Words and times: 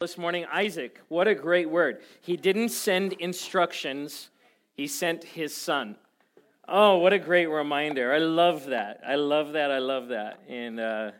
this 0.00 0.16
morning 0.16 0.46
Isaac. 0.50 0.98
What 1.08 1.28
a 1.28 1.34
great 1.34 1.68
word. 1.68 2.00
He 2.22 2.38
didn't 2.38 2.70
send 2.70 3.12
instructions, 3.12 4.30
he 4.72 4.86
sent 4.86 5.22
his 5.22 5.54
son. 5.54 5.96
Oh, 6.66 6.96
what 6.96 7.12
a 7.12 7.18
great 7.18 7.48
reminder. 7.48 8.10
I 8.10 8.16
love 8.16 8.64
that. 8.68 9.02
I 9.06 9.16
love 9.16 9.52
that. 9.52 9.70
I 9.70 9.78
love 9.78 10.08
that. 10.08 10.40
And 10.48 10.80
uh, 10.80 11.10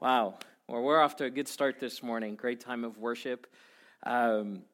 wow, 0.00 0.34
well, 0.68 0.82
we're 0.82 1.00
off 1.00 1.16
to 1.16 1.24
a 1.24 1.30
good 1.30 1.48
start 1.48 1.80
this 1.80 2.02
morning. 2.02 2.34
Great 2.34 2.60
time 2.60 2.84
of 2.84 2.98
worship. 2.98 3.46
Um, 4.02 4.64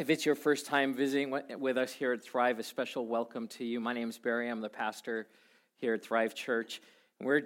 if 0.00 0.10
it's 0.10 0.26
your 0.26 0.34
first 0.34 0.66
time 0.66 0.94
visiting 0.94 1.32
with 1.60 1.78
us 1.78 1.92
here 1.92 2.12
at 2.12 2.24
Thrive, 2.24 2.58
a 2.58 2.64
special 2.64 3.06
welcome 3.06 3.46
to 3.50 3.64
you. 3.64 3.78
My 3.78 3.92
name 3.92 4.08
is 4.08 4.18
Barry. 4.18 4.48
I'm 4.48 4.60
the 4.60 4.68
pastor 4.68 5.28
here 5.76 5.94
at 5.94 6.02
Thrive 6.02 6.34
Church. 6.34 6.82
We're 7.20 7.42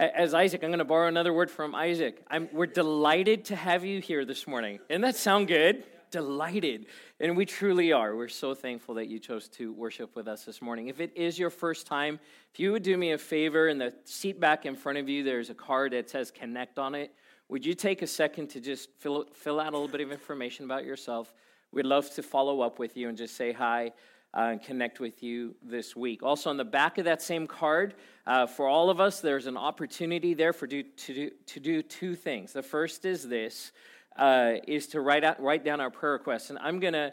as 0.00 0.32
Isaac, 0.32 0.64
I'm 0.64 0.70
going 0.70 0.78
to 0.78 0.84
borrow 0.84 1.08
another 1.08 1.32
word 1.32 1.50
from 1.50 1.74
Isaac. 1.74 2.24
I'm, 2.30 2.48
we're 2.52 2.66
delighted 2.66 3.44
to 3.46 3.56
have 3.56 3.84
you 3.84 4.00
here 4.00 4.24
this 4.24 4.46
morning. 4.46 4.78
Doesn't 4.88 5.02
that 5.02 5.14
sound 5.14 5.46
good? 5.46 5.84
Delighted. 6.10 6.86
And 7.20 7.36
we 7.36 7.44
truly 7.44 7.92
are. 7.92 8.16
We're 8.16 8.28
so 8.28 8.54
thankful 8.54 8.94
that 8.94 9.08
you 9.08 9.18
chose 9.18 9.48
to 9.50 9.74
worship 9.74 10.16
with 10.16 10.26
us 10.26 10.44
this 10.44 10.62
morning. 10.62 10.88
If 10.88 11.00
it 11.00 11.12
is 11.14 11.38
your 11.38 11.50
first 11.50 11.86
time, 11.86 12.18
if 12.50 12.58
you 12.58 12.72
would 12.72 12.82
do 12.82 12.96
me 12.96 13.12
a 13.12 13.18
favor, 13.18 13.68
in 13.68 13.76
the 13.76 13.92
seat 14.04 14.40
back 14.40 14.64
in 14.64 14.74
front 14.74 14.96
of 14.96 15.06
you, 15.06 15.22
there's 15.22 15.50
a 15.50 15.54
card 15.54 15.92
that 15.92 16.08
says 16.08 16.30
connect 16.30 16.78
on 16.78 16.94
it. 16.94 17.14
Would 17.50 17.66
you 17.66 17.74
take 17.74 18.00
a 18.00 18.06
second 18.06 18.48
to 18.50 18.60
just 18.60 18.88
fill, 18.96 19.26
fill 19.34 19.60
out 19.60 19.74
a 19.74 19.76
little 19.76 19.86
bit 19.86 20.00
of 20.00 20.10
information 20.10 20.64
about 20.64 20.86
yourself? 20.86 21.34
We'd 21.72 21.84
love 21.84 22.10
to 22.14 22.22
follow 22.22 22.62
up 22.62 22.78
with 22.78 22.96
you 22.96 23.10
and 23.10 23.18
just 23.18 23.36
say 23.36 23.52
hi 23.52 23.92
uh, 24.34 24.48
and 24.52 24.62
connect 24.62 25.00
with 25.00 25.22
you 25.22 25.54
this 25.62 25.96
week. 25.96 26.22
Also, 26.22 26.50
on 26.50 26.56
the 26.56 26.64
back 26.64 26.98
of 26.98 27.04
that 27.04 27.20
same 27.20 27.46
card, 27.46 27.94
uh, 28.26 28.46
for 28.46 28.68
all 28.68 28.90
of 28.90 29.00
us, 29.00 29.20
there's 29.20 29.46
an 29.46 29.56
opportunity 29.56 30.34
there 30.34 30.52
for 30.52 30.66
do, 30.66 30.82
to, 30.82 31.14
do, 31.14 31.30
to 31.46 31.60
do 31.60 31.82
two 31.82 32.14
things. 32.14 32.52
The 32.52 32.62
first 32.62 33.04
is 33.04 33.28
this, 33.28 33.72
uh, 34.16 34.54
is 34.68 34.86
to 34.88 35.00
write, 35.00 35.24
out, 35.24 35.40
write 35.42 35.64
down 35.64 35.80
our 35.80 35.90
prayer 35.90 36.12
requests. 36.12 36.50
And 36.50 36.58
I'm 36.60 36.78
going 36.78 36.92
to 36.92 37.12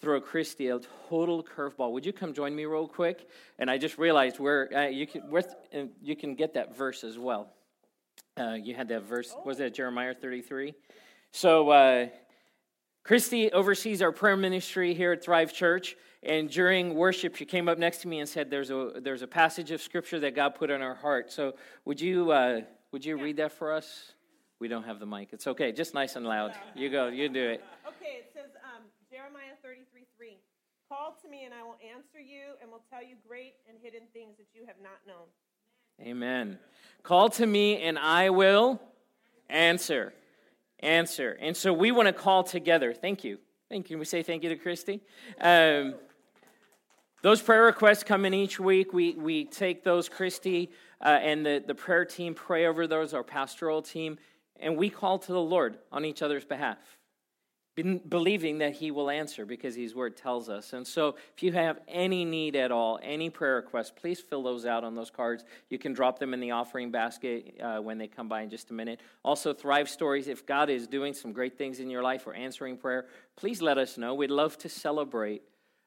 throw 0.00 0.20
Christy 0.20 0.68
a 0.68 0.80
total 1.08 1.42
curveball. 1.42 1.92
Would 1.92 2.06
you 2.06 2.12
come 2.12 2.32
join 2.32 2.54
me 2.54 2.64
real 2.64 2.88
quick? 2.88 3.28
And 3.58 3.70
I 3.70 3.78
just 3.78 3.98
realized 3.98 4.38
where 4.38 4.74
uh, 4.74 4.86
you, 4.88 5.06
can, 5.06 5.22
where, 5.30 5.42
you 6.02 6.16
can 6.16 6.34
get 6.34 6.54
that 6.54 6.76
verse 6.76 7.04
as 7.04 7.18
well. 7.18 7.50
Uh, 8.38 8.52
you 8.52 8.74
had 8.74 8.88
that 8.88 9.02
verse, 9.02 9.34
was 9.44 9.58
that 9.58 9.74
Jeremiah 9.74 10.14
33? 10.14 10.74
So, 11.30 11.70
uh, 11.70 12.06
Christy 13.04 13.52
oversees 13.52 14.00
our 14.00 14.12
prayer 14.12 14.36
ministry 14.36 14.94
here 14.94 15.12
at 15.12 15.22
Thrive 15.22 15.52
Church. 15.52 15.94
And 16.24 16.48
during 16.48 16.94
worship, 16.94 17.36
she 17.36 17.44
came 17.44 17.68
up 17.68 17.78
next 17.78 17.98
to 17.98 18.08
me 18.08 18.20
and 18.20 18.28
said, 18.28 18.50
"There's 18.50 18.70
a 18.70 18.92
there's 19.02 19.22
a 19.22 19.26
passage 19.26 19.70
of 19.70 19.82
scripture 19.82 20.18
that 20.20 20.34
God 20.34 20.54
put 20.54 20.70
on 20.70 20.80
our 20.80 20.94
heart." 20.94 21.30
So 21.30 21.54
would 21.84 22.00
you 22.00 22.30
uh, 22.30 22.62
would 22.92 23.04
you 23.04 23.16
yeah. 23.18 23.24
read 23.24 23.36
that 23.38 23.52
for 23.52 23.72
us? 23.72 24.12
We 24.60 24.68
don't 24.68 24.84
have 24.84 25.00
the 25.00 25.06
mic. 25.06 25.28
It's 25.32 25.46
okay. 25.46 25.72
Just 25.72 25.94
nice 25.94 26.16
and 26.16 26.24
loud. 26.24 26.54
You 26.74 26.88
go. 26.88 27.08
You 27.08 27.28
do 27.28 27.50
it. 27.50 27.64
Okay. 27.86 28.20
It 28.20 28.30
says 28.32 28.50
um, 28.64 28.82
Jeremiah 29.10 29.52
33 29.62 30.06
3. 30.16 30.38
Call 30.88 31.16
to 31.22 31.28
me 31.28 31.44
and 31.44 31.52
I 31.52 31.62
will 31.62 31.76
answer 31.94 32.20
you 32.20 32.54
and 32.62 32.70
will 32.70 32.82
tell 32.90 33.02
you 33.02 33.16
great 33.26 33.54
and 33.68 33.76
hidden 33.82 34.02
things 34.12 34.36
that 34.38 34.46
you 34.54 34.64
have 34.66 34.76
not 34.82 34.98
known. 35.06 35.26
Amen. 36.00 36.58
Call 37.02 37.28
to 37.30 37.46
me 37.46 37.82
and 37.82 37.98
I 37.98 38.30
will 38.30 38.80
answer. 39.48 40.12
Answer. 40.80 41.36
And 41.40 41.56
so 41.56 41.72
we 41.72 41.90
want 41.90 42.06
to 42.06 42.12
call 42.12 42.44
together. 42.44 42.92
Thank 42.92 43.24
you. 43.24 43.38
Thank 43.68 43.90
you. 43.90 43.94
Can 43.94 43.98
we 43.98 44.04
say 44.04 44.22
thank 44.22 44.42
you 44.42 44.50
to 44.50 44.56
Christy? 44.56 45.00
Um, 45.40 45.94
those 47.24 47.40
prayer 47.40 47.62
requests 47.62 48.04
come 48.04 48.26
in 48.26 48.34
each 48.34 48.60
week. 48.60 48.92
We, 48.92 49.14
we 49.14 49.46
take 49.46 49.82
those, 49.82 50.10
Christy 50.10 50.70
uh, 51.00 51.08
and 51.08 51.44
the, 51.44 51.64
the 51.66 51.74
prayer 51.74 52.04
team 52.04 52.34
pray 52.34 52.66
over 52.66 52.86
those, 52.86 53.14
our 53.14 53.22
pastoral 53.22 53.80
team, 53.80 54.18
and 54.60 54.76
we 54.76 54.90
call 54.90 55.18
to 55.20 55.32
the 55.32 55.40
Lord 55.40 55.78
on 55.90 56.04
each 56.04 56.20
other's 56.20 56.44
behalf, 56.44 56.76
believing 58.10 58.58
that 58.58 58.74
He 58.74 58.90
will 58.90 59.08
answer 59.08 59.46
because 59.46 59.74
His 59.74 59.94
word 59.94 60.18
tells 60.18 60.50
us. 60.50 60.74
And 60.74 60.86
so, 60.86 61.16
if 61.34 61.42
you 61.42 61.52
have 61.52 61.80
any 61.88 62.26
need 62.26 62.56
at 62.56 62.70
all, 62.70 63.00
any 63.02 63.30
prayer 63.30 63.54
requests, 63.54 63.90
please 63.90 64.20
fill 64.20 64.42
those 64.42 64.66
out 64.66 64.84
on 64.84 64.94
those 64.94 65.10
cards. 65.10 65.44
You 65.70 65.78
can 65.78 65.94
drop 65.94 66.18
them 66.18 66.34
in 66.34 66.40
the 66.40 66.50
offering 66.50 66.90
basket 66.90 67.58
uh, 67.58 67.78
when 67.78 67.96
they 67.96 68.06
come 68.06 68.28
by 68.28 68.42
in 68.42 68.50
just 68.50 68.68
a 68.68 68.74
minute. 68.74 69.00
Also, 69.24 69.54
Thrive 69.54 69.88
Stories. 69.88 70.28
If 70.28 70.44
God 70.44 70.68
is 70.68 70.86
doing 70.86 71.14
some 71.14 71.32
great 71.32 71.56
things 71.56 71.80
in 71.80 71.88
your 71.88 72.02
life 72.02 72.26
or 72.26 72.34
answering 72.34 72.76
prayer, 72.76 73.06
please 73.34 73.62
let 73.62 73.78
us 73.78 73.96
know. 73.96 74.14
We'd 74.14 74.30
love 74.30 74.58
to 74.58 74.68
celebrate 74.68 75.40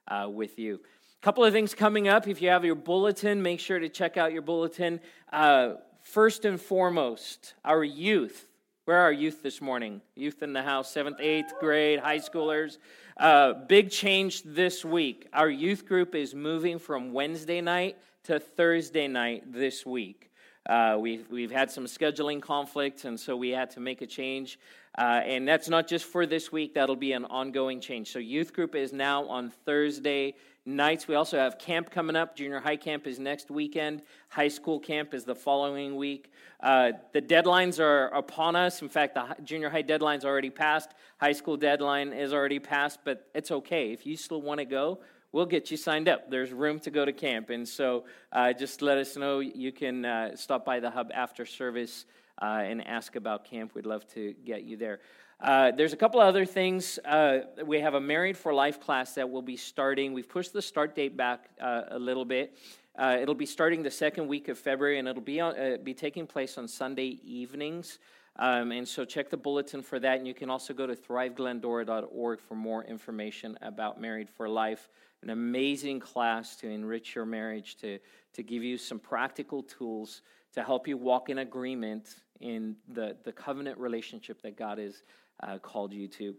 uh, 0.08 0.28
with 0.30 0.58
you 0.58 0.80
couple 1.22 1.44
of 1.44 1.52
things 1.52 1.74
coming 1.74 2.08
up. 2.08 2.28
If 2.28 2.42
you 2.42 2.50
have 2.50 2.64
your 2.64 2.76
bulletin, 2.76 3.42
make 3.42 3.60
sure 3.60 3.80
to 3.80 3.90
check 3.90 4.18
out 4.18 4.34
your 4.34 4.44
bulletin. 4.44 5.00
Uh, 5.32 5.74
first 6.04 6.46
and 6.46 6.62
foremost, 6.62 7.56
our 7.66 7.84
youth. 7.84 8.48
Where 8.86 8.98
are 8.98 9.04
our 9.04 9.12
youth 9.12 9.44
this 9.44 9.60
morning? 9.60 10.02
Youth 10.16 10.42
in 10.44 10.54
the 10.54 10.62
house, 10.62 10.92
seventh, 10.92 11.20
eighth 11.20 11.54
grade, 11.60 12.00
high 12.00 12.20
schoolers. 12.20 12.78
Uh, 13.18 13.54
big 13.68 13.90
change 13.90 14.44
this 14.44 14.86
week. 14.86 15.28
Our 15.34 15.50
youth 15.50 15.86
group 15.88 16.16
is 16.16 16.34
moving 16.36 16.80
from 16.80 17.12
Wednesday 17.12 17.62
night 17.62 17.98
to 18.26 18.40
Thursday 18.40 19.08
night 19.08 19.52
this 19.52 19.86
week. 19.86 20.32
Uh, 20.68 20.98
we've, 21.00 21.30
we've 21.32 21.52
had 21.52 21.72
some 21.72 21.86
scheduling 21.86 22.42
conflicts, 22.42 23.06
and 23.06 23.20
so 23.20 23.36
we 23.36 23.50
had 23.50 23.70
to 23.72 23.80
make 23.80 24.02
a 24.02 24.08
change. 24.08 24.60
Uh, 24.98 25.22
and 25.26 25.48
that's 25.48 25.70
not 25.70 25.88
just 25.88 26.06
for 26.06 26.26
this 26.26 26.52
week, 26.52 26.74
that'll 26.74 26.96
be 26.96 27.14
an 27.14 27.26
ongoing 27.26 27.80
change. 27.80 28.12
So, 28.12 28.20
youth 28.20 28.52
group 28.52 28.76
is 28.76 28.92
now 28.92 29.26
on 29.28 29.52
Thursday 29.66 30.36
nights. 30.68 31.08
We 31.08 31.16
also 31.16 31.38
have 31.38 31.58
camp 31.58 31.90
coming 31.90 32.16
up. 32.16 32.36
Junior 32.36 32.60
high 32.60 32.76
camp 32.76 33.08
is 33.08 33.18
next 33.20 33.50
weekend. 33.50 34.02
High 34.30 34.50
school 34.50 34.80
camp 34.80 35.14
is 35.14 35.24
the 35.24 35.34
following 35.34 35.96
week. 35.96 36.32
Uh, 36.60 36.92
the 37.14 37.22
deadlines 37.22 37.80
are 37.80 38.08
upon 38.08 38.56
us. 38.56 38.82
In 38.82 38.90
fact, 38.90 39.16
the 39.16 39.36
junior 39.44 39.70
high 39.70 39.82
deadline's 39.82 40.26
already 40.26 40.50
passed. 40.50 40.90
High 41.20 41.32
school 41.32 41.56
deadline 41.56 42.12
is 42.12 42.34
already 42.34 42.60
passed, 42.60 43.00
but 43.06 43.28
it's 43.34 43.50
okay. 43.50 43.94
If 43.94 44.06
you 44.06 44.18
still 44.18 44.42
want 44.42 44.60
to 44.60 44.66
go, 44.66 45.00
we'll 45.32 45.46
get 45.46 45.72
you 45.72 45.78
signed 45.78 46.10
up. 46.10 46.30
There's 46.30 46.52
room 46.52 46.80
to 46.82 46.92
go 46.92 47.06
to 47.06 47.14
camp. 47.14 47.50
And 47.50 47.68
so 47.68 48.04
uh, 48.34 48.52
just 48.52 48.82
let 48.82 48.98
us 48.98 49.16
know. 49.16 49.40
You 49.40 49.72
can 49.72 50.04
uh, 50.04 50.36
stop 50.36 50.66
by 50.66 50.82
the 50.82 50.90
hub 50.90 51.12
after 51.14 51.46
service 51.46 52.06
uh, 52.42 52.62
and 52.66 52.86
ask 52.86 53.16
about 53.16 53.46
camp. 53.46 53.74
We'd 53.74 53.86
love 53.86 54.06
to 54.14 54.34
get 54.46 54.64
you 54.64 54.76
there. 54.76 55.00
Uh, 55.40 55.70
there's 55.72 55.94
a 55.94 55.98
couple 55.98 56.20
other 56.20 56.46
things. 56.46 56.98
Uh, 57.06 57.42
we 57.64 57.80
have 57.80 57.94
a 57.94 58.02
Married 58.02 58.36
for 58.36 58.54
Life 58.54 58.80
class 58.80 59.14
that 59.14 59.30
will 59.30 59.44
be 59.44 59.56
starting. 59.56 60.14
We've 60.14 60.28
pushed 60.28 60.52
the 60.52 60.64
start 60.64 60.96
date 60.96 61.16
back 61.16 61.50
uh, 61.62 61.84
a 61.90 62.00
little 62.00 62.26
bit. 62.26 62.58
Uh, 62.98 63.20
it'll 63.22 63.36
be 63.36 63.46
starting 63.46 63.84
the 63.84 63.92
second 63.92 64.28
week 64.28 64.48
of 64.48 64.58
February, 64.58 64.98
and 64.98 65.08
it'll 65.08 65.22
be, 65.22 65.40
on, 65.40 65.58
uh, 65.60 65.78
be 65.84 65.94
taking 65.94 66.26
place 66.26 66.58
on 66.58 66.68
Sunday 66.68 67.20
evenings. 67.24 68.00
Um, 68.38 68.72
and 68.72 68.88
so 68.88 69.06
check 69.06 69.30
the 69.30 69.38
bulletin 69.38 69.84
for 69.84 70.00
that. 70.00 70.18
And 70.18 70.28
you 70.28 70.34
can 70.34 70.50
also 70.50 70.74
go 70.74 70.88
to 70.88 70.96
thriveglendora.org 70.96 72.40
for 72.42 72.56
more 72.56 72.84
information 72.84 73.58
about 73.62 74.02
Married 74.02 74.30
for 74.32 74.50
Life. 74.50 74.90
An 75.22 75.30
amazing 75.30 76.00
class 76.00 76.56
to 76.58 76.68
enrich 76.68 77.14
your 77.14 77.26
marriage, 77.28 77.76
to, 77.78 78.00
to 78.34 78.44
give 78.44 78.64
you 78.64 78.78
some 78.80 78.98
practical 78.98 79.62
tools 79.62 80.24
to 80.54 80.64
help 80.64 80.88
you 80.88 80.98
walk 80.98 81.30
in 81.30 81.40
agreement 81.40 82.16
in 82.40 82.76
the, 82.88 83.16
the 83.24 83.32
covenant 83.32 83.78
relationship 83.78 84.42
that 84.42 84.58
God 84.58 84.80
is 84.80 85.04
uh, 85.42 85.58
called 85.60 85.94
you 85.94 86.08
to. 86.08 86.36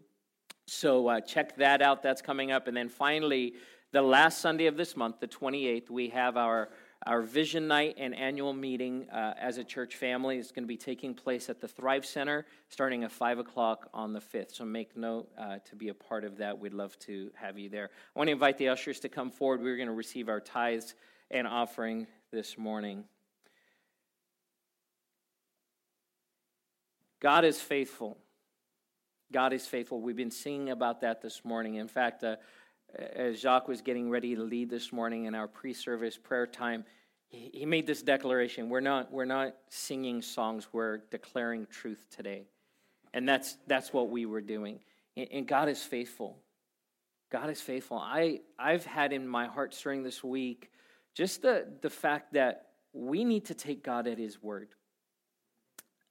So 0.66 1.09
uh, 1.09 1.20
check 1.20 1.56
that 1.56 1.81
out. 1.81 2.03
That's 2.03 2.20
coming 2.20 2.53
up. 2.53 2.69
And 2.69 2.76
then 2.76 2.88
finally, 2.88 3.54
the 3.92 4.03
last 4.03 4.41
Sunday 4.41 4.66
of 4.66 4.76
this 4.76 4.97
month, 4.97 5.19
the 5.19 5.28
28th, 5.28 5.88
we 5.88 6.10
have 6.10 6.36
our, 6.36 6.69
our 7.06 7.22
Vision 7.22 7.66
Night 7.66 7.94
and 7.97 8.14
annual 8.14 8.53
meeting 8.53 9.08
uh, 9.10 9.32
as 9.41 9.56
a 9.56 9.64
church 9.64 9.97
family. 9.97 10.37
It's 10.37 10.53
going 10.53 10.64
to 10.64 10.69
be 10.69 10.76
taking 10.76 11.14
place 11.14 11.48
at 11.48 11.60
the 11.60 11.69
Thrive 11.69 12.04
Center 12.04 12.44
starting 12.69 13.03
at 13.04 13.10
5 13.10 13.38
o'clock 13.38 13.88
on 13.94 14.12
the 14.12 14.20
5th. 14.20 14.54
So 14.54 14.66
make 14.66 14.94
note 14.94 15.31
uh, 15.38 15.58
to 15.64 15.76
be 15.76 15.88
a 15.88 15.94
part 15.94 16.25
of 16.25 16.37
that. 16.37 16.58
We'd 16.58 16.75
love 16.75 16.98
to 17.00 17.31
have 17.34 17.58
you 17.58 17.70
there. 17.70 17.88
I 18.14 18.19
want 18.19 18.28
to 18.28 18.32
invite 18.32 18.58
the 18.58 18.69
ushers 18.69 19.00
to 19.00 19.08
come 19.08 19.31
forward. 19.31 19.62
We're 19.62 19.76
going 19.76 19.88
to 19.88 19.94
receive 19.94 20.28
our 20.28 20.41
tithes 20.41 20.94
and 21.31 21.47
offering 21.47 22.06
this 22.31 22.58
morning. 22.58 23.04
God 27.20 27.47
is 27.47 27.58
faithful. 27.58 28.19
God 29.33 29.53
is 29.53 29.66
faithful. 29.66 30.00
We've 30.00 30.16
been 30.16 30.31
singing 30.31 30.71
about 30.71 31.02
that 31.02 31.20
this 31.20 31.44
morning. 31.44 31.75
In 31.75 31.88
fact, 31.88 32.25
uh, 32.25 32.37
as 32.97 33.41
Jacques 33.41 33.69
was 33.69 33.82
getting 33.82 34.08
ready 34.08 34.35
to 34.35 34.43
lead 34.43 34.70
this 34.70 34.93
morning 34.93 35.26
in 35.26 35.35
our 35.35 35.47
pre-service 35.47 36.17
prayer 36.17 36.47
time, 36.47 36.85
he, 37.29 37.50
he 37.52 37.67
made 37.67 37.87
this 37.87 38.02
declaration: 38.02 38.70
"We're 38.70 38.81
not, 38.81 39.12
we're 39.12 39.26
not 39.26 39.55
singing 39.69 40.23
songs. 40.23 40.69
We're 40.73 40.99
declaring 41.11 41.67
truth 41.70 42.06
today." 42.11 42.47
And 43.12 43.29
that's 43.29 43.56
that's 43.67 43.93
what 43.93 44.11
we 44.11 44.26
were 44.26 44.41
doing. 44.41 44.81
And, 45.17 45.29
and 45.31 45.47
God 45.47 45.69
is 45.69 45.82
faithful. 45.82 46.38
God 47.31 47.50
is 47.50 47.61
faithful. 47.61 47.99
I 47.99 48.41
I've 48.58 48.87
had 48.87 49.12
in 49.12 49.29
my 49.29 49.47
heart 49.47 49.79
during 49.82 50.02
this 50.02 50.25
week 50.25 50.70
just 51.14 51.43
the 51.43 51.67
the 51.82 51.91
fact 51.91 52.32
that 52.32 52.69
we 52.94 53.25
need 53.25 53.44
to 53.47 53.55
take 53.55 53.85
God 53.85 54.06
at 54.06 54.19
His 54.19 54.43
word. 54.43 54.69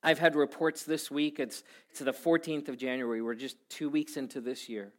I've 0.03 0.19
had 0.19 0.35
reports 0.35 0.83
this 0.83 1.09
week, 1.09 1.39
it's, 1.39 1.63
it's 1.89 1.99
the 1.99 2.13
14th 2.13 2.69
of 2.69 2.77
January, 2.77 3.21
we're 3.21 3.35
just 3.35 3.57
two 3.69 3.89
weeks 3.89 4.15
into 4.15 4.41
this 4.41 4.69
year, 4.69 4.91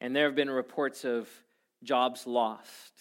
and 0.00 0.14
there 0.14 0.26
have 0.26 0.34
been 0.34 0.50
reports 0.50 1.04
of 1.04 1.28
jobs 1.82 2.26
lost, 2.26 2.92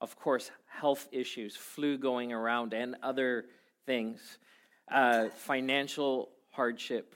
of 0.00 0.16
course, 0.16 0.50
health 0.66 1.08
issues, 1.12 1.56
flu 1.56 1.96
going 1.96 2.32
around, 2.32 2.74
and 2.74 2.96
other 3.02 3.46
things, 3.86 4.38
uh, 4.90 5.28
financial 5.28 6.30
hardship, 6.50 7.14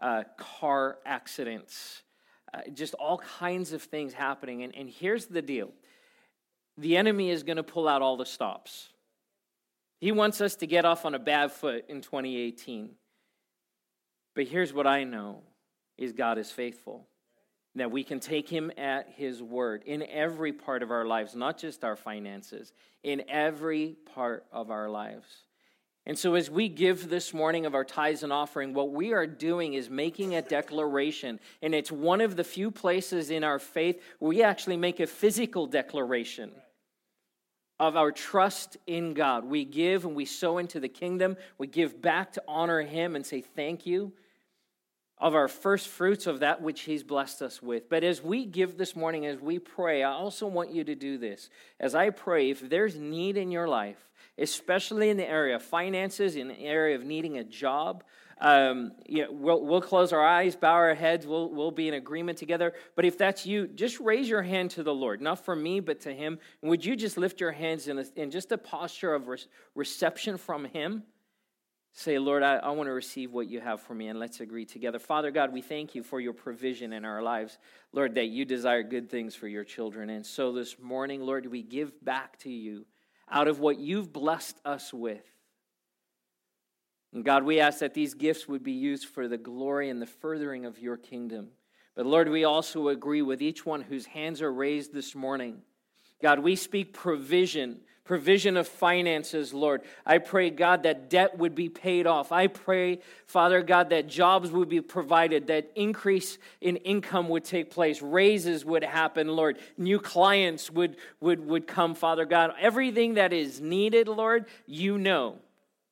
uh, 0.00 0.22
car 0.38 0.98
accidents, 1.04 2.02
uh, 2.54 2.60
just 2.72 2.94
all 2.94 3.18
kinds 3.18 3.72
of 3.72 3.82
things 3.82 4.12
happening. 4.12 4.62
And, 4.62 4.74
and 4.74 4.88
here's 4.88 5.26
the 5.26 5.42
deal 5.42 5.70
the 6.78 6.96
enemy 6.96 7.30
is 7.30 7.42
going 7.42 7.56
to 7.56 7.62
pull 7.62 7.86
out 7.86 8.00
all 8.00 8.16
the 8.16 8.24
stops. 8.24 8.88
He 10.00 10.12
wants 10.12 10.40
us 10.40 10.56
to 10.56 10.66
get 10.66 10.86
off 10.86 11.04
on 11.04 11.14
a 11.14 11.18
bad 11.18 11.52
foot 11.52 11.84
in 11.88 12.00
2018. 12.00 12.90
But 14.34 14.46
here's 14.46 14.72
what 14.72 14.86
I 14.86 15.04
know 15.04 15.42
is 15.98 16.12
God 16.12 16.38
is 16.38 16.50
faithful. 16.50 17.06
That 17.76 17.92
we 17.92 18.02
can 18.02 18.18
take 18.18 18.48
him 18.48 18.72
at 18.76 19.08
his 19.16 19.40
word 19.40 19.84
in 19.86 20.02
every 20.02 20.52
part 20.52 20.82
of 20.82 20.90
our 20.90 21.04
lives, 21.04 21.36
not 21.36 21.56
just 21.56 21.84
our 21.84 21.94
finances, 21.94 22.72
in 23.04 23.22
every 23.28 23.96
part 24.12 24.44
of 24.50 24.72
our 24.72 24.88
lives. 24.90 25.44
And 26.04 26.18
so, 26.18 26.34
as 26.34 26.50
we 26.50 26.68
give 26.68 27.08
this 27.08 27.32
morning 27.32 27.66
of 27.66 27.74
our 27.74 27.84
tithes 27.84 28.24
and 28.24 28.32
offering, 28.32 28.74
what 28.74 28.90
we 28.90 29.12
are 29.12 29.26
doing 29.26 29.74
is 29.74 29.88
making 29.88 30.34
a 30.34 30.42
declaration. 30.42 31.38
And 31.62 31.74
it's 31.74 31.92
one 31.92 32.20
of 32.20 32.34
the 32.34 32.42
few 32.42 32.72
places 32.72 33.30
in 33.30 33.44
our 33.44 33.60
faith 33.60 34.02
where 34.18 34.30
we 34.30 34.42
actually 34.42 34.76
make 34.76 34.98
a 34.98 35.06
physical 35.06 35.66
declaration 35.66 36.50
of 37.80 37.96
our 37.96 38.12
trust 38.12 38.76
in 38.86 39.14
God. 39.14 39.46
We 39.46 39.64
give 39.64 40.04
and 40.04 40.14
we 40.14 40.26
sow 40.26 40.58
into 40.58 40.78
the 40.78 40.88
kingdom. 40.88 41.36
We 41.56 41.66
give 41.66 42.00
back 42.00 42.34
to 42.34 42.42
honor 42.46 42.82
Him 42.82 43.16
and 43.16 43.24
say 43.24 43.40
thank 43.40 43.86
you 43.86 44.12
of 45.16 45.34
our 45.34 45.48
first 45.48 45.88
fruits 45.88 46.26
of 46.26 46.40
that 46.40 46.60
which 46.60 46.82
He's 46.82 47.02
blessed 47.02 47.40
us 47.40 47.62
with. 47.62 47.88
But 47.88 48.04
as 48.04 48.22
we 48.22 48.44
give 48.44 48.76
this 48.76 48.94
morning, 48.94 49.24
as 49.24 49.40
we 49.40 49.58
pray, 49.58 50.02
I 50.02 50.12
also 50.12 50.46
want 50.46 50.72
you 50.72 50.84
to 50.84 50.94
do 50.94 51.16
this. 51.16 51.48
As 51.80 51.94
I 51.94 52.10
pray, 52.10 52.50
if 52.50 52.68
there's 52.68 52.96
need 52.96 53.38
in 53.38 53.50
your 53.50 53.66
life, 53.66 54.10
especially 54.36 55.08
in 55.08 55.16
the 55.16 55.28
area 55.28 55.56
of 55.56 55.62
finances, 55.62 56.36
in 56.36 56.48
the 56.48 56.60
area 56.60 56.96
of 56.96 57.04
needing 57.04 57.38
a 57.38 57.44
job, 57.44 58.04
um, 58.40 58.92
you 59.06 59.22
know, 59.22 59.32
we'll, 59.32 59.64
we'll 59.64 59.80
close 59.82 60.12
our 60.12 60.24
eyes, 60.24 60.56
bow 60.56 60.72
our 60.72 60.94
heads, 60.94 61.26
we'll, 61.26 61.50
we'll 61.50 61.70
be 61.70 61.88
in 61.88 61.94
agreement 61.94 62.38
together. 62.38 62.72
But 62.96 63.04
if 63.04 63.18
that's 63.18 63.44
you, 63.44 63.66
just 63.68 64.00
raise 64.00 64.28
your 64.28 64.42
hand 64.42 64.70
to 64.72 64.82
the 64.82 64.94
Lord, 64.94 65.20
not 65.20 65.44
for 65.44 65.54
me, 65.54 65.80
but 65.80 66.00
to 66.00 66.12
Him. 66.12 66.38
And 66.62 66.70
would 66.70 66.84
you 66.84 66.96
just 66.96 67.18
lift 67.18 67.40
your 67.40 67.52
hands 67.52 67.88
in, 67.88 67.98
a, 67.98 68.04
in 68.16 68.30
just 68.30 68.50
a 68.52 68.58
posture 68.58 69.14
of 69.14 69.28
re- 69.28 69.38
reception 69.74 70.38
from 70.38 70.64
Him? 70.64 71.02
Say, 71.92 72.18
Lord, 72.18 72.42
I, 72.42 72.56
I 72.56 72.70
want 72.70 72.86
to 72.86 72.92
receive 72.92 73.32
what 73.32 73.48
you 73.48 73.60
have 73.60 73.80
for 73.82 73.94
me, 73.94 74.08
and 74.08 74.18
let's 74.18 74.40
agree 74.40 74.64
together. 74.64 74.98
Father 74.98 75.30
God, 75.30 75.52
we 75.52 75.60
thank 75.60 75.94
you 75.94 76.02
for 76.02 76.20
your 76.20 76.32
provision 76.32 76.92
in 76.92 77.04
our 77.04 77.20
lives. 77.20 77.58
Lord, 77.92 78.14
that 78.14 78.26
you 78.26 78.44
desire 78.44 78.82
good 78.82 79.10
things 79.10 79.34
for 79.34 79.48
your 79.48 79.64
children. 79.64 80.08
And 80.08 80.24
so 80.24 80.52
this 80.52 80.78
morning, 80.78 81.20
Lord, 81.20 81.46
we 81.46 81.62
give 81.62 81.92
back 82.02 82.38
to 82.40 82.50
you 82.50 82.86
out 83.28 83.48
of 83.48 83.58
what 83.58 83.78
you've 83.78 84.12
blessed 84.12 84.56
us 84.64 84.94
with. 84.94 85.24
And 87.12 87.24
God, 87.24 87.42
we 87.44 87.60
ask 87.60 87.80
that 87.80 87.94
these 87.94 88.14
gifts 88.14 88.46
would 88.46 88.62
be 88.62 88.72
used 88.72 89.06
for 89.06 89.26
the 89.26 89.38
glory 89.38 89.90
and 89.90 90.00
the 90.00 90.06
furthering 90.06 90.64
of 90.64 90.78
your 90.78 90.96
kingdom. 90.96 91.48
But 91.96 92.06
Lord, 92.06 92.28
we 92.28 92.44
also 92.44 92.88
agree 92.88 93.22
with 93.22 93.42
each 93.42 93.66
one 93.66 93.82
whose 93.82 94.06
hands 94.06 94.40
are 94.42 94.52
raised 94.52 94.92
this 94.92 95.14
morning. 95.14 95.62
God, 96.22 96.38
we 96.38 96.54
speak 96.56 96.92
provision 96.92 97.80
provision 98.10 98.56
of 98.56 98.66
finances, 98.66 99.54
Lord. 99.54 99.82
I 100.04 100.18
pray, 100.18 100.50
God, 100.50 100.82
that 100.82 101.10
debt 101.10 101.38
would 101.38 101.54
be 101.54 101.68
paid 101.68 102.08
off. 102.08 102.32
I 102.32 102.48
pray, 102.48 102.98
Father 103.26 103.62
God, 103.62 103.90
that 103.90 104.08
jobs 104.08 104.50
would 104.50 104.68
be 104.68 104.80
provided, 104.80 105.46
that 105.46 105.70
increase 105.76 106.36
in 106.60 106.74
income 106.78 107.28
would 107.28 107.44
take 107.44 107.70
place, 107.70 108.02
raises 108.02 108.64
would 108.64 108.82
happen, 108.82 109.28
Lord. 109.28 109.60
New 109.78 110.00
clients 110.00 110.72
would, 110.72 110.96
would, 111.20 111.46
would 111.46 111.68
come, 111.68 111.94
Father 111.94 112.24
God. 112.24 112.52
Everything 112.58 113.14
that 113.14 113.32
is 113.32 113.60
needed, 113.60 114.08
Lord, 114.08 114.46
you 114.66 114.98
know. 114.98 115.38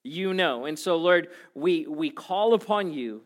You 0.09 0.33
know. 0.35 0.65
And 0.65 0.79
so, 0.79 0.97
Lord, 0.97 1.29
we, 1.55 1.87
we 1.87 2.11
call 2.11 2.55
upon 2.55 2.93
you, 2.93 3.23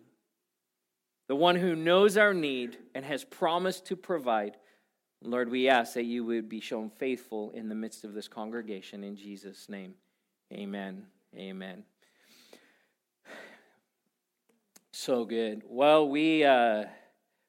the 1.28 1.36
one 1.36 1.56
who 1.56 1.74
knows 1.76 2.16
our 2.16 2.34
need 2.34 2.76
and 2.94 3.04
has 3.04 3.24
promised 3.24 3.86
to 3.86 3.96
provide. 3.96 4.56
Lord, 5.22 5.50
we 5.50 5.68
ask 5.68 5.94
that 5.94 6.04
you 6.04 6.24
would 6.24 6.48
be 6.48 6.60
shown 6.60 6.90
faithful 6.90 7.52
in 7.52 7.68
the 7.68 7.74
midst 7.74 8.04
of 8.04 8.12
this 8.12 8.28
congregation. 8.28 9.04
In 9.04 9.16
Jesus' 9.16 9.68
name, 9.68 9.94
amen. 10.52 11.04
Amen. 11.36 11.84
So 14.92 15.24
good. 15.24 15.62
Well, 15.66 16.08
we, 16.08 16.44
uh, 16.44 16.84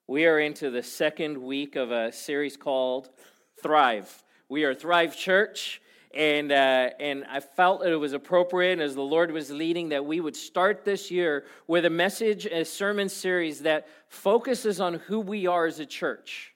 we 0.08 0.26
are 0.26 0.40
into 0.40 0.70
the 0.70 0.84
second 0.84 1.38
week 1.38 1.76
of 1.76 1.92
a 1.92 2.12
series 2.12 2.56
called 2.56 3.10
Thrive. 3.62 4.24
We 4.48 4.64
are 4.64 4.74
Thrive 4.74 5.18
Church. 5.18 5.82
And, 6.14 6.52
uh, 6.52 6.92
and 7.00 7.26
I 7.30 7.40
felt 7.40 7.82
that 7.82 7.92
it 7.92 7.98
was 7.98 8.14
appropriate 8.14 8.80
as 8.80 8.94
the 8.94 9.02
Lord 9.02 9.32
was 9.32 9.50
leading 9.50 9.90
that 9.90 10.06
we 10.06 10.20
would 10.20 10.36
start 10.36 10.86
this 10.86 11.10
year 11.10 11.46
with 11.66 11.86
a 11.86 11.90
message, 11.90 12.46
a 12.46 12.64
sermon 12.66 13.10
series 13.10 13.62
that 13.62 13.88
focuses 14.08 14.80
on 14.80 14.96
who 14.96 15.20
we 15.20 15.48
are 15.48 15.66
as 15.66 15.80
a 15.80 15.86
church 15.86 16.54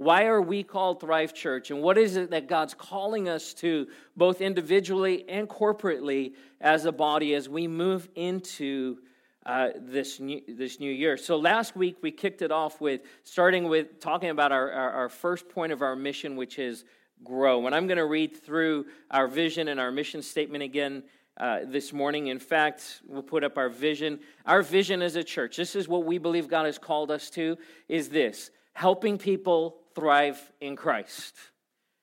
why 0.00 0.24
are 0.24 0.40
we 0.40 0.62
called 0.62 0.98
Thrive 0.98 1.34
Church? 1.34 1.70
And 1.70 1.82
what 1.82 1.98
is 1.98 2.16
it 2.16 2.30
that 2.30 2.48
God's 2.48 2.72
calling 2.72 3.28
us 3.28 3.52
to, 3.54 3.86
both 4.16 4.40
individually 4.40 5.28
and 5.28 5.46
corporately 5.46 6.32
as 6.58 6.86
a 6.86 6.92
body, 6.92 7.34
as 7.34 7.50
we 7.50 7.68
move 7.68 8.08
into 8.14 8.96
uh, 9.44 9.68
this, 9.76 10.18
new, 10.18 10.40
this 10.48 10.80
new 10.80 10.90
year? 10.90 11.18
So 11.18 11.36
last 11.36 11.76
week 11.76 11.98
we 12.00 12.12
kicked 12.12 12.40
it 12.40 12.50
off 12.50 12.80
with 12.80 13.02
starting 13.24 13.64
with 13.64 14.00
talking 14.00 14.30
about 14.30 14.52
our, 14.52 14.72
our, 14.72 14.90
our 14.90 15.08
first 15.10 15.50
point 15.50 15.70
of 15.70 15.82
our 15.82 15.94
mission, 15.94 16.34
which 16.34 16.58
is 16.58 16.86
grow. 17.24 17.66
And 17.66 17.74
I'm 17.74 17.86
going 17.86 17.98
to 17.98 18.06
read 18.06 18.42
through 18.42 18.86
our 19.10 19.28
vision 19.28 19.68
and 19.68 19.78
our 19.80 19.90
mission 19.90 20.22
statement 20.22 20.62
again. 20.62 21.02
Uh, 21.36 21.60
this 21.64 21.90
morning. 21.90 22.26
In 22.26 22.38
fact, 22.38 23.00
we'll 23.06 23.22
put 23.22 23.42
up 23.44 23.56
our 23.56 23.70
vision. 23.70 24.20
Our 24.44 24.60
vision 24.60 25.00
as 25.00 25.16
a 25.16 25.24
church, 25.24 25.56
this 25.56 25.74
is 25.74 25.88
what 25.88 26.04
we 26.04 26.18
believe 26.18 26.48
God 26.48 26.66
has 26.66 26.76
called 26.76 27.10
us 27.10 27.30
to, 27.30 27.56
is 27.88 28.10
this 28.10 28.50
helping 28.74 29.16
people 29.16 29.78
thrive 29.94 30.38
in 30.60 30.76
Christ. 30.76 31.34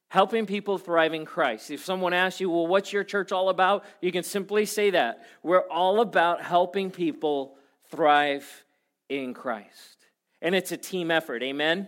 Helping 0.09 0.47
people 0.47 0.79
thrive 0.79 1.13
in 1.13 1.25
Christ. 1.25 1.69
If 1.69 1.85
someone 1.85 2.13
asks 2.13 2.41
you, 2.41 2.49
well, 2.49 2.65
what's 2.65 2.91
your 2.91 3.03
church 3.03 3.31
all 3.31 3.49
about? 3.49 3.83
You 4.01 4.11
can 4.11 4.23
simply 4.23 4.65
say 4.65 4.89
that. 4.91 5.25
We're 5.43 5.67
all 5.69 6.01
about 6.01 6.41
helping 6.41 6.89
people 6.89 7.57
thrive 7.91 8.65
in 9.07 9.35
Christ. 9.35 10.07
And 10.41 10.55
it's 10.55 10.71
a 10.71 10.77
team 10.77 11.11
effort. 11.11 11.43
Amen? 11.43 11.87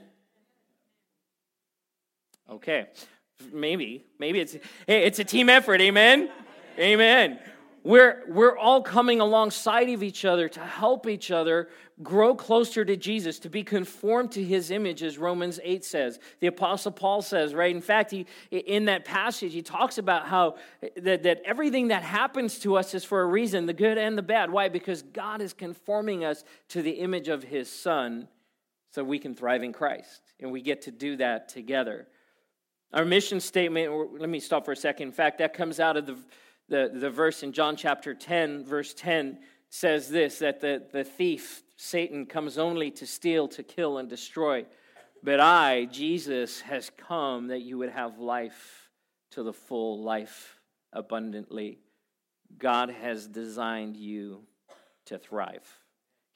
Okay. 2.47 2.87
Maybe. 3.51 4.05
Maybe 4.19 4.39
it's 4.39 4.53
hey, 4.87 5.05
it's 5.05 5.19
a 5.19 5.23
team 5.23 5.49
effort. 5.49 5.81
Amen? 5.81 6.29
Amen. 6.77 7.39
We're, 7.83 8.23
we're 8.27 8.57
all 8.57 8.81
coming 8.81 9.21
alongside 9.21 9.89
of 9.89 10.03
each 10.03 10.25
other 10.25 10.49
to 10.49 10.59
help 10.59 11.07
each 11.07 11.31
other 11.31 11.69
grow 12.03 12.35
closer 12.35 12.83
to 12.83 12.95
Jesus, 12.95 13.39
to 13.39 13.49
be 13.49 13.63
conformed 13.63 14.31
to 14.33 14.43
his 14.43 14.69
image, 14.69 15.01
as 15.01 15.17
Romans 15.17 15.59
8 15.63 15.83
says. 15.83 16.19
The 16.39 16.47
Apostle 16.47 16.91
Paul 16.91 17.21
says, 17.21 17.53
right? 17.53 17.73
In 17.73 17.81
fact, 17.81 18.11
he, 18.11 18.25
in 18.51 18.85
that 18.85 19.05
passage, 19.05 19.53
he 19.53 19.61
talks 19.61 19.97
about 19.97 20.27
how 20.27 20.55
that, 20.97 21.23
that 21.23 21.41
everything 21.45 21.89
that 21.89 22.03
happens 22.03 22.59
to 22.59 22.75
us 22.75 22.93
is 22.93 23.03
for 23.03 23.21
a 23.21 23.25
reason, 23.25 23.65
the 23.65 23.73
good 23.73 23.97
and 23.97 24.17
the 24.17 24.23
bad. 24.23 24.51
Why? 24.51 24.69
Because 24.69 25.01
God 25.01 25.41
is 25.41 25.53
conforming 25.53 26.23
us 26.23 26.43
to 26.69 26.81
the 26.81 26.91
image 26.91 27.27
of 27.27 27.43
his 27.43 27.71
Son 27.71 28.27
so 28.91 29.03
we 29.03 29.19
can 29.19 29.35
thrive 29.35 29.63
in 29.63 29.73
Christ. 29.73 30.21
And 30.39 30.51
we 30.51 30.61
get 30.61 30.83
to 30.83 30.91
do 30.91 31.17
that 31.17 31.49
together. 31.49 32.07
Our 32.93 33.05
mission 33.05 33.39
statement, 33.39 34.19
let 34.19 34.29
me 34.29 34.39
stop 34.39 34.65
for 34.65 34.71
a 34.71 34.75
second. 34.75 35.09
In 35.09 35.13
fact, 35.13 35.37
that 35.39 35.53
comes 35.53 35.79
out 35.79 35.97
of 35.97 36.05
the 36.05 36.17
the, 36.69 36.91
the 36.93 37.09
verse 37.09 37.43
in 37.43 37.51
John 37.51 37.75
chapter 37.75 38.13
10, 38.13 38.63
verse 38.63 38.93
10 38.93 39.39
says 39.69 40.09
this 40.09 40.39
that 40.39 40.61
the, 40.61 40.83
the 40.91 41.03
thief, 41.03 41.63
Satan, 41.77 42.25
comes 42.25 42.57
only 42.57 42.91
to 42.91 43.05
steal, 43.05 43.47
to 43.49 43.63
kill, 43.63 43.97
and 43.97 44.07
destroy. 44.07 44.65
But 45.21 45.39
I, 45.39 45.85
Jesus, 45.85 46.61
has 46.61 46.91
come 46.95 47.47
that 47.47 47.61
you 47.61 47.77
would 47.79 47.89
have 47.89 48.19
life 48.19 48.89
to 49.31 49.43
the 49.43 49.53
full, 49.53 50.01
life 50.01 50.59
abundantly. 50.93 51.79
God 52.57 52.89
has 52.89 53.27
designed 53.27 53.97
you 53.97 54.43
to 55.05 55.17
thrive. 55.17 55.67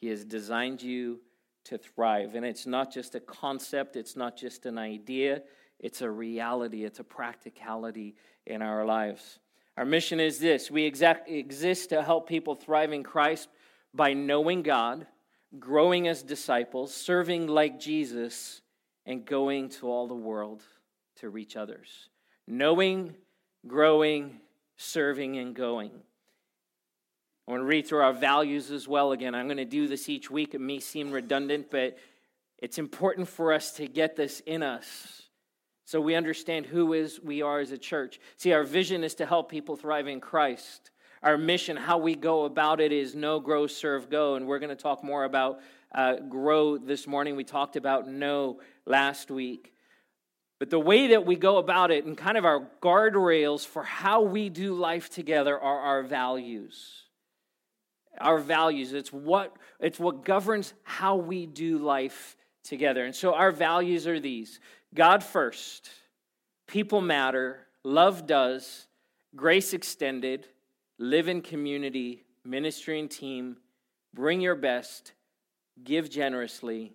He 0.02 0.08
has 0.10 0.26
designed 0.26 0.82
you 0.82 1.22
to 1.66 1.78
thrive. 1.78 2.36
And 2.36 2.46
it's 2.46 2.68
not 2.68 2.92
just 2.92 3.16
a 3.16 3.20
concept, 3.20 3.96
it's 3.96 4.16
not 4.16 4.36
just 4.36 4.66
an 4.66 4.78
idea, 4.78 5.44
it's 5.84 6.02
a 6.02 6.10
reality, 6.10 6.86
it's 6.86 7.00
a 7.00 7.04
practicality 7.04 8.16
in 8.48 8.62
our 8.62 8.86
lives. 8.86 9.40
Our 9.76 9.84
mission 9.84 10.20
is 10.22 10.40
this 10.40 10.72
we 10.72 10.86
exact, 10.86 11.30
exist 11.30 11.90
to 11.90 12.02
help 12.02 12.28
people 12.28 12.56
thrive 12.56 12.94
in 12.94 13.04
Christ 13.04 13.50
by 13.94 14.14
knowing 14.14 14.64
God, 14.64 15.06
growing 15.60 16.08
as 16.08 16.24
disciples, 16.24 16.94
serving 16.94 17.48
like 17.48 17.82
Jesus, 17.82 18.62
and 19.06 19.26
going 19.26 19.70
to 19.70 19.90
all 19.90 20.08
the 20.08 20.16
world 20.16 20.64
to 21.18 21.30
reach 21.30 21.58
others. 21.58 22.08
Knowing, 22.48 23.14
growing, 23.68 24.40
serving, 24.78 25.38
and 25.38 25.54
going. 25.54 25.92
I 27.46 27.52
want 27.52 27.62
to 27.62 27.66
read 27.66 27.88
through 27.88 28.04
our 28.04 28.14
values 28.14 28.72
as 28.72 28.88
well 28.88 29.12
again. 29.12 29.36
I'm 29.36 29.48
going 29.48 29.58
to 29.58 29.66
do 29.66 29.90
this 29.90 30.08
each 30.08 30.32
week. 30.32 30.56
It 30.56 30.62
may 30.62 30.80
seem 30.80 31.12
redundant, 31.12 31.70
but 31.70 31.98
it's 32.58 32.78
important 32.78 33.28
for 33.28 33.52
us 33.52 33.74
to 33.74 33.88
get 33.90 34.16
this 34.16 34.40
in 34.46 34.64
us 34.64 35.23
so 35.86 36.00
we 36.00 36.16
understand 36.16 36.66
who 36.66 36.94
is 36.94 37.20
we 37.22 37.42
are 37.42 37.60
as 37.60 37.72
a 37.72 37.78
church. 37.78 38.20
See, 38.38 38.54
our 38.54 38.64
vision 38.64 39.04
is 39.04 39.16
to 39.16 39.26
help 39.26 39.50
people 39.50 39.76
thrive 39.76 40.08
in 40.08 40.22
Christ. 40.22 40.92
Our 41.22 41.38
mission, 41.38 41.78
how 41.78 41.98
we 41.98 42.16
go 42.16 42.46
about 42.46 42.82
it, 42.82 42.92
is 42.92 43.16
know, 43.16 43.40
grow, 43.40 43.68
serve, 43.68 44.10
go. 44.10 44.36
And 44.36 44.48
we're 44.48 44.60
going 44.60 44.76
to 44.76 44.82
talk 44.82 45.04
more 45.04 45.24
about 45.24 45.60
uh, 45.94 46.16
grow 46.18 46.78
this 46.78 47.06
morning. 47.06 47.36
We 47.36 47.44
talked 47.44 47.76
about 47.76 48.08
know 48.08 48.60
last 48.86 49.30
week. 49.30 49.74
But 50.60 50.70
the 50.70 50.80
way 50.80 51.08
that 51.08 51.26
we 51.26 51.36
go 51.36 51.58
about 51.58 51.92
it 51.92 52.06
and 52.06 52.18
kind 52.18 52.38
of 52.38 52.46
our 52.46 52.70
guardrails 52.82 53.66
for 53.66 53.84
how 53.84 54.22
we 54.22 54.50
do 54.50 54.76
life 54.76 55.10
together 55.10 55.60
are 55.60 55.80
our 55.80 56.04
values. 56.04 57.04
Our 58.20 58.40
values. 58.40 58.94
It's 58.94 59.12
what, 59.12 59.56
it's 59.80 60.00
what 60.00 60.24
governs 60.24 60.74
how 60.84 61.18
we 61.18 61.46
do 61.46 61.78
life 61.80 62.38
together. 62.64 63.04
And 63.04 63.14
so 63.14 63.34
our 63.34 63.52
values 63.52 64.08
are 64.08 64.20
these 64.20 64.60
God 64.94 65.24
first, 65.24 65.90
people 66.68 67.02
matter, 67.02 67.60
love 67.84 68.28
does, 68.28 68.86
grace 69.36 69.74
extended, 69.74 70.48
live 71.00 71.28
in 71.28 71.42
community, 71.42 72.24
ministry 72.46 73.00
and 73.00 73.10
team, 73.10 73.58
bring 74.14 74.40
your 74.40 74.56
best, 74.56 75.14
give 75.84 76.10
generously, 76.10 76.94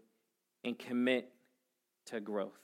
and 0.64 0.78
commit 0.78 1.32
to 2.06 2.20
growth. 2.20 2.60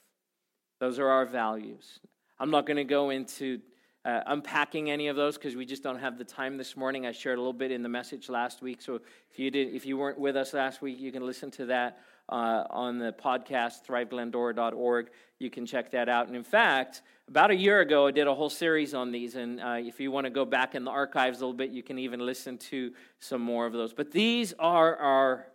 Those 0.78 0.98
are 0.98 1.08
our 1.08 1.26
values. 1.26 1.98
I'm 2.38 2.50
not 2.50 2.66
going 2.66 2.76
to 2.76 2.84
go 2.84 3.10
into 3.10 3.60
uh, 4.04 4.20
unpacking 4.26 4.90
any 4.90 5.08
of 5.08 5.16
those 5.16 5.36
because 5.36 5.56
we 5.56 5.64
just 5.64 5.82
don't 5.82 5.98
have 5.98 6.18
the 6.18 6.24
time 6.24 6.58
this 6.58 6.76
morning. 6.76 7.06
I 7.06 7.12
shared 7.12 7.38
a 7.38 7.40
little 7.40 7.52
bit 7.52 7.72
in 7.72 7.82
the 7.82 7.88
message 7.88 8.28
last 8.28 8.62
week, 8.62 8.82
so 8.82 9.00
if 9.30 9.38
you 9.38 9.50
did, 9.50 9.74
if 9.74 9.86
you 9.86 9.96
weren't 9.96 10.18
with 10.18 10.36
us 10.36 10.54
last 10.54 10.82
week, 10.82 11.00
you 11.00 11.10
can 11.10 11.24
listen 11.26 11.50
to 11.52 11.66
that 11.66 11.98
uh, 12.28 12.64
on 12.70 12.98
the 12.98 13.12
podcast 13.12 13.86
thriveglendora.org. 13.86 15.10
You 15.38 15.50
can 15.50 15.66
check 15.66 15.90
that 15.92 16.08
out. 16.08 16.26
And 16.26 16.36
in 16.36 16.44
fact, 16.44 17.02
about 17.28 17.50
a 17.50 17.56
year 17.56 17.80
ago, 17.80 18.06
I 18.06 18.10
did 18.10 18.26
a 18.26 18.34
whole 18.34 18.50
series 18.50 18.94
on 18.94 19.10
these. 19.10 19.34
And 19.34 19.60
uh, 19.60 19.76
if 19.78 20.00
you 20.00 20.10
want 20.10 20.24
to 20.24 20.30
go 20.30 20.44
back 20.44 20.74
in 20.74 20.84
the 20.84 20.90
archives 20.90 21.38
a 21.38 21.40
little 21.40 21.56
bit, 21.56 21.70
you 21.70 21.82
can 21.82 21.98
even 21.98 22.20
listen 22.20 22.58
to 22.58 22.92
some 23.18 23.40
more 23.40 23.66
of 23.66 23.72
those. 23.72 23.92
But 23.92 24.10
these 24.10 24.52
are 24.58 24.96
our 24.96 25.46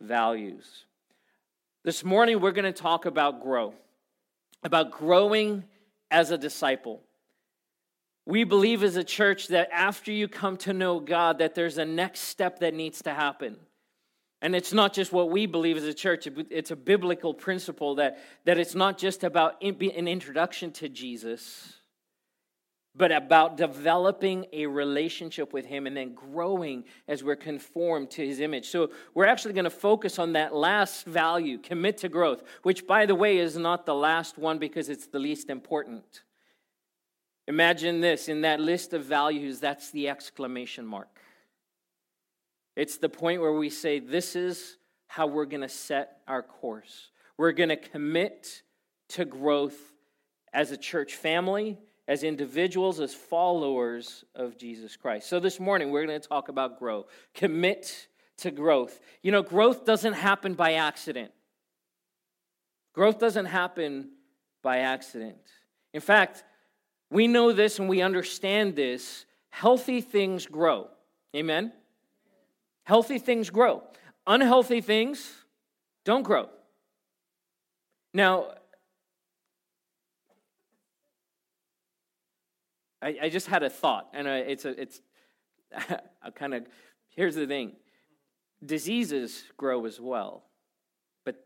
values. 0.00 0.84
This 1.84 2.04
morning, 2.04 2.40
we're 2.40 2.52
going 2.52 2.72
to 2.72 2.72
talk 2.72 3.06
about 3.06 3.42
grow, 3.42 3.74
about 4.62 4.90
growing 4.90 5.64
as 6.10 6.30
a 6.30 6.38
disciple. 6.38 7.02
We 8.26 8.44
believe 8.44 8.82
as 8.82 8.96
a 8.96 9.04
church 9.04 9.48
that 9.48 9.68
after 9.70 10.10
you 10.10 10.28
come 10.28 10.56
to 10.58 10.72
know 10.72 10.98
God, 10.98 11.38
that 11.38 11.54
there's 11.54 11.76
a 11.76 11.84
next 11.84 12.20
step 12.20 12.60
that 12.60 12.72
needs 12.72 13.02
to 13.02 13.12
happen. 13.12 13.56
And 14.44 14.54
it's 14.54 14.74
not 14.74 14.92
just 14.92 15.10
what 15.10 15.30
we 15.30 15.46
believe 15.46 15.78
as 15.78 15.84
a 15.84 15.94
church, 15.94 16.28
it's 16.50 16.70
a 16.70 16.76
biblical 16.76 17.32
principle 17.32 17.94
that, 17.94 18.18
that 18.44 18.58
it's 18.58 18.74
not 18.74 18.98
just 18.98 19.24
about 19.24 19.56
an 19.62 20.06
introduction 20.06 20.70
to 20.72 20.88
Jesus, 20.90 21.76
but 22.94 23.10
about 23.10 23.56
developing 23.56 24.44
a 24.52 24.66
relationship 24.66 25.54
with 25.54 25.64
Him 25.64 25.86
and 25.86 25.96
then 25.96 26.12
growing 26.12 26.84
as 27.08 27.24
we're 27.24 27.36
conformed 27.36 28.10
to 28.10 28.26
His 28.26 28.38
image. 28.40 28.68
So 28.68 28.90
we're 29.14 29.24
actually 29.24 29.54
going 29.54 29.64
to 29.64 29.70
focus 29.70 30.18
on 30.18 30.34
that 30.34 30.54
last 30.54 31.06
value, 31.06 31.56
commit 31.56 31.96
to 31.98 32.10
growth, 32.10 32.42
which, 32.64 32.86
by 32.86 33.06
the 33.06 33.14
way, 33.14 33.38
is 33.38 33.56
not 33.56 33.86
the 33.86 33.94
last 33.94 34.36
one 34.36 34.58
because 34.58 34.90
it's 34.90 35.06
the 35.06 35.18
least 35.18 35.48
important. 35.48 36.22
Imagine 37.48 38.02
this 38.02 38.28
in 38.28 38.42
that 38.42 38.60
list 38.60 38.92
of 38.92 39.04
values, 39.04 39.58
that's 39.58 39.90
the 39.90 40.10
exclamation 40.10 40.84
mark. 40.84 41.23
It's 42.76 42.98
the 42.98 43.08
point 43.08 43.40
where 43.40 43.52
we 43.52 43.70
say, 43.70 43.98
this 43.98 44.34
is 44.34 44.78
how 45.06 45.26
we're 45.26 45.44
going 45.44 45.62
to 45.62 45.68
set 45.68 46.18
our 46.26 46.42
course. 46.42 47.10
We're 47.36 47.52
going 47.52 47.68
to 47.68 47.76
commit 47.76 48.62
to 49.10 49.24
growth 49.24 49.76
as 50.52 50.70
a 50.72 50.76
church 50.76 51.14
family, 51.14 51.78
as 52.08 52.22
individuals, 52.22 53.00
as 53.00 53.14
followers 53.14 54.24
of 54.34 54.58
Jesus 54.58 54.96
Christ. 54.96 55.28
So 55.28 55.40
this 55.40 55.60
morning, 55.60 55.90
we're 55.90 56.06
going 56.06 56.20
to 56.20 56.28
talk 56.28 56.48
about 56.48 56.78
grow. 56.78 57.06
Commit 57.34 58.08
to 58.38 58.50
growth. 58.50 59.00
You 59.22 59.32
know, 59.32 59.42
growth 59.42 59.84
doesn't 59.84 60.14
happen 60.14 60.54
by 60.54 60.74
accident. 60.74 61.30
Growth 62.92 63.18
doesn't 63.18 63.46
happen 63.46 64.10
by 64.62 64.78
accident. 64.78 65.38
In 65.92 66.00
fact, 66.00 66.44
we 67.10 67.28
know 67.28 67.52
this 67.52 67.78
and 67.78 67.88
we 67.88 68.02
understand 68.02 68.74
this. 68.74 69.26
Healthy 69.50 70.00
things 70.00 70.46
grow. 70.46 70.88
Amen? 71.34 71.72
Healthy 72.84 73.18
things 73.18 73.50
grow, 73.50 73.82
unhealthy 74.26 74.80
things 74.80 75.32
don't 76.04 76.22
grow. 76.22 76.48
Now, 78.12 78.52
I, 83.02 83.16
I 83.22 83.28
just 83.28 83.48
had 83.48 83.62
a 83.62 83.70
thought, 83.70 84.08
and 84.12 84.28
it's 84.28 84.64
a, 84.64 84.80
it's 84.80 85.00
a 86.22 86.30
kind 86.32 86.54
of 86.54 86.66
here's 87.10 87.34
the 87.34 87.46
thing 87.46 87.72
diseases 88.64 89.44
grow 89.56 89.84
as 89.84 90.00
well, 90.00 90.44
but, 91.24 91.44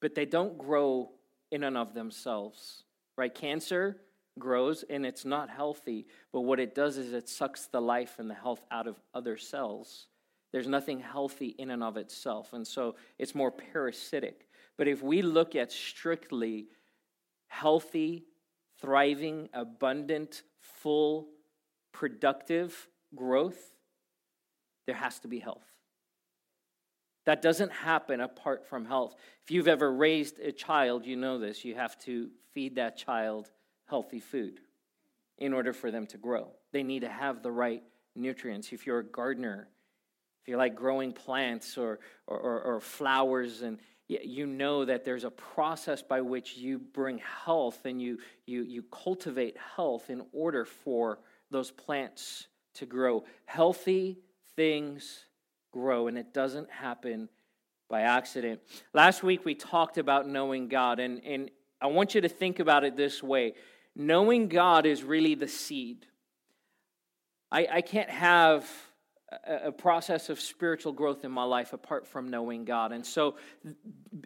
but 0.00 0.14
they 0.14 0.24
don't 0.24 0.56
grow 0.56 1.10
in 1.50 1.64
and 1.64 1.76
of 1.76 1.94
themselves, 1.94 2.84
right? 3.16 3.34
Cancer 3.34 3.98
grows 4.38 4.84
and 4.88 5.04
it's 5.04 5.24
not 5.24 5.50
healthy, 5.50 6.06
but 6.32 6.42
what 6.42 6.60
it 6.60 6.74
does 6.74 6.98
is 6.98 7.12
it 7.12 7.28
sucks 7.28 7.66
the 7.66 7.80
life 7.80 8.18
and 8.18 8.30
the 8.30 8.34
health 8.34 8.64
out 8.70 8.86
of 8.86 8.96
other 9.14 9.36
cells. 9.36 10.08
There's 10.56 10.66
nothing 10.66 11.00
healthy 11.00 11.48
in 11.58 11.70
and 11.70 11.82
of 11.82 11.98
itself. 11.98 12.54
And 12.54 12.66
so 12.66 12.96
it's 13.18 13.34
more 13.34 13.50
parasitic. 13.50 14.48
But 14.78 14.88
if 14.88 15.02
we 15.02 15.20
look 15.20 15.54
at 15.54 15.70
strictly 15.70 16.68
healthy, 17.48 18.24
thriving, 18.80 19.50
abundant, 19.52 20.44
full, 20.58 21.28
productive 21.92 22.88
growth, 23.14 23.74
there 24.86 24.94
has 24.94 25.18
to 25.18 25.28
be 25.28 25.40
health. 25.40 25.66
That 27.26 27.42
doesn't 27.42 27.72
happen 27.72 28.22
apart 28.22 28.64
from 28.64 28.86
health. 28.86 29.14
If 29.44 29.50
you've 29.50 29.68
ever 29.68 29.92
raised 29.92 30.38
a 30.38 30.52
child, 30.52 31.04
you 31.04 31.16
know 31.16 31.38
this. 31.38 31.66
You 31.66 31.74
have 31.74 31.98
to 32.04 32.30
feed 32.54 32.76
that 32.76 32.96
child 32.96 33.50
healthy 33.90 34.20
food 34.20 34.60
in 35.36 35.52
order 35.52 35.74
for 35.74 35.90
them 35.90 36.06
to 36.06 36.16
grow. 36.16 36.48
They 36.72 36.82
need 36.82 37.00
to 37.00 37.10
have 37.10 37.42
the 37.42 37.52
right 37.52 37.82
nutrients. 38.14 38.72
If 38.72 38.86
you're 38.86 39.00
a 39.00 39.04
gardener, 39.04 39.68
if 40.46 40.50
you 40.50 40.56
like 40.56 40.76
growing 40.76 41.12
plants 41.12 41.76
or, 41.76 41.98
or, 42.28 42.38
or, 42.38 42.62
or 42.62 42.80
flowers 42.80 43.62
and 43.62 43.78
you 44.06 44.46
know 44.46 44.84
that 44.84 45.04
there's 45.04 45.24
a 45.24 45.30
process 45.32 46.02
by 46.02 46.20
which 46.20 46.56
you 46.56 46.78
bring 46.78 47.18
health 47.18 47.84
and 47.84 48.00
you, 48.00 48.18
you, 48.46 48.62
you 48.62 48.84
cultivate 48.84 49.56
health 49.74 50.08
in 50.08 50.22
order 50.32 50.64
for 50.64 51.18
those 51.50 51.72
plants 51.72 52.46
to 52.74 52.86
grow. 52.86 53.24
Healthy 53.46 54.20
things 54.54 55.24
grow, 55.72 56.06
and 56.06 56.16
it 56.16 56.32
doesn't 56.32 56.70
happen 56.70 57.28
by 57.90 58.02
accident. 58.02 58.60
Last 58.94 59.24
week 59.24 59.44
we 59.44 59.56
talked 59.56 59.98
about 59.98 60.28
knowing 60.28 60.68
God, 60.68 61.00
and, 61.00 61.20
and 61.24 61.50
I 61.80 61.88
want 61.88 62.14
you 62.14 62.20
to 62.20 62.28
think 62.28 62.60
about 62.60 62.84
it 62.84 62.96
this 62.96 63.20
way 63.20 63.54
knowing 63.96 64.46
God 64.46 64.86
is 64.86 65.02
really 65.02 65.34
the 65.34 65.48
seed. 65.48 66.06
I, 67.50 67.66
I 67.72 67.80
can't 67.80 68.10
have 68.10 68.70
a 69.44 69.72
process 69.72 70.28
of 70.28 70.40
spiritual 70.40 70.92
growth 70.92 71.24
in 71.24 71.32
my 71.32 71.42
life 71.42 71.72
apart 71.72 72.06
from 72.06 72.28
knowing 72.28 72.64
God. 72.64 72.92
And 72.92 73.04
so, 73.04 73.36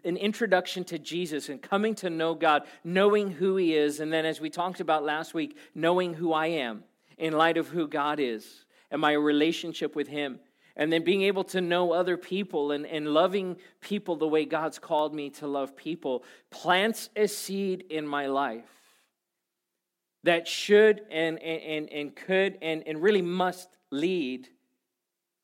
an 0.05 0.15
introduction 0.15 0.83
to 0.85 0.99
Jesus 0.99 1.49
and 1.49 1.61
coming 1.61 1.95
to 1.95 2.09
know 2.09 2.35
God, 2.35 2.63
knowing 2.83 3.31
who 3.31 3.55
He 3.55 3.75
is, 3.75 3.99
and 3.99 4.13
then, 4.13 4.25
as 4.25 4.39
we 4.39 4.49
talked 4.49 4.79
about 4.79 5.03
last 5.03 5.33
week, 5.33 5.57
knowing 5.73 6.13
who 6.13 6.33
I 6.33 6.47
am 6.47 6.83
in 7.17 7.33
light 7.33 7.57
of 7.57 7.67
who 7.67 7.87
God 7.87 8.19
is 8.19 8.65
and 8.91 9.01
my 9.01 9.13
relationship 9.13 9.95
with 9.95 10.07
Him. 10.07 10.39
And 10.75 10.93
then 10.93 11.03
being 11.03 11.23
able 11.23 11.43
to 11.45 11.61
know 11.61 11.91
other 11.91 12.15
people 12.15 12.71
and, 12.71 12.85
and 12.85 13.07
loving 13.07 13.57
people 13.81 14.15
the 14.15 14.27
way 14.27 14.45
God's 14.45 14.79
called 14.79 15.13
me 15.13 15.29
to 15.31 15.47
love 15.47 15.75
people 15.75 16.23
plants 16.49 17.09
a 17.15 17.27
seed 17.27 17.85
in 17.89 18.07
my 18.07 18.27
life 18.27 18.69
that 20.23 20.47
should 20.47 21.01
and, 21.11 21.39
and, 21.39 21.89
and 21.89 22.15
could 22.15 22.57
and, 22.61 22.83
and 22.87 23.01
really 23.01 23.21
must 23.21 23.67
lead 23.91 24.47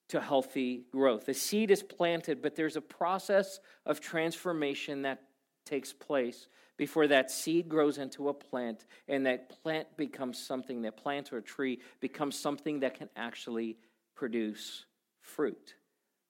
to 0.09 0.21
healthy 0.21 0.83
growth. 0.91 1.25
The 1.25 1.33
seed 1.33 1.71
is 1.71 1.83
planted, 1.83 2.41
but 2.41 2.55
there's 2.55 2.75
a 2.75 2.81
process 2.81 3.59
of 3.85 3.99
transformation 3.99 5.01
that 5.01 5.23
takes 5.65 5.91
place 5.91 6.47
before 6.77 7.07
that 7.07 7.29
seed 7.29 7.67
grows 7.67 7.97
into 7.97 8.29
a 8.29 8.33
plant 8.33 8.85
and 9.07 9.25
that 9.25 9.49
plant 9.61 9.87
becomes 9.97 10.39
something, 10.39 10.83
that 10.83 10.95
plant 10.95 11.33
or 11.33 11.41
tree 11.41 11.79
becomes 11.99 12.39
something 12.39 12.79
that 12.81 12.93
can 12.93 13.09
actually 13.15 13.77
produce 14.15 14.85
fruit. 15.21 15.75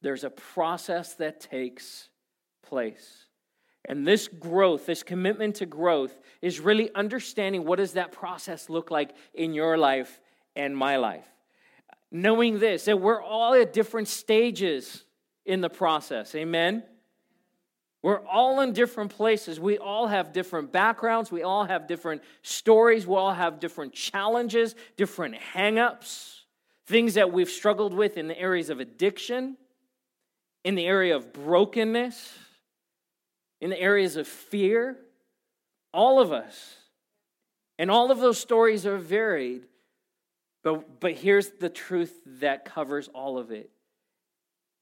There's 0.02 0.24
a 0.24 0.30
process 0.30 1.14
that 1.16 1.40
takes 1.40 2.10
place. 2.64 3.26
And 3.86 4.08
this 4.08 4.28
growth, 4.28 4.86
this 4.86 5.04
commitment 5.04 5.56
to 5.56 5.66
growth, 5.66 6.18
is 6.42 6.60
really 6.60 6.94
understanding 6.96 7.64
what 7.64 7.78
does 7.78 7.94
that 7.94 8.12
process 8.12 8.70
look 8.70 8.90
like 8.90 9.12
in 9.34 9.54
your 9.54 9.78
life 9.78 10.20
and 10.56 10.76
my 10.76 10.98
life 10.98 11.28
knowing 12.12 12.60
this 12.60 12.86
that 12.86 13.00
we're 13.00 13.22
all 13.22 13.54
at 13.54 13.74
different 13.74 14.08
stages 14.08 15.04
in 15.46 15.62
the 15.62 15.70
process. 15.70 16.36
Amen? 16.36 16.84
We're 18.04 18.26
all 18.26 18.62
in 18.62 18.74
different 18.74 19.12
places. 19.12 19.60
We 19.60 19.78
all 19.78 20.08
have 20.08 20.32
different 20.32 20.72
backgrounds. 20.72 21.32
We 21.32 21.44
all 21.44 21.66
have 21.66 21.88
different 21.88 22.22
stories. 22.42 23.08
We 23.08 23.16
all 23.16 23.34
have 23.34 23.60
different 23.60 23.94
challenges, 23.94 24.76
different 24.96 25.36
hangups, 25.36 26.42
things 26.86 27.16
that 27.16 27.34
we've 27.34 27.50
struggled 27.50 27.94
with 27.94 28.18
in 28.18 28.28
the 28.28 28.40
areas 28.40 28.70
of 28.70 28.80
addiction, 28.80 29.58
in 30.64 30.76
the 30.76 30.86
area 30.86 31.16
of 31.16 31.34
brokenness, 31.34 32.38
in 33.60 33.70
the 33.70 33.80
areas 33.80 34.16
of 34.16 34.28
fear. 34.28 34.98
All 35.94 36.20
of 36.20 36.32
us. 36.32 36.76
And 37.80 37.90
all 37.90 38.12
of 38.12 38.20
those 38.20 38.38
stories 38.38 38.86
are 38.86 38.98
varied. 38.98 39.64
But, 40.68 41.00
but 41.00 41.14
here's 41.14 41.52
the 41.52 41.70
truth 41.70 42.20
that 42.26 42.66
covers 42.66 43.08
all 43.08 43.38
of 43.38 43.52
it 43.52 43.72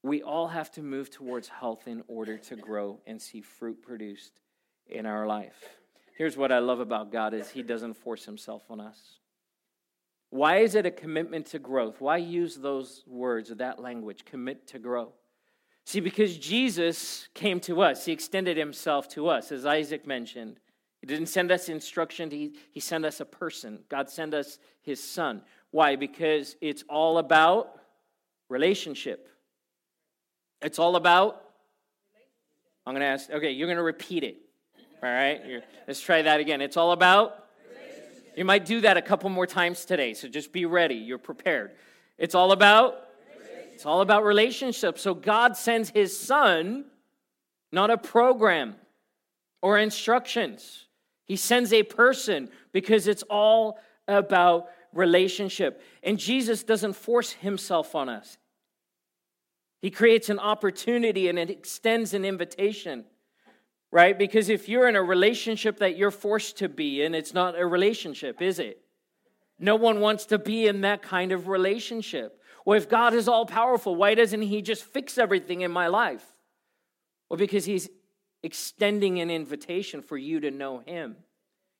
we 0.02 0.20
all 0.20 0.48
have 0.48 0.68
to 0.72 0.82
move 0.82 1.10
towards 1.10 1.46
health 1.46 1.86
in 1.86 2.02
order 2.08 2.38
to 2.38 2.56
grow 2.56 2.98
and 3.06 3.22
see 3.22 3.40
fruit 3.40 3.82
produced 3.82 4.32
in 4.88 5.06
our 5.06 5.28
life. 5.28 5.54
Here's 6.18 6.36
what 6.36 6.50
I 6.50 6.58
love 6.58 6.80
about 6.80 7.12
God 7.12 7.34
is 7.34 7.50
he 7.50 7.62
doesn't 7.62 7.94
force 7.94 8.24
himself 8.24 8.64
on 8.68 8.80
us. 8.80 9.20
Why 10.30 10.56
is 10.56 10.74
it 10.74 10.86
a 10.86 10.90
commitment 10.90 11.46
to 11.46 11.60
growth? 11.60 12.00
Why 12.00 12.16
use 12.16 12.56
those 12.56 13.04
words 13.06 13.52
or 13.52 13.54
that 13.56 13.80
language, 13.80 14.24
commit 14.24 14.66
to 14.68 14.80
grow? 14.80 15.12
See, 15.84 16.00
because 16.00 16.36
Jesus 16.36 17.28
came 17.32 17.60
to 17.60 17.80
us, 17.82 18.06
he 18.06 18.12
extended 18.12 18.56
himself 18.56 19.08
to 19.10 19.28
us, 19.28 19.52
as 19.52 19.64
Isaac 19.64 20.04
mentioned. 20.04 20.58
He 21.00 21.06
didn't 21.06 21.28
send 21.28 21.52
us 21.52 21.68
instruction, 21.68 22.30
he, 22.32 22.56
he 22.72 22.80
sent 22.80 23.04
us 23.04 23.20
a 23.20 23.24
person. 23.24 23.84
God 23.88 24.10
sent 24.10 24.34
us 24.34 24.58
his 24.82 25.00
son. 25.02 25.42
Why? 25.76 25.96
Because 25.96 26.56
it's 26.62 26.84
all 26.88 27.18
about 27.18 27.78
relationship. 28.48 29.28
It's 30.62 30.78
all 30.78 30.96
about. 30.96 31.42
I'm 32.86 32.94
going 32.94 33.02
to 33.02 33.06
ask, 33.06 33.28
okay, 33.28 33.50
you're 33.50 33.66
going 33.66 33.76
to 33.76 33.82
repeat 33.82 34.24
it. 34.24 34.38
All 35.02 35.10
right? 35.10 35.44
You're, 35.46 35.60
let's 35.86 36.00
try 36.00 36.22
that 36.22 36.40
again. 36.40 36.62
It's 36.62 36.78
all 36.78 36.92
about. 36.92 37.44
You 38.34 38.46
might 38.46 38.64
do 38.64 38.80
that 38.80 38.96
a 38.96 39.02
couple 39.02 39.28
more 39.28 39.46
times 39.46 39.84
today, 39.84 40.14
so 40.14 40.28
just 40.28 40.50
be 40.50 40.64
ready. 40.64 40.94
You're 40.94 41.18
prepared. 41.18 41.72
It's 42.16 42.34
all 42.34 42.52
about. 42.52 42.94
It's 43.74 43.84
all 43.84 44.00
about 44.00 44.24
relationships. 44.24 45.02
So 45.02 45.12
God 45.12 45.58
sends 45.58 45.90
his 45.90 46.18
son, 46.18 46.86
not 47.70 47.90
a 47.90 47.98
program 47.98 48.76
or 49.60 49.76
instructions. 49.76 50.86
He 51.26 51.36
sends 51.36 51.70
a 51.74 51.82
person 51.82 52.48
because 52.72 53.06
it's 53.06 53.24
all 53.24 53.78
about 54.08 54.68
relationship. 54.96 55.82
And 56.02 56.18
Jesus 56.18 56.62
doesn't 56.62 56.94
force 56.94 57.32
himself 57.32 57.94
on 57.94 58.08
us. 58.08 58.38
He 59.82 59.90
creates 59.90 60.28
an 60.28 60.38
opportunity 60.38 61.28
and 61.28 61.38
it 61.38 61.50
extends 61.50 62.14
an 62.14 62.24
invitation, 62.24 63.04
right? 63.92 64.18
Because 64.18 64.48
if 64.48 64.68
you're 64.68 64.88
in 64.88 64.96
a 64.96 65.02
relationship 65.02 65.78
that 65.78 65.96
you're 65.96 66.10
forced 66.10 66.58
to 66.58 66.68
be 66.68 67.02
in, 67.02 67.14
it's 67.14 67.34
not 67.34 67.58
a 67.58 67.66
relationship, 67.66 68.40
is 68.40 68.58
it? 68.58 68.80
No 69.58 69.76
one 69.76 70.00
wants 70.00 70.26
to 70.26 70.38
be 70.38 70.66
in 70.66 70.82
that 70.82 71.02
kind 71.02 71.32
of 71.32 71.48
relationship. 71.48 72.40
Well, 72.64 72.76
if 72.76 72.88
God 72.88 73.14
is 73.14 73.28
all 73.28 73.46
powerful, 73.46 73.94
why 73.94 74.14
doesn't 74.14 74.42
He 74.42 74.60
just 74.60 74.82
fix 74.82 75.18
everything 75.18 75.60
in 75.60 75.70
my 75.70 75.86
life? 75.86 76.24
Well, 77.30 77.38
because 77.38 77.64
He's 77.64 77.88
extending 78.42 79.20
an 79.20 79.30
invitation 79.30 80.02
for 80.02 80.16
you 80.16 80.40
to 80.40 80.50
know 80.50 80.78
Him. 80.78 81.16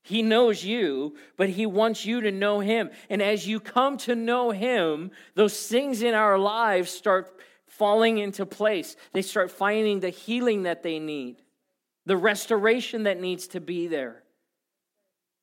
He 0.06 0.22
knows 0.22 0.64
you, 0.64 1.16
but 1.36 1.48
He 1.48 1.66
wants 1.66 2.06
you 2.06 2.20
to 2.20 2.30
know 2.30 2.60
Him. 2.60 2.90
And 3.10 3.20
as 3.20 3.44
you 3.44 3.58
come 3.58 3.96
to 3.98 4.14
know 4.14 4.52
Him, 4.52 5.10
those 5.34 5.66
things 5.66 6.00
in 6.00 6.14
our 6.14 6.38
lives 6.38 6.92
start 6.92 7.40
falling 7.66 8.18
into 8.18 8.46
place. 8.46 8.94
They 9.12 9.22
start 9.22 9.50
finding 9.50 9.98
the 9.98 10.10
healing 10.10 10.62
that 10.62 10.84
they 10.84 11.00
need, 11.00 11.42
the 12.04 12.16
restoration 12.16 13.02
that 13.02 13.20
needs 13.20 13.48
to 13.48 13.60
be 13.60 13.88
there. 13.88 14.22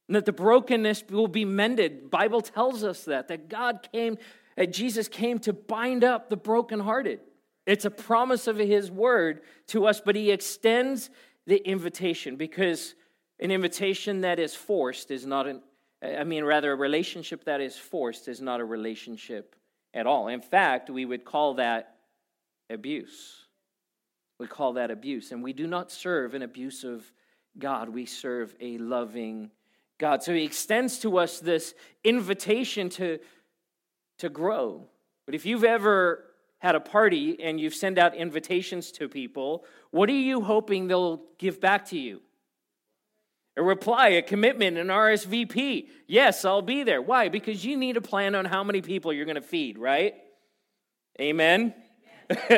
And 0.07 0.15
that 0.15 0.23
the 0.25 0.31
brokenness 0.31 1.03
will 1.09 1.27
be 1.27 1.43
mended. 1.43 2.09
Bible 2.09 2.39
tells 2.39 2.85
us 2.85 3.03
that 3.03 3.27
that 3.27 3.49
God 3.49 3.85
came 3.91 4.17
that 4.55 4.71
Jesus 4.71 5.09
came 5.09 5.39
to 5.39 5.51
bind 5.51 6.05
up 6.05 6.29
the 6.29 6.37
brokenhearted. 6.37 7.19
It's 7.65 7.83
a 7.83 7.91
promise 7.91 8.47
of 8.47 8.57
his 8.57 8.89
word 8.89 9.41
to 9.67 9.87
us, 9.87 9.99
but 9.99 10.15
he 10.15 10.31
extends 10.31 11.09
the 11.47 11.57
invitation 11.67 12.37
because 12.37 12.95
an 13.39 13.51
invitation 13.51 14.21
that 14.21 14.39
is 14.39 14.55
forced 14.55 15.11
is 15.11 15.25
not 15.25 15.47
an 15.47 15.61
I 16.01 16.23
mean 16.25 16.43
rather 16.43 16.73
a 16.73 16.75
relationship 16.75 17.45
that 17.45 17.61
is 17.61 17.77
forced 17.77 18.27
is 18.27 18.41
not 18.41 18.59
a 18.59 18.65
relationship 18.65 19.55
at 19.93 20.05
all. 20.05 20.27
In 20.27 20.41
fact, 20.41 20.89
we 20.89 21.05
would 21.05 21.23
call 21.23 21.55
that 21.55 21.95
abuse. 22.69 23.45
We 24.39 24.47
call 24.47 24.73
that 24.73 24.91
abuse. 24.91 25.31
And 25.31 25.43
we 25.43 25.53
do 25.53 25.67
not 25.67 25.91
serve 25.91 26.33
an 26.33 26.41
abusive 26.41 27.11
God, 27.57 27.89
we 27.89 28.05
serve 28.05 28.55
a 28.59 28.77
loving 28.79 29.51
God. 29.99 30.23
So 30.23 30.33
he 30.33 30.43
extends 30.43 30.99
to 30.99 31.19
us 31.19 31.39
this 31.39 31.75
invitation 32.03 32.89
to, 32.89 33.19
to 34.17 34.29
grow. 34.29 34.87
But 35.25 35.35
if 35.35 35.45
you've 35.45 35.63
ever 35.63 36.25
had 36.57 36.75
a 36.75 36.79
party 36.79 37.39
and 37.41 37.59
you've 37.59 37.75
sent 37.75 37.99
out 37.99 38.15
invitations 38.15 38.91
to 38.93 39.07
people, 39.07 39.65
what 39.91 40.09
are 40.09 40.13
you 40.13 40.41
hoping 40.41 40.87
they'll 40.87 41.21
give 41.37 41.61
back 41.61 41.85
to 41.89 41.99
you? 41.99 42.21
A 43.55 43.61
reply, 43.61 44.09
a 44.09 44.21
commitment, 44.21 44.77
an 44.77 44.87
RSVP. 44.87 45.87
Yes, 46.07 46.43
I'll 46.43 46.63
be 46.63 46.83
there. 46.83 47.01
Why? 47.01 47.29
Because 47.29 47.63
you 47.63 47.77
need 47.77 47.97
a 47.97 48.01
plan 48.01 48.33
on 48.33 48.45
how 48.45 48.63
many 48.63 48.81
people 48.81 49.13
you're 49.13 49.25
going 49.25 49.35
to 49.35 49.41
feed, 49.41 49.77
right? 49.77 50.15
Amen. 51.21 51.75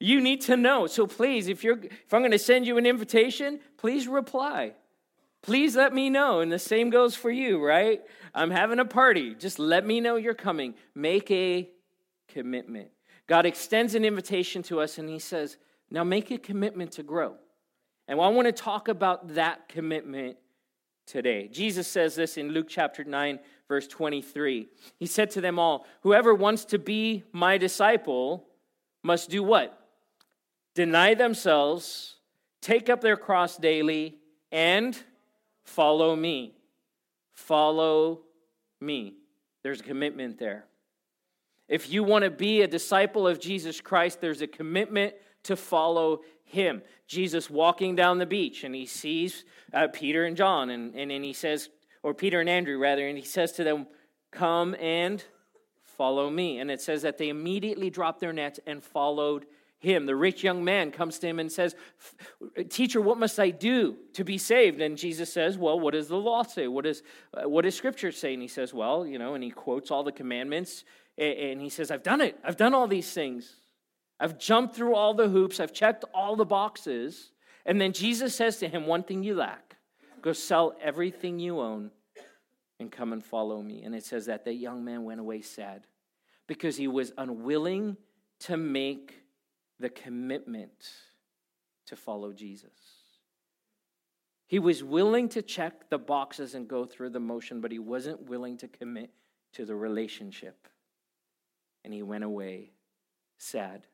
you 0.00 0.20
need 0.20 0.42
to 0.42 0.56
know. 0.56 0.86
So 0.86 1.06
please, 1.06 1.48
if 1.48 1.64
you're 1.64 1.78
if 1.78 2.14
I'm 2.14 2.20
going 2.20 2.30
to 2.30 2.38
send 2.38 2.66
you 2.66 2.78
an 2.78 2.86
invitation, 2.86 3.58
please 3.76 4.06
reply. 4.06 4.74
Please 5.42 5.74
let 5.74 5.92
me 5.92 6.10
know. 6.10 6.40
And 6.40 6.52
the 6.52 6.58
same 6.58 6.90
goes 6.90 7.16
for 7.16 7.30
you, 7.30 7.64
right? 7.64 8.00
I'm 8.34 8.50
having 8.50 8.78
a 8.78 8.84
party. 8.84 9.34
Just 9.34 9.58
let 9.58 9.84
me 9.84 10.00
know 10.00 10.16
you're 10.16 10.34
coming. 10.34 10.74
Make 10.94 11.30
a 11.30 11.68
commitment. 12.28 12.88
God 13.26 13.46
extends 13.46 13.94
an 13.94 14.04
invitation 14.04 14.62
to 14.64 14.80
us 14.80 14.98
and 14.98 15.08
he 15.08 15.18
says, 15.18 15.56
"Now 15.90 16.04
make 16.04 16.30
a 16.30 16.38
commitment 16.38 16.92
to 16.92 17.02
grow." 17.02 17.36
And 18.08 18.20
I 18.20 18.28
want 18.28 18.46
to 18.46 18.52
talk 18.52 18.88
about 18.88 19.34
that 19.34 19.68
commitment 19.68 20.38
today. 21.06 21.48
Jesus 21.48 21.86
says 21.86 22.14
this 22.16 22.36
in 22.36 22.50
Luke 22.50 22.66
chapter 22.68 23.04
9 23.04 23.38
verse 23.68 23.86
23. 23.86 24.66
He 24.98 25.06
said 25.06 25.30
to 25.32 25.42
them 25.42 25.58
all, 25.58 25.86
"Whoever 26.00 26.34
wants 26.34 26.64
to 26.66 26.78
be 26.78 27.24
my 27.32 27.58
disciple 27.58 28.48
must 29.02 29.28
do 29.28 29.42
what? 29.42 29.78
Deny 30.74 31.14
themselves, 31.14 32.16
take 32.62 32.88
up 32.88 33.02
their 33.02 33.16
cross 33.16 33.58
daily, 33.58 34.18
and 34.50 34.98
follow 35.64 36.16
me. 36.16 36.54
Follow 37.34 38.24
me. 38.80 39.16
There's 39.62 39.80
a 39.80 39.84
commitment 39.84 40.38
there. 40.38 40.66
If 41.68 41.90
you 41.90 42.02
want 42.02 42.24
to 42.24 42.30
be 42.30 42.62
a 42.62 42.66
disciple 42.66 43.28
of 43.28 43.38
Jesus 43.38 43.80
Christ, 43.80 44.20
there's 44.20 44.40
a 44.40 44.46
commitment 44.46 45.14
to 45.44 45.56
follow 45.56 46.20
him. 46.44 46.82
Jesus 47.06 47.48
walking 47.50 47.94
down 47.94 48.18
the 48.18 48.26
beach 48.26 48.64
and 48.64 48.74
he 48.74 48.86
sees 48.86 49.44
uh, 49.72 49.88
Peter 49.92 50.24
and 50.24 50.36
John, 50.36 50.70
and, 50.70 50.94
and, 50.94 51.10
and 51.10 51.24
he 51.24 51.32
says, 51.32 51.68
or 52.02 52.14
Peter 52.14 52.40
and 52.40 52.48
Andrew 52.48 52.78
rather, 52.78 53.06
and 53.06 53.18
he 53.18 53.24
says 53.24 53.52
to 53.52 53.64
them, 53.64 53.86
Come 54.30 54.74
and 54.74 55.24
Follow 55.98 56.30
me. 56.30 56.60
And 56.60 56.70
it 56.70 56.80
says 56.80 57.02
that 57.02 57.18
they 57.18 57.28
immediately 57.28 57.90
dropped 57.90 58.20
their 58.20 58.32
nets 58.32 58.60
and 58.68 58.84
followed 58.84 59.46
him. 59.80 60.06
The 60.06 60.14
rich 60.14 60.44
young 60.44 60.64
man 60.64 60.92
comes 60.92 61.18
to 61.18 61.26
him 61.26 61.40
and 61.40 61.50
says, 61.50 61.74
Teacher, 62.68 63.00
what 63.00 63.18
must 63.18 63.40
I 63.40 63.50
do 63.50 63.96
to 64.12 64.22
be 64.22 64.38
saved? 64.38 64.80
And 64.80 64.96
Jesus 64.96 65.32
says, 65.32 65.58
Well, 65.58 65.80
what 65.80 65.94
does 65.94 66.06
the 66.06 66.16
law 66.16 66.44
say? 66.44 66.68
What, 66.68 66.86
is, 66.86 67.02
uh, 67.34 67.48
what 67.48 67.62
does 67.62 67.74
Scripture 67.74 68.12
say? 68.12 68.32
And 68.32 68.40
he 68.40 68.46
says, 68.46 68.72
Well, 68.72 69.04
you 69.04 69.18
know, 69.18 69.34
and 69.34 69.42
he 69.42 69.50
quotes 69.50 69.90
all 69.90 70.04
the 70.04 70.12
commandments. 70.12 70.84
And 71.18 71.60
he 71.60 71.68
says, 71.68 71.90
I've 71.90 72.04
done 72.04 72.20
it. 72.20 72.38
I've 72.44 72.56
done 72.56 72.74
all 72.74 72.86
these 72.86 73.12
things. 73.12 73.56
I've 74.20 74.38
jumped 74.38 74.74
through 74.74 74.94
all 74.94 75.14
the 75.14 75.28
hoops. 75.28 75.60
I've 75.60 75.72
checked 75.72 76.04
all 76.12 76.36
the 76.36 76.44
boxes. 76.44 77.32
And 77.64 77.80
then 77.80 77.92
Jesus 77.92 78.34
says 78.34 78.56
to 78.58 78.68
him, 78.68 78.86
One 78.86 79.02
thing 79.02 79.22
you 79.22 79.34
lack 79.34 79.76
go 80.20 80.32
sell 80.32 80.74
everything 80.82 81.38
you 81.38 81.60
own 81.60 81.92
and 82.80 82.90
come 82.90 83.12
and 83.12 83.24
follow 83.24 83.62
me. 83.62 83.82
And 83.82 83.94
it 83.94 84.04
says 84.04 84.26
that 84.26 84.44
the 84.44 84.52
young 84.52 84.84
man 84.84 85.04
went 85.04 85.20
away 85.20 85.42
sad 85.42 85.86
because 86.48 86.76
he 86.76 86.88
was 86.88 87.12
unwilling 87.16 87.96
to 88.40 88.56
make 88.56 89.22
the 89.78 89.88
commitment 89.88 90.90
to 91.86 91.96
follow 91.96 92.32
Jesus. 92.32 92.70
He 94.46 94.58
was 94.58 94.82
willing 94.82 95.28
to 95.30 95.42
check 95.42 95.90
the 95.90 95.98
boxes 95.98 96.54
and 96.54 96.66
go 96.66 96.84
through 96.84 97.10
the 97.10 97.20
motion, 97.20 97.60
but 97.60 97.70
he 97.70 97.78
wasn't 97.78 98.28
willing 98.28 98.56
to 98.58 98.68
commit 98.68 99.10
to 99.52 99.64
the 99.64 99.76
relationship. 99.76 100.68
And 101.84 101.92
he 101.92 102.02
went 102.02 102.24
away 102.24 102.72
sad. 103.36 103.86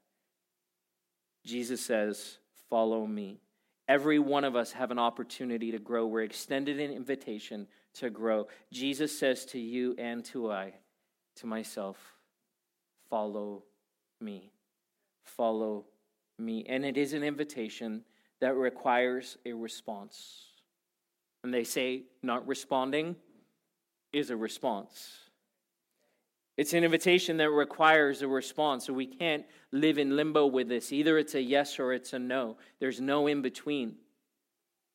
Jesus 1.44 1.80
says, 1.80 2.38
Follow 2.70 3.06
me. 3.06 3.40
Every 3.86 4.18
one 4.18 4.44
of 4.44 4.56
us 4.56 4.72
have 4.72 4.90
an 4.90 4.98
opportunity 4.98 5.70
to 5.72 5.78
grow. 5.78 6.06
We're 6.06 6.22
extended 6.22 6.80
an 6.80 6.90
invitation 6.90 7.66
to 7.94 8.10
grow. 8.10 8.48
Jesus 8.72 9.16
says 9.16 9.44
to 9.46 9.58
you 9.58 9.94
and 9.98 10.24
to 10.26 10.50
I, 10.50 10.74
to 11.36 11.46
myself, 11.46 11.98
follow 13.10 13.64
me. 14.20 14.52
Follow 15.22 15.84
me. 16.38 16.64
And 16.68 16.84
it 16.84 16.96
is 16.96 17.12
an 17.12 17.22
invitation 17.22 18.04
that 18.40 18.54
requires 18.56 19.36
a 19.44 19.52
response. 19.52 20.46
And 21.42 21.52
they 21.52 21.64
say 21.64 22.04
not 22.22 22.46
responding 22.46 23.16
is 24.12 24.30
a 24.30 24.36
response. 24.36 25.23
It's 26.56 26.72
an 26.72 26.84
invitation 26.84 27.36
that 27.38 27.50
requires 27.50 28.22
a 28.22 28.28
response. 28.28 28.86
So 28.86 28.92
we 28.92 29.06
can't 29.06 29.44
live 29.72 29.98
in 29.98 30.16
limbo 30.16 30.46
with 30.46 30.68
this. 30.68 30.92
Either 30.92 31.18
it's 31.18 31.34
a 31.34 31.42
yes 31.42 31.78
or 31.78 31.92
it's 31.92 32.12
a 32.12 32.18
no. 32.18 32.56
There's 32.78 33.00
no 33.00 33.26
in 33.26 33.42
between. 33.42 33.96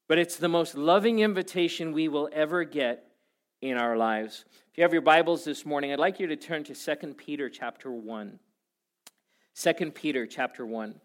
But 0.08 0.20
it's 0.20 0.38
the 0.38 0.48
most 0.48 0.76
loving 0.76 1.20
invitation 1.20 1.92
we 1.92 2.08
will 2.08 2.30
ever 2.32 2.64
get 2.64 3.06
in 3.62 3.78
our 3.78 3.98
lives. 3.98 4.46
If 4.72 4.78
you 4.78 4.84
have 4.84 4.94
your 4.94 5.02
Bibles 5.02 5.44
this 5.44 5.66
morning, 5.66 5.92
I'd 5.92 6.00
like 6.00 6.20
you 6.20 6.28
to 6.28 6.36
turn 6.38 6.64
to 6.64 6.74
2 6.74 7.14
Peter 7.16 7.50
chapter 7.50 7.92
1. 7.92 8.40
2 9.56 9.92
Peter 9.92 10.26
chapter 10.26 10.66
1. 10.66 10.96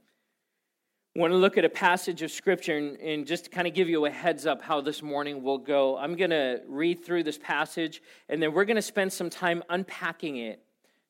I 1.16 1.20
want 1.20 1.33
to 1.33 1.37
look 1.37 1.57
at 1.57 1.64
a 1.64 1.68
passage 1.68 2.22
of 2.22 2.33
scripture 2.33 2.77
and, 2.77 2.96
and 2.96 3.24
just 3.24 3.53
kind 3.53 3.68
of 3.68 3.74
give 3.74 3.88
you 3.88 4.05
a 4.05 4.11
heads 4.11 4.46
up 4.46 4.61
how 4.61 4.81
this 4.81 5.00
morning 5.00 5.44
will 5.44 5.59
go. 5.59 5.96
I'm 5.96 6.16
going 6.16 6.31
to 6.31 6.61
read 6.66 7.05
through 7.05 7.22
this 7.22 7.38
passage, 7.38 8.03
and 8.29 8.42
then 8.42 8.53
we're 8.53 8.64
going 8.64 8.74
to 8.74 8.83
spend 8.83 9.12
some 9.12 9.31
time 9.31 9.62
unpacking 9.68 10.38
it, 10.38 10.61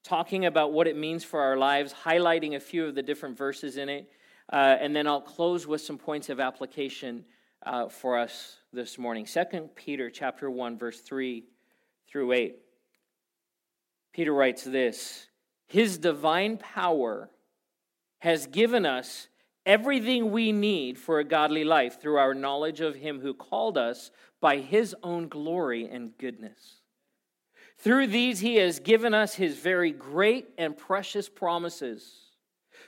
talking 0.03 0.45
about 0.45 0.75
what 0.75 0.87
it 0.87 0.95
means 0.95 1.25
for 1.25 1.41
our 1.41 1.57
lives, 1.57 1.95
highlighting 2.05 2.55
a 2.55 2.61
few 2.61 2.85
of 2.85 2.95
the 2.95 3.03
different 3.03 3.39
verses 3.39 3.79
in 3.79 3.89
it, 3.89 4.11
uh, 4.53 4.77
and 4.79 4.95
then 4.95 5.07
I'll 5.07 5.23
close 5.23 5.67
with 5.67 5.81
some 5.81 5.97
points 5.97 6.29
of 6.29 6.39
application 6.39 7.25
uh, 7.65 7.89
for 7.89 8.19
us 8.19 8.59
this 8.75 8.99
morning. 8.99 9.25
2 9.25 9.71
Peter 9.75 10.11
chapter 10.11 10.51
1, 10.51 10.77
verse 10.77 11.01
3 11.01 11.45
through 12.11 12.33
8. 12.33 12.57
Peter 14.13 14.35
writes 14.35 14.65
this 14.65 15.29
His 15.67 15.97
divine 15.97 16.59
power 16.59 17.31
has 18.19 18.47
given 18.47 18.85
us 18.85 19.29
everything 19.67 20.31
we 20.31 20.53
need 20.53 20.99
for 20.99 21.19
a 21.19 21.25
godly 21.25 21.65
life 21.65 22.01
through 22.01 22.17
our 22.17 22.35
knowledge 22.35 22.81
of 22.81 22.97
Him 22.97 23.21
who 23.21 23.35
called 23.35 23.79
us 23.79 24.11
by 24.41 24.59
His 24.59 24.95
own 25.03 25.29
glory 25.29 25.89
and 25.89 26.17
goodness. 26.19 26.81
Through 27.79 28.09
these, 28.09 28.41
He 28.41 28.57
has 28.57 28.79
given 28.79 29.15
us 29.15 29.35
His 29.35 29.57
very 29.57 29.91
great 29.91 30.49
and 30.59 30.77
precious 30.77 31.29
promises, 31.29 32.13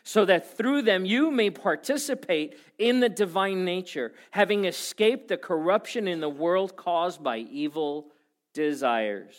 so 0.03 0.25
that 0.25 0.57
through 0.57 0.83
them 0.83 1.05
you 1.05 1.31
may 1.31 1.51
participate 1.51 2.59
in 2.79 3.01
the 3.01 3.09
divine 3.09 3.65
nature, 3.65 4.13
having 4.31 4.65
escaped 4.65 5.29
the 5.29 5.37
corruption 5.37 6.07
in 6.07 6.21
the 6.21 6.29
world 6.29 6.77
caused 6.77 7.23
by 7.23 7.39
evil 7.39 8.09
desires. 8.55 9.37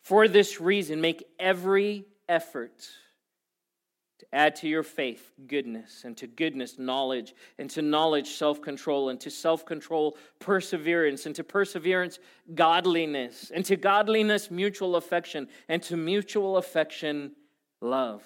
For 0.00 0.26
this 0.26 0.60
reason, 0.60 1.00
make 1.00 1.24
every 1.38 2.06
effort 2.28 2.88
Add 4.32 4.56
to 4.56 4.68
your 4.68 4.82
faith 4.82 5.32
goodness, 5.46 6.04
and 6.04 6.16
to 6.16 6.26
goodness, 6.26 6.78
knowledge, 6.78 7.34
and 7.58 7.68
to 7.70 7.82
knowledge, 7.82 8.30
self 8.30 8.60
control, 8.60 9.08
and 9.08 9.20
to 9.20 9.30
self 9.30 9.64
control, 9.64 10.16
perseverance, 10.38 11.26
and 11.26 11.34
to 11.36 11.44
perseverance, 11.44 12.18
godliness, 12.54 13.50
and 13.54 13.64
to 13.64 13.76
godliness, 13.76 14.50
mutual 14.50 14.96
affection, 14.96 15.48
and 15.68 15.82
to 15.84 15.96
mutual 15.96 16.56
affection, 16.56 17.32
love. 17.80 18.22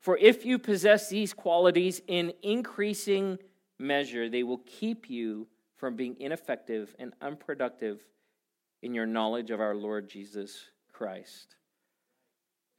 For 0.00 0.16
if 0.16 0.44
you 0.44 0.58
possess 0.58 1.08
these 1.08 1.32
qualities 1.34 2.00
in 2.06 2.32
increasing 2.42 3.38
measure, 3.78 4.28
they 4.28 4.42
will 4.42 4.62
keep 4.66 5.10
you 5.10 5.46
from 5.76 5.96
being 5.96 6.16
ineffective 6.20 6.94
and 6.98 7.14
unproductive 7.20 8.00
in 8.82 8.94
your 8.94 9.06
knowledge 9.06 9.50
of 9.50 9.60
our 9.60 9.74
Lord 9.74 10.08
Jesus 10.08 10.70
Christ. 10.92 11.56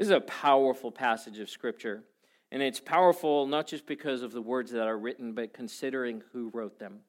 This 0.02 0.08
is 0.08 0.16
a 0.16 0.22
powerful 0.22 0.92
passage 0.92 1.38
of 1.38 1.48
Scripture. 1.48 2.02
And 2.52 2.64
it's 2.64 2.80
powerful 2.80 3.46
not 3.46 3.68
just 3.68 3.86
because 3.86 4.24
of 4.24 4.32
the 4.32 4.42
words 4.42 4.72
that 4.72 4.88
are 4.88 4.98
written, 4.98 5.34
but 5.34 5.54
considering 5.54 6.24
who 6.34 6.50
wrote 6.56 6.80
them. 6.80 7.02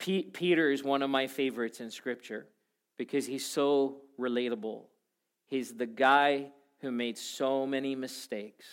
Peter 0.00 0.72
is 0.72 0.82
one 0.82 1.02
of 1.02 1.10
my 1.10 1.28
favorites 1.28 1.78
in 1.78 1.92
Scripture 1.92 2.48
because 2.96 3.26
he's 3.26 3.46
so 3.46 3.98
relatable. 4.18 4.86
He's 5.46 5.72
the 5.72 5.86
guy 5.86 6.48
who 6.80 6.90
made 6.90 7.16
so 7.16 7.64
many 7.64 7.94
mistakes. 7.94 8.66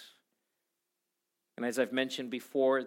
And 1.57 1.63
as 1.63 1.77
I've 1.77 1.93
mentioned 1.93 2.31
before, 2.31 2.85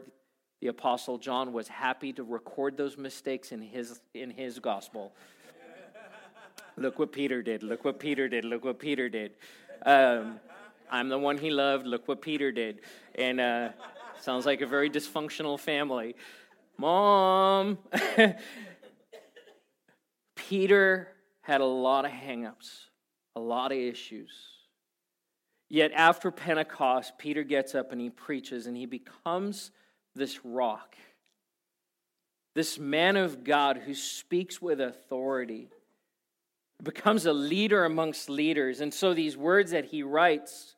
the 0.61 0.67
Apostle 0.67 1.19
John 1.19 1.53
was 1.53 1.69
happy 1.69 2.13
to 2.15 2.25
record 2.25 2.77
those 2.77 2.99
mistakes 2.99 3.53
in 3.53 3.63
his, 3.63 4.01
in 4.15 4.33
his 4.33 4.59
gospel. 4.59 5.13
look 6.77 6.99
what 6.99 7.13
Peter 7.13 7.41
did. 7.41 7.63
Look 7.63 7.85
what 7.85 8.01
Peter 8.01 8.29
did. 8.29 8.45
Look 8.45 8.65
what 8.65 8.81
Peter 8.81 9.09
did. 9.09 9.35
Um, 9.85 10.41
I'm 10.91 11.09
the 11.09 11.19
one 11.19 11.39
he 11.39 11.51
loved. 11.51 11.87
Look 11.87 12.09
what 12.09 12.23
Peter 12.23 12.53
did. 12.53 12.81
And 13.15 13.41
uh, 13.41 13.71
sounds 14.21 14.47
like 14.47 14.61
a 14.61 14.67
very 14.67 14.91
dysfunctional 14.91 15.59
family. 15.59 16.17
Mom. 16.77 17.79
Peter 20.49 21.09
had 21.43 21.61
a 21.61 21.67
lot 21.67 22.07
of 22.07 22.11
hangups, 22.11 22.87
a 23.37 23.41
lot 23.41 23.71
of 23.71 23.79
issues. 23.79 24.33
Yet 25.69 25.93
after 25.93 26.31
Pentecost, 26.31 27.19
Peter 27.19 27.43
gets 27.43 27.75
up 27.75 27.93
and 27.93 28.01
he 28.01 28.09
preaches 28.09 28.67
and 28.67 28.77
he 28.77 28.87
becomes 28.87 29.71
this 30.15 30.45
rock, 30.45 30.97
this 32.55 32.79
man 32.79 33.17
of 33.17 33.45
God 33.45 33.77
who 33.77 33.95
speaks 33.95 34.63
with 34.63 34.81
authority 34.81 35.69
becomes 36.83 37.27
a 37.27 37.33
leader 37.33 37.85
amongst 37.85 38.31
leaders. 38.31 38.81
And 38.81 38.93
so 38.93 39.15
these 39.15 39.37
words 39.37 39.73
that 39.73 39.87
he 39.87 40.03
writes 40.03 40.77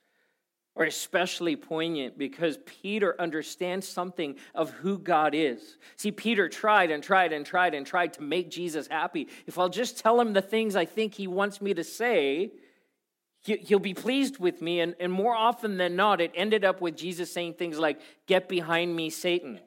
are 0.76 0.84
especially 0.84 1.56
poignant 1.56 2.16
because 2.16 2.58
Peter 2.64 3.14
understands 3.20 3.86
something 3.86 4.36
of 4.54 4.70
who 4.70 4.98
God 4.98 5.34
is. 5.34 5.76
See, 5.96 6.12
Peter 6.12 6.48
tried 6.48 6.90
and 6.90 7.02
tried 7.02 7.32
and 7.32 7.44
tried 7.44 7.74
and 7.74 7.84
tried 7.84 8.14
to 8.14 8.22
make 8.22 8.50
Jesus 8.50 8.86
happy. 8.86 9.28
If 9.46 9.58
I'll 9.58 9.68
just 9.68 9.98
tell 9.98 10.20
him 10.20 10.32
the 10.32 10.40
things 10.40 10.76
I 10.76 10.84
think 10.84 11.14
he 11.14 11.26
wants 11.26 11.60
me 11.60 11.74
to 11.74 11.84
say, 11.84 12.52
he'll 13.42 13.78
be 13.78 13.94
pleased 13.94 14.38
with 14.38 14.62
me. 14.62 14.80
And, 14.80 14.94
and 15.00 15.12
more 15.12 15.34
often 15.34 15.76
than 15.76 15.96
not, 15.96 16.20
it 16.20 16.30
ended 16.34 16.64
up 16.64 16.80
with 16.80 16.96
Jesus 16.96 17.32
saying 17.32 17.54
things 17.54 17.78
like, 17.78 18.00
Get 18.26 18.48
behind 18.48 18.94
me, 18.94 19.10
Satan. 19.10 19.60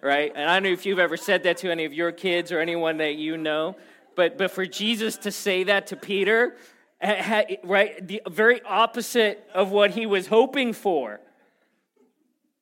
Right? 0.00 0.32
And 0.34 0.48
I 0.50 0.56
don't 0.56 0.64
know 0.64 0.72
if 0.72 0.86
you've 0.86 0.98
ever 0.98 1.16
said 1.16 1.44
that 1.44 1.58
to 1.58 1.70
any 1.70 1.84
of 1.84 1.92
your 1.92 2.12
kids 2.12 2.50
or 2.50 2.60
anyone 2.60 2.96
that 2.98 3.14
you 3.16 3.36
know. 3.36 3.76
But, 4.14 4.38
but 4.38 4.50
for 4.50 4.66
Jesus 4.66 5.16
to 5.18 5.30
say 5.30 5.64
that 5.64 5.88
to 5.88 5.96
Peter, 5.96 6.56
right, 7.64 8.06
the 8.06 8.22
very 8.28 8.60
opposite 8.62 9.46
of 9.54 9.70
what 9.70 9.92
he 9.92 10.06
was 10.06 10.26
hoping 10.26 10.72
for. 10.72 11.20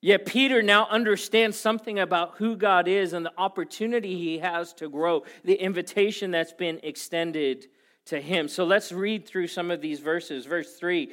Yet 0.02 0.24
Peter 0.24 0.62
now 0.62 0.86
understands 0.88 1.58
something 1.58 1.98
about 1.98 2.36
who 2.38 2.56
God 2.56 2.88
is 2.88 3.12
and 3.12 3.24
the 3.24 3.32
opportunity 3.36 4.16
he 4.16 4.38
has 4.38 4.72
to 4.74 4.88
grow, 4.88 5.24
the 5.44 5.54
invitation 5.54 6.30
that's 6.30 6.54
been 6.54 6.80
extended 6.82 7.66
to 8.06 8.18
him. 8.18 8.48
So 8.48 8.64
let's 8.64 8.92
read 8.92 9.26
through 9.26 9.48
some 9.48 9.70
of 9.70 9.82
these 9.82 10.00
verses. 10.00 10.46
Verse 10.46 10.74
3, 10.76 11.12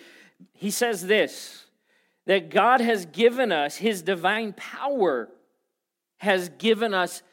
he 0.53 0.71
says 0.71 1.05
this 1.05 1.65
that 2.27 2.49
God 2.49 2.81
has 2.81 3.05
given 3.05 3.51
us, 3.53 3.77
his 3.77 4.01
divine 4.01 4.53
power 4.53 5.29
has 6.17 6.49
given 6.49 6.93
us 6.93 7.23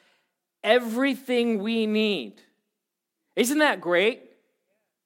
everything 0.63 1.63
we 1.63 1.87
need 1.87 2.41
isn't 3.37 3.59
that 3.59 3.81
great? 3.81 4.23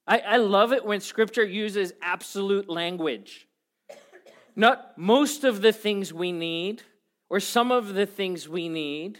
I, 0.07 0.19
I 0.19 0.37
love 0.37 0.73
it 0.73 0.85
when 0.85 1.01
scripture 1.01 1.43
uses 1.43 1.93
absolute 2.01 2.69
language. 2.69 3.47
Not 4.55 4.97
most 4.97 5.43
of 5.43 5.61
the 5.61 5.71
things 5.71 6.13
we 6.13 6.31
need, 6.31 6.83
or 7.29 7.39
some 7.39 7.71
of 7.71 7.93
the 7.93 8.05
things 8.05 8.49
we 8.49 8.67
need, 8.69 9.19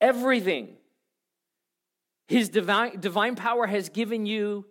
everything. 0.00 0.76
His 2.28 2.48
divine, 2.48 2.98
divine 2.98 3.36
power 3.36 3.66
has 3.66 3.88
given 3.88 4.26
you 4.26 4.64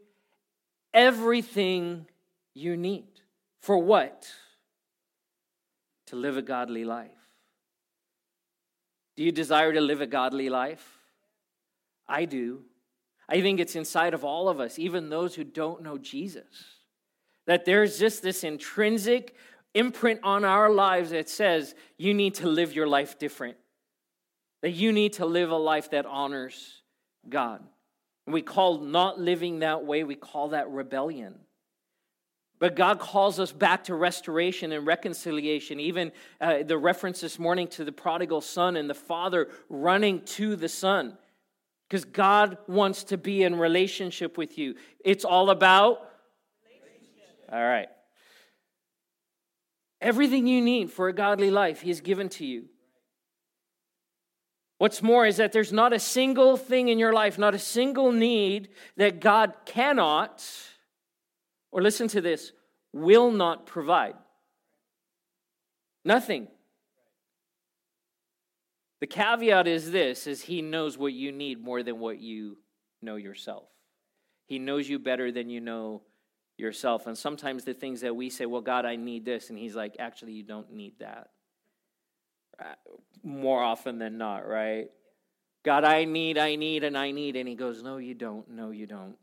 everything 0.93 2.07
you 2.53 2.75
need. 2.75 3.07
For 3.61 3.77
what? 3.77 4.27
To 6.07 6.15
live 6.15 6.37
a 6.37 6.41
godly 6.41 6.85
life. 6.85 7.11
Do 9.15 9.23
you 9.23 9.31
desire 9.31 9.71
to 9.71 9.81
live 9.81 10.01
a 10.01 10.07
godly 10.07 10.49
life? 10.49 10.85
I 12.07 12.25
do. 12.25 12.63
I 13.27 13.41
think 13.41 13.59
it's 13.59 13.75
inside 13.75 14.13
of 14.13 14.23
all 14.23 14.49
of 14.49 14.59
us, 14.59 14.77
even 14.77 15.09
those 15.09 15.35
who 15.35 15.43
don't 15.43 15.81
know 15.81 15.97
Jesus. 15.97 16.43
That 17.47 17.65
there's 17.65 17.99
just 17.99 18.21
this 18.21 18.43
intrinsic 18.43 19.35
imprint 19.73 20.21
on 20.23 20.45
our 20.45 20.69
lives 20.69 21.09
that 21.11 21.29
says 21.29 21.75
you 21.97 22.13
need 22.13 22.35
to 22.35 22.47
live 22.47 22.73
your 22.73 22.87
life 22.87 23.19
different, 23.19 23.57
that 24.61 24.71
you 24.71 24.91
need 24.91 25.13
to 25.13 25.25
live 25.25 25.51
a 25.51 25.57
life 25.57 25.91
that 25.91 26.05
honors 26.05 26.81
God. 27.27 27.61
And 28.25 28.33
we 28.33 28.41
call 28.41 28.79
not 28.79 29.19
living 29.19 29.59
that 29.59 29.85
way, 29.85 30.03
we 30.03 30.15
call 30.15 30.49
that 30.49 30.69
rebellion. 30.69 31.35
But 32.57 32.75
God 32.75 32.99
calls 32.99 33.39
us 33.39 33.51
back 33.51 33.83
to 33.85 33.95
restoration 33.95 34.71
and 34.71 34.87
reconciliation. 34.87 35.79
Even 35.79 36.11
uh, 36.39 36.63
the 36.63 36.77
reference 36.77 37.19
this 37.19 37.37
morning 37.37 37.67
to 37.69 37.83
the 37.83 37.91
prodigal 37.91 38.41
son 38.41 38.77
and 38.77 38.89
the 38.89 38.93
father 38.93 39.49
running 39.69 40.21
to 40.21 40.55
the 40.55 40.69
son. 40.69 41.17
Because 41.87 42.05
God 42.05 42.57
wants 42.67 43.05
to 43.05 43.17
be 43.17 43.43
in 43.43 43.55
relationship 43.57 44.37
with 44.37 44.57
you. 44.57 44.75
It's 45.03 45.25
all 45.25 45.49
about? 45.49 45.99
All 47.51 47.63
right. 47.63 47.87
Everything 50.01 50.47
you 50.47 50.61
need 50.61 50.91
for 50.91 51.07
a 51.07 51.13
godly 51.13 51.51
life, 51.51 51.81
He 51.81 51.89
has 51.89 52.01
given 52.01 52.29
to 52.29 52.45
you. 52.45 52.65
What's 54.77 55.01
more 55.01 55.25
is 55.25 55.37
that 55.37 55.51
there's 55.51 55.71
not 55.71 55.93
a 55.93 55.99
single 55.99 56.57
thing 56.57 56.89
in 56.89 56.99
your 56.99 57.13
life, 57.13 57.37
not 57.37 57.55
a 57.55 57.59
single 57.59 58.11
need 58.11 58.69
that 58.97 59.21
God 59.21 59.53
cannot 59.65 60.43
or 61.75 61.81
listen 61.81 62.07
to 62.07 62.21
this, 62.21 62.53
will 62.93 63.31
not 63.31 63.65
provide. 63.65 64.15
Nothing. 66.05 66.47
The 69.05 69.09
caveat 69.09 69.67
is 69.67 69.91
this 69.91 70.25
is 70.25 70.41
he 70.41 70.63
knows 70.63 70.97
what 70.97 71.13
you 71.13 71.31
need 71.31 71.63
more 71.63 71.83
than 71.83 71.99
what 71.99 72.19
you 72.19 72.57
know 73.03 73.17
yourself. 73.17 73.67
He 74.47 74.57
knows 74.57 74.89
you 74.89 74.97
better 74.97 75.31
than 75.31 75.47
you 75.47 75.61
know 75.61 76.01
yourself. 76.57 77.05
And 77.05 77.15
sometimes 77.15 77.63
the 77.63 77.75
things 77.75 78.01
that 78.01 78.15
we 78.15 78.31
say, 78.31 78.47
well, 78.47 78.61
God, 78.61 78.83
I 78.83 78.95
need 78.95 79.23
this, 79.23 79.51
and 79.51 79.59
he's 79.59 79.75
like, 79.75 79.97
actually, 79.99 80.31
you 80.31 80.41
don't 80.41 80.73
need 80.73 80.93
that. 81.01 81.29
Uh, 82.59 82.73
more 83.21 83.61
often 83.61 83.99
than 83.99 84.17
not, 84.17 84.47
right? 84.47 84.89
God, 85.61 85.83
I 85.83 86.05
need, 86.05 86.39
I 86.39 86.55
need, 86.55 86.83
and 86.83 86.97
I 86.97 87.11
need. 87.11 87.35
And 87.35 87.47
he 87.47 87.53
goes, 87.53 87.83
No, 87.83 87.97
you 87.97 88.15
don't. 88.15 88.49
No, 88.49 88.71
you 88.71 88.87
don't. 88.87 89.17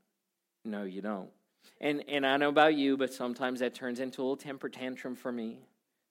No, 0.65 0.85
you 0.85 1.03
don't. 1.03 1.31
And, 1.81 2.05
and 2.07 2.25
I 2.25 2.37
know 2.37 2.51
about 2.51 2.77
you, 2.77 2.97
but 2.97 3.13
sometimes 3.13 3.59
that 3.59 3.75
turns 3.75 3.99
into 3.99 4.21
a 4.21 4.23
little 4.23 4.37
temper 4.37 4.69
tantrum 4.69 5.17
for 5.17 5.33
me. 5.33 5.59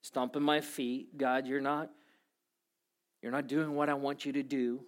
Stomping 0.02 0.44
my 0.44 0.60
feet. 0.60 1.18
God, 1.18 1.48
you're 1.48 1.62
not, 1.62 1.90
you're 3.22 3.32
not 3.32 3.48
doing 3.48 3.76
what 3.76 3.90
I 3.90 3.94
want 3.94 4.26
you 4.26 4.34
to 4.34 4.44
do. 4.44 4.82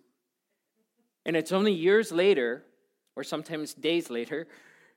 And 1.26 1.36
it's 1.36 1.52
only 1.52 1.72
years 1.72 2.12
later, 2.12 2.64
or 3.16 3.24
sometimes 3.24 3.74
days 3.74 4.10
later, 4.10 4.48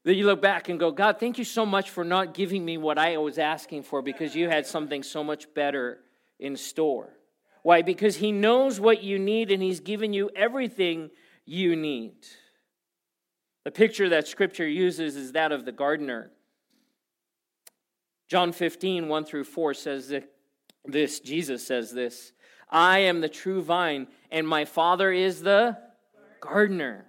that 0.04 0.14
you 0.14 0.24
look 0.24 0.40
back 0.40 0.68
and 0.68 0.78
go, 0.78 0.90
God, 0.90 1.18
thank 1.18 1.36
you 1.36 1.44
so 1.44 1.66
much 1.66 1.90
for 1.90 2.04
not 2.04 2.32
giving 2.32 2.64
me 2.64 2.78
what 2.78 2.98
I 2.98 3.16
was 3.18 3.38
asking 3.38 3.82
for 3.82 4.02
because 4.02 4.34
you 4.34 4.48
had 4.48 4.66
something 4.66 5.02
so 5.02 5.22
much 5.24 5.52
better 5.52 5.98
in 6.38 6.56
store. 6.56 7.10
Why? 7.62 7.82
Because 7.82 8.16
He 8.16 8.30
knows 8.32 8.78
what 8.78 9.02
you 9.02 9.18
need 9.18 9.50
and 9.50 9.62
He's 9.62 9.80
given 9.80 10.12
you 10.12 10.30
everything 10.36 11.10
you 11.44 11.74
need. 11.74 12.14
The 13.64 13.72
picture 13.72 14.08
that 14.10 14.28
Scripture 14.28 14.68
uses 14.68 15.16
is 15.16 15.32
that 15.32 15.50
of 15.50 15.64
the 15.64 15.72
gardener. 15.72 16.30
John 18.28 18.52
15, 18.52 19.08
1 19.08 19.24
through 19.24 19.44
4 19.44 19.74
says 19.74 20.08
that 20.08 20.28
this 20.84 21.18
Jesus 21.18 21.66
says 21.66 21.92
this 21.92 22.32
I 22.68 23.00
am 23.00 23.20
the 23.20 23.28
true 23.28 23.62
vine, 23.62 24.08
and 24.30 24.46
my 24.46 24.64
Father 24.64 25.12
is 25.12 25.42
the 25.42 25.78
gardener. 26.40 27.06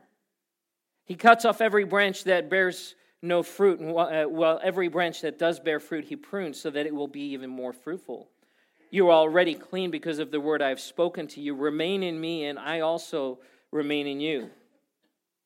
He 1.06 1.16
cuts 1.16 1.46
off 1.46 1.62
every 1.62 1.86
branch 1.86 2.26
that 2.26 2.50
bears 2.50 2.96
no 3.22 3.42
fruit, 3.42 3.80
and 3.80 3.92
uh, 3.98 4.28
well, 4.30 4.60
every 4.62 4.88
branch 4.88 5.22
that 5.22 5.40
does 5.40 5.60
bear 5.60 5.80
fruit, 5.80 6.06
he 6.06 6.16
prunes 6.16 6.60
so 6.60 6.70
that 6.70 6.86
it 6.86 6.94
will 6.94 7.08
be 7.08 7.32
even 7.32 7.50
more 7.50 7.74
fruitful. 7.74 8.30
You 8.92 9.08
are 9.08 9.14
already 9.14 9.56
clean 9.56 9.92
because 9.92 10.20
of 10.20 10.32
the 10.32 10.40
word 10.40 10.62
I 10.62 10.70
have 10.70 10.80
spoken 10.80 11.28
to 11.30 11.42
you. 11.42 11.56
Remain 11.56 12.04
in 12.04 12.20
me, 12.20 12.46
and 12.46 12.60
I 12.60 12.82
also 12.82 13.40
remain 13.72 14.06
in 14.06 14.20
you, 14.20 14.50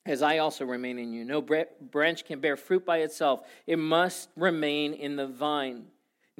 as 0.05 0.21
I 0.21 0.39
also 0.39 0.65
remain 0.65 0.99
in 0.99 1.13
you. 1.13 1.23
No 1.23 1.41
branch 1.41 2.25
can 2.25 2.39
bear 2.39 2.57
fruit 2.57 2.85
by 2.85 2.99
itself, 2.99 3.47
it 3.65 3.79
must 3.79 4.29
remain 4.35 4.93
in 4.93 5.15
the 5.15 5.27
vine. 5.27 5.85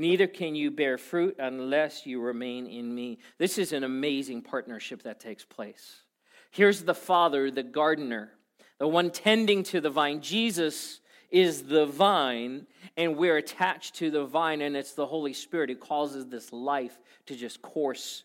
Neither 0.01 0.25
can 0.25 0.55
you 0.55 0.71
bear 0.71 0.97
fruit 0.97 1.35
unless 1.37 2.07
you 2.07 2.21
remain 2.21 2.65
in 2.65 2.95
me. 2.95 3.19
This 3.37 3.59
is 3.59 3.71
an 3.71 3.83
amazing 3.83 4.41
partnership 4.41 5.03
that 5.03 5.19
takes 5.19 5.45
place. 5.45 6.01
Here's 6.49 6.81
the 6.81 6.95
Father, 6.95 7.51
the 7.51 7.61
gardener, 7.61 8.31
the 8.79 8.87
one 8.87 9.11
tending 9.11 9.61
to 9.65 9.79
the 9.79 9.91
vine. 9.91 10.19
Jesus 10.19 11.01
is 11.29 11.65
the 11.65 11.85
vine, 11.85 12.65
and 12.97 13.15
we're 13.15 13.37
attached 13.37 13.93
to 13.97 14.09
the 14.09 14.25
vine, 14.25 14.61
and 14.61 14.75
it's 14.75 14.93
the 14.93 15.05
Holy 15.05 15.33
Spirit 15.33 15.69
who 15.69 15.75
causes 15.75 16.25
this 16.25 16.51
life 16.51 16.99
to 17.27 17.35
just 17.35 17.61
course 17.61 18.23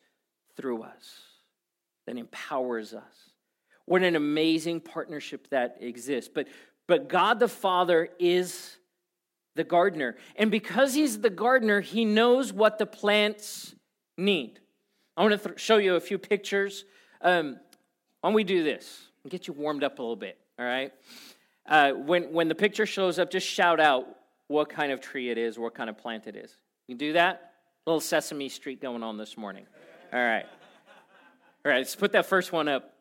through 0.57 0.83
us, 0.83 1.21
that 2.07 2.17
empowers 2.17 2.95
us. 2.95 3.33
What 3.85 4.03
an 4.03 4.17
amazing 4.17 4.81
partnership 4.81 5.51
that 5.51 5.77
exists. 5.81 6.31
But, 6.35 6.49
but 6.87 7.07
God 7.07 7.39
the 7.39 7.49
Father 7.49 8.09
is 8.19 8.79
the 9.57 9.65
gardener. 9.65 10.17
And 10.37 10.51
because 10.51 10.95
He's 10.95 11.21
the 11.21 11.31
gardener, 11.31 11.81
He 11.81 12.05
knows 12.05 12.53
what 12.53 12.79
the 12.79 12.87
plants 12.87 13.75
need. 14.17 14.61
I 15.17 15.23
want 15.23 15.43
to 15.43 15.49
th- 15.49 15.61
show 15.61 15.79
you 15.79 15.97
a 15.97 16.01
few 16.01 16.19
pictures. 16.19 16.85
Um, 17.21 17.59
why 18.21 18.31
don't 18.31 18.35
we 18.35 18.45
do 18.45 18.63
this 18.63 19.03
get 19.29 19.49
you 19.49 19.55
warmed 19.55 19.83
up 19.83 19.99
a 19.99 20.03
little 20.03 20.17
bit, 20.17 20.39
all 20.59 20.65
right? 20.65 20.93
Uh, 21.69 21.93
when, 21.93 22.33
when 22.33 22.49
the 22.49 22.55
picture 22.55 22.87
shows 22.87 23.19
up, 23.19 23.31
just 23.31 23.47
shout 23.47 23.81
out 23.81 24.07
what 24.49 24.69
kind 24.69 24.93
of 24.93 25.01
tree 25.01 25.31
it 25.31 25.39
is, 25.39 25.59
what 25.59 25.75
kind 25.75 25.91
of 25.91 25.99
plant 25.99 26.27
it 26.27 26.37
is. 26.37 26.57
You 26.87 26.95
do 26.95 27.15
that? 27.15 27.53
A 27.87 27.91
little 27.91 28.01
Sesame 28.01 28.49
Street 28.49 28.81
going 28.81 29.03
on 29.03 29.17
this 29.17 29.37
morning. 29.37 29.67
All 30.13 30.21
right. 30.21 30.47
All 31.65 31.73
right, 31.73 31.79
let's 31.79 31.97
put 31.97 32.13
that 32.13 32.27
first 32.27 32.53
one 32.53 32.69
up. 32.69 32.96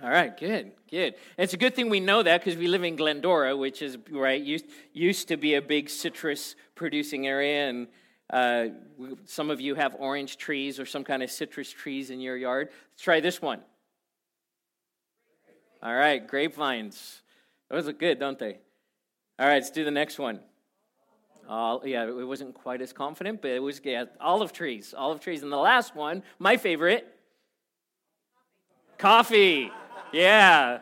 All 0.00 0.10
right, 0.10 0.36
good, 0.38 0.70
good. 0.88 1.14
It's 1.36 1.54
a 1.54 1.56
good 1.56 1.74
thing 1.74 1.90
we 1.90 1.98
know 1.98 2.22
that 2.22 2.40
because 2.40 2.56
we 2.56 2.68
live 2.68 2.84
in 2.84 2.94
Glendora, 2.94 3.56
which 3.56 3.82
is 3.82 3.98
right 4.10 4.40
used 4.40 4.66
used 4.92 5.26
to 5.26 5.36
be 5.36 5.54
a 5.54 5.62
big 5.62 5.90
citrus 5.90 6.54
producing 6.76 7.26
area, 7.26 7.68
and 7.68 7.88
uh, 8.30 8.66
some 9.24 9.50
of 9.50 9.60
you 9.60 9.74
have 9.74 9.96
orange 9.98 10.36
trees 10.36 10.78
or 10.78 10.86
some 10.86 11.02
kind 11.02 11.20
of 11.20 11.32
citrus 11.32 11.72
trees 11.72 12.10
in 12.10 12.20
your 12.20 12.36
yard. 12.36 12.68
Let's 12.92 13.02
try 13.02 13.18
this 13.18 13.42
one. 13.42 13.60
All 15.82 15.94
right, 15.94 16.24
grapevines. 16.24 17.22
Those 17.68 17.86
look 17.86 17.98
good, 17.98 18.20
don't 18.20 18.38
they? 18.38 18.58
All 19.40 19.46
right, 19.46 19.54
let's 19.54 19.70
do 19.70 19.84
the 19.84 19.90
next 19.90 20.20
one. 20.20 20.38
Uh, 21.48 21.78
yeah, 21.84 22.04
it 22.04 22.26
wasn't 22.26 22.54
quite 22.54 22.80
as 22.82 22.92
confident, 22.92 23.42
but 23.42 23.50
it 23.50 23.62
was 23.62 23.80
yeah, 23.82 24.04
olive 24.20 24.52
trees. 24.52 24.94
Olive 24.96 25.18
trees. 25.18 25.42
And 25.42 25.50
the 25.50 25.56
last 25.56 25.96
one, 25.96 26.22
my 26.38 26.56
favorite, 26.56 27.04
coffee. 28.96 29.72
Yeah, 30.12 30.78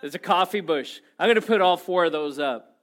there's 0.00 0.14
a 0.14 0.18
coffee 0.18 0.60
bush. 0.60 1.00
I'm 1.18 1.26
going 1.26 1.40
to 1.40 1.46
put 1.46 1.60
all 1.60 1.76
four 1.76 2.06
of 2.06 2.12
those 2.12 2.38
up. 2.38 2.76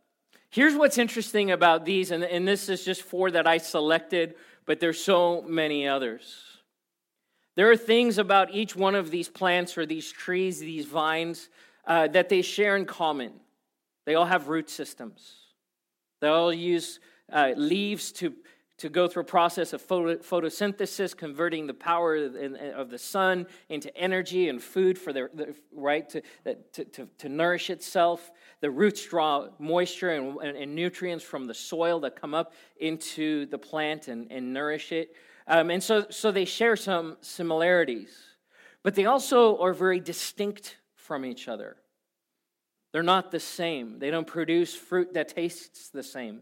Here's 0.49 0.75
what's 0.75 0.97
interesting 0.97 1.51
about 1.51 1.85
these, 1.85 2.11
and, 2.11 2.23
and 2.23 2.47
this 2.47 2.69
is 2.69 2.85
just 2.85 3.01
four 3.01 3.31
that 3.31 3.47
I 3.47 3.57
selected, 3.57 4.35
but 4.65 4.79
there's 4.79 4.99
so 4.99 5.41
many 5.41 5.87
others. 5.87 6.43
There 7.55 7.69
are 7.71 7.77
things 7.77 8.17
about 8.17 8.53
each 8.53 8.75
one 8.75 8.95
of 8.95 9.11
these 9.11 9.29
plants 9.29 9.77
or 9.77 9.85
these 9.85 10.11
trees, 10.11 10.59
these 10.59 10.85
vines, 10.85 11.49
uh, 11.85 12.07
that 12.09 12.29
they 12.29 12.41
share 12.41 12.77
in 12.77 12.85
common. 12.85 13.33
They 14.05 14.15
all 14.15 14.25
have 14.25 14.47
root 14.47 14.69
systems. 14.69 15.33
They 16.21 16.27
all 16.27 16.53
use 16.53 16.99
uh, 17.31 17.53
leaves 17.55 18.11
to, 18.13 18.33
to 18.77 18.89
go 18.89 19.07
through 19.07 19.23
a 19.23 19.25
process 19.25 19.73
of 19.73 19.81
photo, 19.81 20.17
photosynthesis, 20.17 21.17
converting 21.17 21.65
the 21.65 21.73
power 21.73 22.15
of 22.15 22.89
the 22.89 22.97
sun 22.97 23.47
into 23.69 23.95
energy 23.97 24.49
and 24.49 24.61
food 24.61 24.99
for 24.99 25.11
their, 25.11 25.31
right 25.71 26.07
to, 26.09 26.21
to, 26.73 26.85
to, 26.85 27.09
to, 27.17 27.29
nourish 27.29 27.69
itself. 27.71 28.31
The 28.61 28.69
roots 28.69 29.03
draw 29.05 29.47
moisture 29.57 30.11
and, 30.11 30.37
and, 30.37 30.55
and, 30.55 30.75
nutrients 30.75 31.23
from 31.23 31.45
the 31.45 31.55
soil 31.55 31.99
that 32.01 32.19
come 32.19 32.35
up 32.35 32.53
into 32.79 33.47
the 33.47 33.57
plant 33.57 34.09
and, 34.09 34.31
and 34.31 34.53
nourish 34.53 34.91
it. 34.91 35.15
Um, 35.47 35.71
and 35.71 35.81
so, 35.81 36.05
so 36.09 36.31
they 36.31 36.45
share 36.45 36.75
some 36.75 37.17
similarities, 37.21 38.15
but 38.83 38.93
they 38.93 39.05
also 39.05 39.57
are 39.59 39.73
very 39.73 39.99
distinct 39.99 40.77
from 40.95 41.25
each 41.25 41.47
other. 41.47 41.77
They're 42.91 43.01
not 43.01 43.31
the 43.31 43.39
same. 43.39 43.97
They 43.99 44.11
don't 44.11 44.27
produce 44.27 44.75
fruit 44.75 45.13
that 45.13 45.29
tastes 45.29 45.89
the 45.89 46.03
same. 46.03 46.41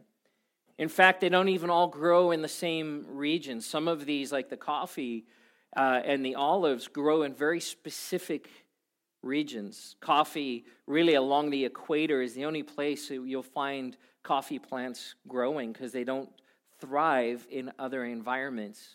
In 0.77 0.89
fact, 0.89 1.21
they 1.21 1.29
don't 1.29 1.49
even 1.49 1.69
all 1.69 1.87
grow 1.87 2.31
in 2.31 2.41
the 2.41 2.47
same 2.47 3.05
region. 3.07 3.61
Some 3.61 3.87
of 3.87 4.05
these, 4.05 4.31
like 4.31 4.49
the 4.49 4.57
coffee 4.57 5.25
uh, 5.75 6.01
and 6.03 6.25
the 6.25 6.35
olives, 6.35 6.87
grow 6.87 7.23
in 7.23 7.33
very 7.33 7.61
specific 7.61 8.49
regions. 9.21 9.95
Coffee, 10.01 10.65
really 10.85 11.15
along 11.15 11.49
the 11.49 11.65
equator, 11.65 12.21
is 12.21 12.33
the 12.33 12.45
only 12.45 12.63
place 12.63 13.09
you'll 13.09 13.41
find 13.41 13.95
coffee 14.23 14.59
plants 14.59 15.15
growing 15.27 15.71
because 15.71 15.91
they 15.91 16.03
don't 16.03 16.29
thrive 16.79 17.47
in 17.49 17.71
other 17.79 18.03
environments. 18.03 18.85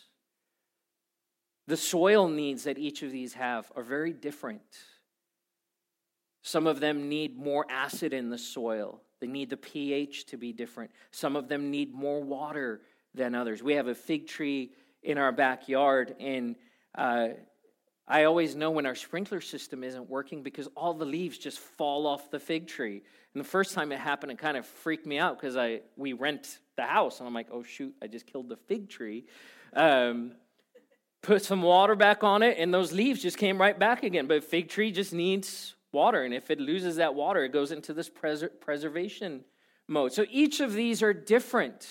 The 1.67 1.77
soil 1.77 2.27
needs 2.27 2.63
that 2.65 2.77
each 2.77 3.01
of 3.01 3.11
these 3.11 3.33
have 3.33 3.71
are 3.75 3.83
very 3.83 4.13
different. 4.13 4.61
Some 6.43 6.67
of 6.67 6.79
them 6.79 7.07
need 7.07 7.37
more 7.37 7.65
acid 7.69 8.13
in 8.13 8.29
the 8.29 8.37
soil. 8.37 9.01
They 9.21 9.27
need 9.27 9.51
the 9.51 9.57
pH 9.57 10.25
to 10.27 10.37
be 10.37 10.51
different. 10.51 10.91
Some 11.11 11.35
of 11.35 11.47
them 11.47 11.69
need 11.69 11.93
more 11.93 12.21
water 12.21 12.81
than 13.13 13.35
others. 13.35 13.61
We 13.61 13.75
have 13.75 13.87
a 13.87 13.95
fig 13.95 14.27
tree 14.27 14.71
in 15.03 15.17
our 15.17 15.31
backyard, 15.31 16.15
and 16.19 16.55
uh, 16.95 17.29
I 18.07 18.23
always 18.23 18.55
know 18.55 18.71
when 18.71 18.85
our 18.87 18.95
sprinkler 18.95 19.39
system 19.39 19.83
isn't 19.83 20.09
working 20.09 20.41
because 20.41 20.67
all 20.75 20.95
the 20.95 21.05
leaves 21.05 21.37
just 21.37 21.59
fall 21.59 22.07
off 22.07 22.31
the 22.31 22.39
fig 22.39 22.67
tree. 22.67 23.03
And 23.33 23.43
the 23.43 23.47
first 23.47 23.73
time 23.73 23.91
it 23.91 23.99
happened, 23.99 24.31
it 24.31 24.39
kind 24.39 24.57
of 24.57 24.65
freaked 24.65 25.05
me 25.05 25.19
out 25.19 25.39
because 25.39 25.55
I 25.55 25.81
we 25.95 26.13
rent 26.13 26.59
the 26.75 26.83
house, 26.83 27.19
and 27.19 27.27
I'm 27.27 27.33
like, 27.33 27.47
oh 27.51 27.63
shoot, 27.63 27.93
I 28.01 28.07
just 28.07 28.25
killed 28.25 28.49
the 28.49 28.57
fig 28.57 28.89
tree. 28.89 29.25
Um, 29.73 30.33
put 31.21 31.45
some 31.45 31.61
water 31.61 31.95
back 31.95 32.23
on 32.23 32.41
it, 32.41 32.57
and 32.57 32.73
those 32.73 32.91
leaves 32.91 33.21
just 33.21 33.37
came 33.37 33.61
right 33.61 33.77
back 33.77 34.01
again. 34.01 34.25
But 34.25 34.43
fig 34.43 34.69
tree 34.69 34.91
just 34.91 35.13
needs 35.13 35.75
water, 35.91 36.23
and 36.23 36.33
if 36.33 36.49
it 36.49 36.59
loses 36.59 36.95
that 36.97 37.15
water, 37.15 37.43
it 37.43 37.51
goes 37.51 37.71
into 37.71 37.93
this 37.93 38.09
preser- 38.09 38.51
preservation 38.59 39.43
mode. 39.87 40.13
So 40.13 40.25
each 40.29 40.59
of 40.59 40.73
these 40.73 41.03
are 41.03 41.13
different. 41.13 41.87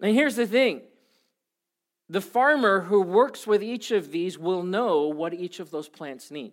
And 0.00 0.14
here's 0.14 0.36
the 0.36 0.46
thing 0.46 0.82
the 2.08 2.20
farmer 2.20 2.82
who 2.82 3.00
works 3.00 3.46
with 3.46 3.62
each 3.62 3.90
of 3.90 4.10
these 4.10 4.38
will 4.38 4.62
know 4.62 5.06
what 5.06 5.32
each 5.32 5.60
of 5.60 5.70
those 5.70 5.88
plants 5.88 6.30
need. 6.30 6.52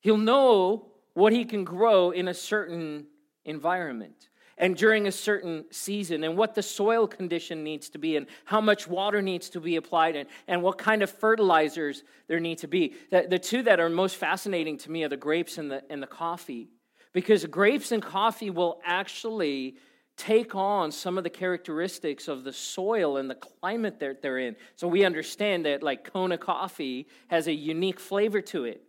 He'll 0.00 0.16
know 0.16 0.92
what 1.14 1.32
he 1.32 1.44
can 1.44 1.64
grow 1.64 2.10
in 2.10 2.28
a 2.28 2.34
certain 2.34 3.06
environment 3.44 4.27
and 4.58 4.76
during 4.76 5.06
a 5.06 5.12
certain 5.12 5.64
season 5.70 6.24
and 6.24 6.36
what 6.36 6.54
the 6.54 6.62
soil 6.62 7.06
condition 7.06 7.64
needs 7.64 7.88
to 7.90 7.98
be 7.98 8.16
and 8.16 8.26
how 8.44 8.60
much 8.60 8.86
water 8.86 9.22
needs 9.22 9.48
to 9.50 9.60
be 9.60 9.76
applied 9.76 10.16
and, 10.16 10.28
and 10.46 10.62
what 10.62 10.78
kind 10.78 11.02
of 11.02 11.10
fertilizers 11.10 12.02
there 12.26 12.40
need 12.40 12.58
to 12.58 12.68
be. 12.68 12.94
The, 13.10 13.26
the 13.28 13.38
two 13.38 13.62
that 13.62 13.80
are 13.80 13.88
most 13.88 14.16
fascinating 14.16 14.78
to 14.78 14.90
me 14.90 15.04
are 15.04 15.08
the 15.08 15.16
grapes 15.16 15.58
and 15.58 15.70
the, 15.70 15.82
and 15.90 16.02
the 16.02 16.06
coffee 16.06 16.68
because 17.12 17.44
grapes 17.46 17.92
and 17.92 18.02
coffee 18.02 18.50
will 18.50 18.80
actually 18.84 19.76
take 20.16 20.54
on 20.54 20.90
some 20.90 21.16
of 21.16 21.24
the 21.24 21.30
characteristics 21.30 22.28
of 22.28 22.44
the 22.44 22.52
soil 22.52 23.16
and 23.16 23.30
the 23.30 23.36
climate 23.36 24.00
that 24.00 24.20
they're 24.20 24.38
in. 24.38 24.56
So 24.74 24.88
we 24.88 25.04
understand 25.04 25.64
that, 25.64 25.82
like 25.82 26.12
Kona 26.12 26.36
coffee, 26.36 27.06
has 27.28 27.46
a 27.46 27.52
unique 27.52 28.00
flavor 28.00 28.40
to 28.42 28.64
it. 28.64 28.82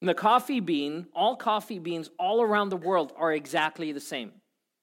And 0.00 0.08
the 0.08 0.14
coffee 0.14 0.60
bean, 0.60 1.06
all 1.14 1.36
coffee 1.36 1.78
beans 1.78 2.10
all 2.18 2.40
around 2.40 2.70
the 2.70 2.76
world 2.76 3.12
are 3.16 3.32
exactly 3.32 3.92
the 3.92 4.00
same. 4.00 4.32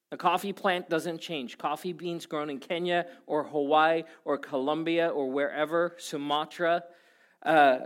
The 0.10 0.18
coffee 0.18 0.54
plant 0.54 0.90
doesn't 0.90 1.20
change. 1.20 1.58
Coffee 1.58 1.94
beans 1.94 2.26
grown 2.26 2.50
in 2.50 2.60
Kenya 2.60 3.08
or 3.26 3.44
Hawaii 3.44 4.04
or 4.24 4.38
Colombia 4.38 5.10
or 5.10 5.30
wherever, 5.30 5.96
Sumatra, 5.98 6.84
uh, 7.44 7.80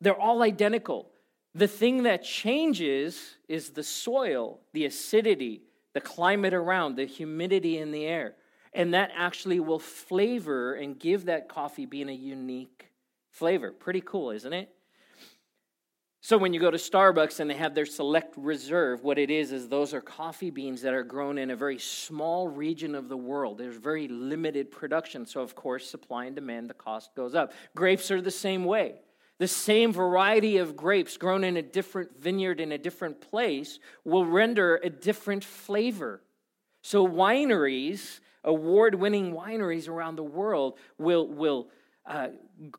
they're 0.00 0.18
all 0.18 0.42
identical. 0.42 1.10
The 1.54 1.68
thing 1.68 2.02
that 2.04 2.22
changes 2.22 3.36
is 3.48 3.70
the 3.70 3.82
soil, 3.82 4.60
the 4.72 4.86
acidity, 4.86 5.62
the 5.94 6.00
climate 6.00 6.54
around, 6.54 6.96
the 6.96 7.06
humidity 7.06 7.78
in 7.78 7.90
the 7.90 8.06
air. 8.06 8.34
And 8.72 8.94
that 8.94 9.10
actually 9.16 9.60
will 9.60 9.78
flavor 9.78 10.74
and 10.74 10.98
give 10.98 11.24
that 11.24 11.48
coffee 11.48 11.86
bean 11.86 12.08
a 12.08 12.12
unique 12.12 12.90
flavor. 13.30 13.72
Pretty 13.72 14.02
cool, 14.02 14.30
isn't 14.30 14.52
it? 14.52 14.68
So 16.20 16.36
when 16.36 16.52
you 16.52 16.58
go 16.58 16.70
to 16.70 16.78
Starbucks 16.78 17.38
and 17.38 17.48
they 17.48 17.54
have 17.54 17.74
their 17.74 17.86
select 17.86 18.34
reserve, 18.36 19.04
what 19.04 19.18
it 19.18 19.30
is 19.30 19.52
is 19.52 19.68
those 19.68 19.94
are 19.94 20.00
coffee 20.00 20.50
beans 20.50 20.82
that 20.82 20.92
are 20.92 21.04
grown 21.04 21.38
in 21.38 21.50
a 21.50 21.56
very 21.56 21.78
small 21.78 22.48
region 22.48 22.94
of 22.96 23.08
the 23.08 23.16
world. 23.16 23.58
There's 23.58 23.76
very 23.76 24.08
limited 24.08 24.72
production, 24.72 25.26
so 25.26 25.42
of 25.42 25.54
course 25.54 25.88
supply 25.88 26.24
and 26.24 26.34
demand 26.34 26.68
the 26.68 26.74
cost 26.74 27.14
goes 27.14 27.34
up. 27.36 27.52
Grapes 27.76 28.10
are 28.10 28.20
the 28.20 28.32
same 28.32 28.64
way. 28.64 28.96
The 29.38 29.46
same 29.46 29.92
variety 29.92 30.56
of 30.58 30.76
grapes 30.76 31.16
grown 31.16 31.44
in 31.44 31.56
a 31.56 31.62
different 31.62 32.20
vineyard 32.20 32.60
in 32.60 32.72
a 32.72 32.78
different 32.78 33.20
place 33.20 33.78
will 34.04 34.26
render 34.26 34.80
a 34.82 34.90
different 34.90 35.44
flavor. 35.44 36.20
So 36.82 37.06
wineries, 37.06 38.18
award-winning 38.42 39.32
wineries 39.32 39.88
around 39.88 40.16
the 40.16 40.24
world 40.24 40.78
will 40.98 41.28
will 41.28 41.68
uh, 42.04 42.28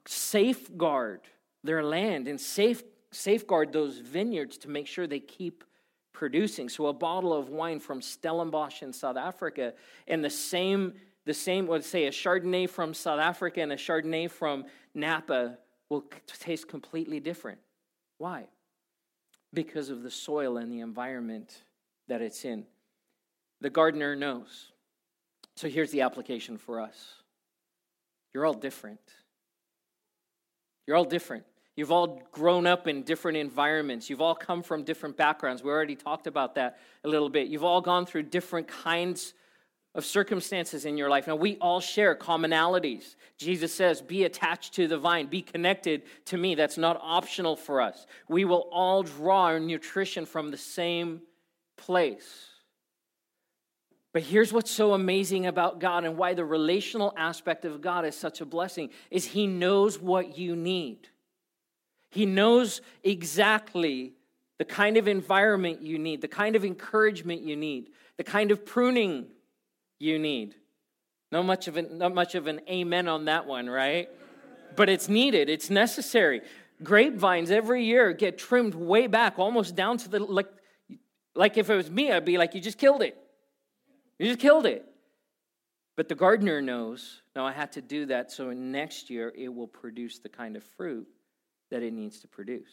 safeguard 0.06 1.22
their 1.64 1.84
land 1.84 2.28
and 2.28 2.40
safe 2.40 2.84
safeguard 3.12 3.74
those 3.74 4.00
vineyards 4.00 4.58
to 4.60 4.70
make 4.70 4.88
sure 4.88 5.08
they 5.08 5.20
keep 5.20 5.64
producing. 6.14 6.70
So 6.70 6.88
a 6.88 6.94
bottle 6.94 7.34
of 7.34 7.50
wine 7.50 7.80
from 7.80 8.02
Stellenbosch 8.02 8.84
in 8.84 8.94
South 8.94 9.18
Africa 9.18 9.74
and 10.08 10.24
the 10.24 10.30
same 10.30 10.94
the 11.26 11.34
same 11.34 11.68
let's 11.68 11.88
say 11.88 12.06
a 12.06 12.12
Chardonnay 12.12 12.70
from 12.70 12.94
South 12.94 13.20
Africa 13.20 13.62
and 13.62 13.72
a 13.72 13.76
Chardonnay 13.76 14.32
from 14.32 14.66
Napa 14.96 15.58
will 15.90 16.06
taste 16.28 16.68
completely 16.68 17.20
different. 17.20 17.60
Why? 18.18 18.48
Because 19.54 19.90
of 19.90 20.04
the 20.04 20.12
soil 20.12 20.58
and 20.58 20.72
the 20.72 20.80
environment 20.80 21.64
that 22.08 22.22
it's 22.22 22.46
in. 22.46 22.66
The 23.62 23.70
gardener 23.70 24.16
knows. 24.16 24.72
So 25.56 25.68
here's 25.68 25.92
the 25.92 26.02
application 26.02 26.58
for 26.58 26.80
us. 26.80 27.16
You're 28.34 28.46
all 28.46 28.54
different. 28.54 29.00
You're 30.88 30.98
all 30.98 31.06
different. 31.06 31.46
You've 31.80 31.94
all 31.94 32.22
grown 32.34 32.68
up 32.68 32.90
in 32.90 33.04
different 33.04 33.38
environments. 33.38 34.10
You've 34.10 34.20
all 34.20 34.36
come 34.36 34.64
from 34.64 34.84
different 34.84 35.16
backgrounds. 35.16 35.64
We 35.64 35.70
already 35.72 35.96
talked 35.96 36.28
about 36.28 36.56
that 36.56 36.78
a 37.06 37.08
little 37.08 37.30
bit. 37.30 37.48
You've 37.48 37.64
all 37.64 37.80
gone 37.80 38.06
through 38.06 38.24
different 38.24 38.68
kinds 38.68 39.34
of 39.96 40.04
circumstances 40.04 40.84
in 40.84 40.98
your 40.98 41.10
life. 41.10 41.26
Now, 41.26 41.38
we 41.38 41.56
all 41.62 41.80
share 41.80 42.16
commonalities. 42.16 43.16
Jesus 43.38 43.74
says, 43.74 44.02
Be 44.02 44.26
attached 44.26 44.74
to 44.74 44.90
the 44.90 44.98
vine, 44.98 45.28
be 45.28 45.42
connected 45.42 46.02
to 46.26 46.38
me. 46.38 46.54
That's 46.54 46.78
not 46.78 47.00
optional 47.02 47.56
for 47.56 47.80
us. 47.80 48.08
We 48.28 48.44
will 48.44 48.68
all 48.74 49.02
draw 49.02 49.44
our 49.44 49.60
nutrition 49.62 50.26
from 50.26 50.52
the 50.52 50.58
same 50.58 51.22
place. 51.78 52.50
But 54.12 54.24
here's 54.24 54.52
what's 54.52 54.70
so 54.70 54.96
amazing 54.96 55.46
about 55.46 55.80
God 55.80 56.04
and 56.04 56.18
why 56.18 56.34
the 56.34 56.44
relational 56.44 57.14
aspect 57.16 57.64
of 57.64 57.80
God 57.80 58.04
is 58.04 58.18
such 58.18 58.42
a 58.42 58.46
blessing 58.46 58.90
is 59.10 59.24
he 59.24 59.48
knows 59.48 59.98
what 59.98 60.38
you 60.38 60.58
need. 60.58 61.08
He 62.10 62.26
knows 62.26 62.82
exactly 63.04 64.14
the 64.58 64.66
kind 64.66 64.98
of 64.98 65.08
environment 65.08 65.82
you 65.82 65.98
need, 65.98 66.22
the 66.22 66.28
kind 66.28 66.56
of 66.56 66.66
encouragement 66.66 67.42
you 67.42 67.56
need, 67.56 67.90
the 68.18 68.24
kind 68.24 68.52
of 68.52 68.66
pruning 68.66 69.28
you 70.00 70.20
need. 70.20 70.56
Not 71.32 71.46
much 71.46 71.68
of 71.68 71.78
an, 71.78 71.98
not 71.98 72.14
much 72.14 72.36
of 72.36 72.48
an 72.48 72.62
amen 72.70 73.08
on 73.08 73.26
that 73.26 73.46
one, 73.46 73.70
right? 73.70 74.10
But 74.76 74.90
it's 74.90 75.08
needed, 75.08 75.50
it's 75.50 75.70
necessary. 75.70 76.42
Grapevines 76.82 77.52
every 77.52 77.86
year 77.86 78.14
get 78.14 78.38
trimmed 78.38 78.74
way 78.74 79.08
back, 79.08 79.38
almost 79.38 79.76
down 79.76 79.98
to 79.98 80.10
the 80.10 80.20
like 80.20 80.48
like 81.36 81.58
if 81.58 81.70
it 81.70 81.76
was 81.76 81.90
me, 81.90 82.12
I'd 82.12 82.26
be 82.26 82.38
like, 82.38 82.54
you 82.56 82.62
just 82.62 82.78
killed 82.78 83.02
it. 83.02 83.18
You 84.18 84.28
just 84.28 84.40
killed 84.40 84.66
it. 84.66 84.86
But 85.96 86.10
the 86.10 86.16
gardener 86.16 86.62
knows, 86.62 87.22
no, 87.36 87.46
I 87.46 87.52
had 87.52 87.72
to 87.74 87.82
do 87.82 88.06
that 88.08 88.32
so 88.32 88.52
next 88.52 89.10
year 89.10 89.32
it 89.38 89.50
will 89.50 89.68
produce 89.68 90.20
the 90.20 90.30
kind 90.30 90.56
of 90.56 90.64
fruit 90.64 91.08
that 91.72 91.84
it 91.84 91.94
needs 91.94 92.20
to 92.20 92.28
produce. 92.28 92.70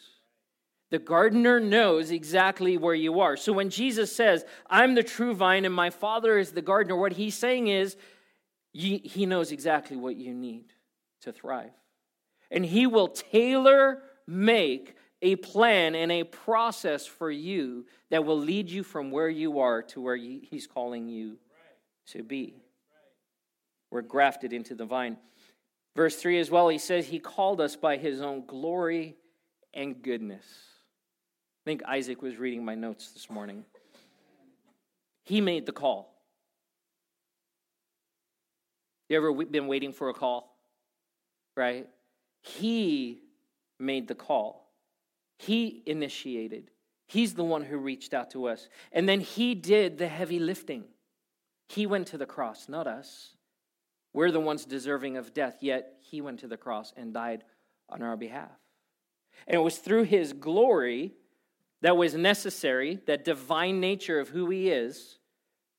The 0.91 0.99
gardener 0.99 1.59
knows 1.59 2.11
exactly 2.11 2.77
where 2.77 2.95
you 2.95 3.21
are. 3.21 3.37
So 3.37 3.53
when 3.53 3.71
Jesus 3.71 4.15
says, 4.15 4.45
I'm 4.71 4.95
the 4.95 5.03
true 5.03 5.35
vine 5.35 5.65
and 5.65 5.75
my 5.75 5.91
Father 5.91 6.39
is 6.39 6.53
the 6.53 6.63
gardener, 6.63 6.97
what 6.97 7.13
he's 7.13 7.35
saying 7.35 7.69
is, 7.69 7.97
he 8.73 9.27
knows 9.27 9.53
exactly 9.53 9.97
what 9.97 10.17
you 10.17 10.33
need 10.35 10.67
to 11.23 11.33
thrive. 11.33 11.73
And 12.51 12.65
he 12.65 12.87
will 12.87 13.09
tailor 13.09 14.03
make 14.27 14.95
a 15.23 15.37
plan 15.37 15.95
and 15.95 16.13
a 16.13 16.25
process 16.25 17.07
for 17.07 17.31
you 17.31 17.87
that 18.11 18.25
will 18.25 18.39
lead 18.39 18.71
you 18.71 18.83
from 18.83 19.11
where 19.11 19.29
you 19.29 19.61
are 19.61 19.83
to 19.83 20.01
where 20.01 20.17
he's 20.17 20.67
calling 20.67 21.09
you 21.09 21.39
to 22.09 22.23
be. 22.23 22.63
We're 23.91 24.03
grafted 24.03 24.53
into 24.53 24.75
the 24.75 24.85
vine. 24.85 25.17
Verse 25.97 26.15
3 26.17 26.39
as 26.39 26.51
well, 26.51 26.69
he 26.69 26.77
says, 26.77 27.07
He 27.07 27.19
called 27.19 27.59
us 27.59 27.75
by 27.75 27.97
His 27.97 28.21
own 28.21 28.45
glory 28.47 29.17
and 29.73 30.03
goodness. 30.03 30.45
I 30.45 31.71
think 31.71 31.83
Isaac 31.85 32.21
was 32.21 32.37
reading 32.37 32.65
my 32.65 32.75
notes 32.75 33.13
this 33.13 33.31
morning. 33.31 33.65
He 35.25 35.41
made 35.41 35.65
the 35.65 35.73
call. 35.73 36.13
You 39.09 39.17
ever 39.17 39.33
been 39.33 39.67
waiting 39.69 39.93
for 39.93 40.11
a 40.11 40.15
call? 40.15 40.55
Right? 41.57 41.89
He 42.43 43.23
made 43.81 44.07
the 44.07 44.15
call. 44.15 44.71
He 45.39 45.83
initiated. 45.87 46.71
He's 47.09 47.35
the 47.35 47.45
one 47.45 47.63
who 47.63 47.79
reached 47.79 48.13
out 48.13 48.31
to 48.33 48.49
us. 48.49 48.69
And 48.93 49.09
then 49.09 49.21
he 49.21 49.55
did 49.55 49.97
the 49.97 50.09
heavy 50.09 50.39
lifting. 50.39 50.85
He 51.69 51.87
went 51.87 52.09
to 52.09 52.19
the 52.19 52.27
cross, 52.27 52.69
not 52.69 52.87
us. 52.87 53.36
We're 54.16 54.31
the 54.31 54.40
ones 54.40 54.64
deserving 54.64 55.18
of 55.18 55.35
death, 55.35 55.59
yet 55.61 55.98
he 56.00 56.22
went 56.22 56.40
to 56.40 56.48
the 56.48 56.57
cross 56.57 56.90
and 56.96 57.12
died 57.12 57.44
on 57.90 58.00
our 58.00 58.16
behalf. 58.16 58.50
And 59.46 59.57
it 59.57 59.62
was 59.62 59.76
through 59.76 60.05
his 60.05 60.33
glory 60.33 61.12
that 61.83 61.98
was 61.98 62.14
necessary, 62.14 62.98
that 63.05 63.26
divine 63.26 63.79
nature 63.79 64.18
of 64.18 64.31
who 64.31 64.48
he 64.48 64.70
is, 64.70 65.18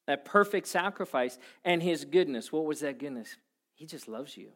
that 0.05 0.23
perfect 0.23 0.67
sacrifice, 0.67 1.39
and 1.65 1.81
his 1.81 2.05
goodness. 2.05 2.51
What 2.51 2.65
was 2.65 2.81
that 2.81 2.99
goodness? 2.99 3.37
He 3.73 3.87
just 3.87 4.07
loves 4.07 4.37
you. 4.37 4.51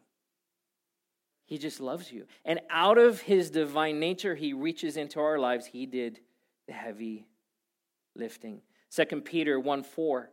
He 1.44 1.58
just 1.58 1.80
loves 1.80 2.12
you. 2.12 2.26
And 2.44 2.60
out 2.70 2.98
of 2.98 3.22
his 3.22 3.50
divine 3.50 3.98
nature, 3.98 4.36
he 4.36 4.52
reaches 4.52 4.96
into 4.96 5.18
our 5.18 5.40
lives. 5.40 5.66
He 5.66 5.86
did 5.86 6.20
the 6.68 6.72
heavy 6.72 7.26
lifting. 8.14 8.62
2 8.94 9.22
Peter 9.22 9.58
1 9.58 9.82
4 9.82 10.30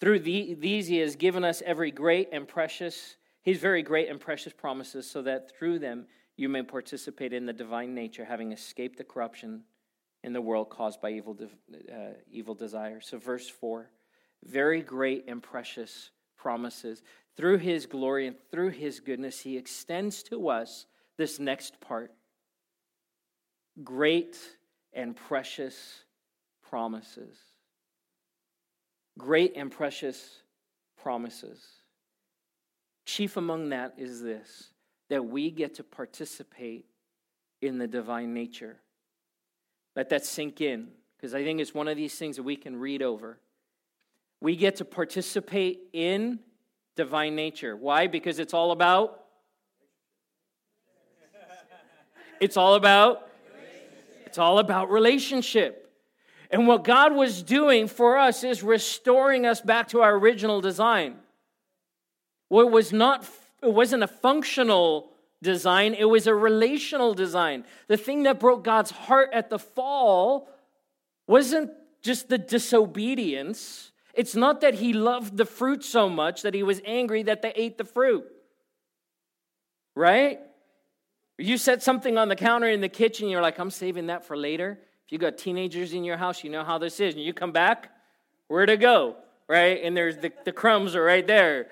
through 0.00 0.20
the, 0.20 0.54
these, 0.54 0.86
he 0.86 0.98
has 0.98 1.16
given 1.16 1.44
us 1.44 1.62
every 1.64 1.90
great 1.90 2.28
and 2.32 2.46
precious, 2.46 3.16
his 3.42 3.58
very 3.58 3.82
great 3.82 4.08
and 4.08 4.20
precious 4.20 4.52
promises, 4.52 5.10
so 5.10 5.22
that 5.22 5.50
through 5.56 5.78
them 5.78 6.06
you 6.36 6.48
may 6.48 6.62
participate 6.62 7.32
in 7.32 7.46
the 7.46 7.52
divine 7.52 7.94
nature, 7.94 8.24
having 8.24 8.52
escaped 8.52 8.98
the 8.98 9.04
corruption 9.04 9.62
in 10.22 10.32
the 10.32 10.40
world 10.40 10.70
caused 10.70 11.00
by 11.00 11.10
evil, 11.10 11.36
uh, 11.92 11.96
evil 12.30 12.54
desire. 12.54 13.00
So, 13.00 13.18
verse 13.18 13.48
4 13.48 13.90
very 14.46 14.82
great 14.82 15.24
and 15.26 15.42
precious 15.42 16.10
promises. 16.36 17.02
Through 17.34 17.58
his 17.58 17.86
glory 17.86 18.26
and 18.26 18.36
through 18.50 18.70
his 18.70 19.00
goodness, 19.00 19.40
he 19.40 19.56
extends 19.56 20.22
to 20.24 20.48
us 20.48 20.86
this 21.16 21.38
next 21.38 21.80
part 21.80 22.12
great 23.82 24.38
and 24.92 25.16
precious 25.16 26.04
promises 26.62 27.53
great 29.18 29.52
and 29.56 29.70
precious 29.70 30.42
promises. 30.96 31.60
Chief 33.06 33.36
among 33.36 33.70
that 33.70 33.94
is 33.98 34.22
this 34.22 34.70
that 35.10 35.22
we 35.22 35.50
get 35.50 35.74
to 35.74 35.84
participate 35.84 36.86
in 37.60 37.78
the 37.78 37.86
divine 37.86 38.32
nature. 38.32 38.78
Let 39.94 40.08
that 40.08 40.24
sink 40.24 40.60
in. 40.60 40.88
because 41.16 41.34
I 41.34 41.44
think 41.44 41.60
it's 41.60 41.74
one 41.74 41.88
of 41.88 41.96
these 41.96 42.14
things 42.14 42.36
that 42.36 42.42
we 42.42 42.56
can 42.56 42.76
read 42.76 43.02
over. 43.02 43.38
We 44.40 44.56
get 44.56 44.76
to 44.76 44.84
participate 44.84 45.80
in 45.92 46.40
divine 46.96 47.36
nature. 47.36 47.76
Why? 47.76 48.06
Because 48.06 48.38
it's 48.38 48.54
all 48.54 48.72
about 48.72 49.24
It's 52.40 52.56
all 52.56 52.74
about 52.74 53.28
it's 54.26 54.38
all 54.38 54.58
about 54.58 54.90
relationship. 54.90 55.83
And 56.50 56.66
what 56.66 56.84
God 56.84 57.14
was 57.14 57.42
doing 57.42 57.88
for 57.88 58.18
us 58.18 58.44
is 58.44 58.62
restoring 58.62 59.46
us 59.46 59.60
back 59.60 59.88
to 59.88 60.02
our 60.02 60.14
original 60.14 60.60
design. 60.60 61.16
Well, 62.48 62.66
it 62.66 62.70
was 62.70 62.92
not 62.92 63.28
it 63.62 63.72
wasn't 63.72 64.02
a 64.02 64.08
functional 64.08 65.10
design, 65.42 65.94
it 65.94 66.04
was 66.04 66.26
a 66.26 66.34
relational 66.34 67.14
design. 67.14 67.64
The 67.88 67.96
thing 67.96 68.24
that 68.24 68.38
broke 68.38 68.62
God's 68.62 68.90
heart 68.90 69.30
at 69.32 69.50
the 69.50 69.58
fall 69.58 70.48
wasn't 71.26 71.70
just 72.02 72.28
the 72.28 72.38
disobedience. 72.38 73.92
It's 74.12 74.36
not 74.36 74.60
that 74.60 74.74
he 74.74 74.92
loved 74.92 75.36
the 75.36 75.46
fruit 75.46 75.82
so 75.82 76.08
much 76.08 76.42
that 76.42 76.54
he 76.54 76.62
was 76.62 76.80
angry 76.84 77.22
that 77.24 77.42
they 77.42 77.52
ate 77.56 77.78
the 77.78 77.84
fruit. 77.84 78.24
Right? 79.96 80.40
You 81.38 81.58
set 81.58 81.82
something 81.82 82.18
on 82.18 82.28
the 82.28 82.36
counter 82.36 82.68
in 82.68 82.80
the 82.80 82.88
kitchen, 82.88 83.28
you're 83.28 83.42
like, 83.42 83.58
I'm 83.58 83.70
saving 83.70 84.06
that 84.06 84.24
for 84.24 84.36
later. 84.36 84.78
You 85.14 85.18
got 85.20 85.38
teenagers 85.38 85.92
in 85.92 86.02
your 86.02 86.16
house, 86.16 86.42
you 86.42 86.50
know 86.50 86.64
how 86.64 86.78
this 86.78 86.98
is. 86.98 87.14
And 87.14 87.22
you 87.22 87.32
come 87.32 87.52
back, 87.52 87.88
where 88.48 88.66
to 88.66 88.76
go? 88.76 89.14
Right? 89.46 89.80
And 89.84 89.96
there's 89.96 90.16
the, 90.16 90.32
the 90.44 90.50
crumbs 90.50 90.96
are 90.96 91.04
right 91.04 91.24
there. 91.24 91.68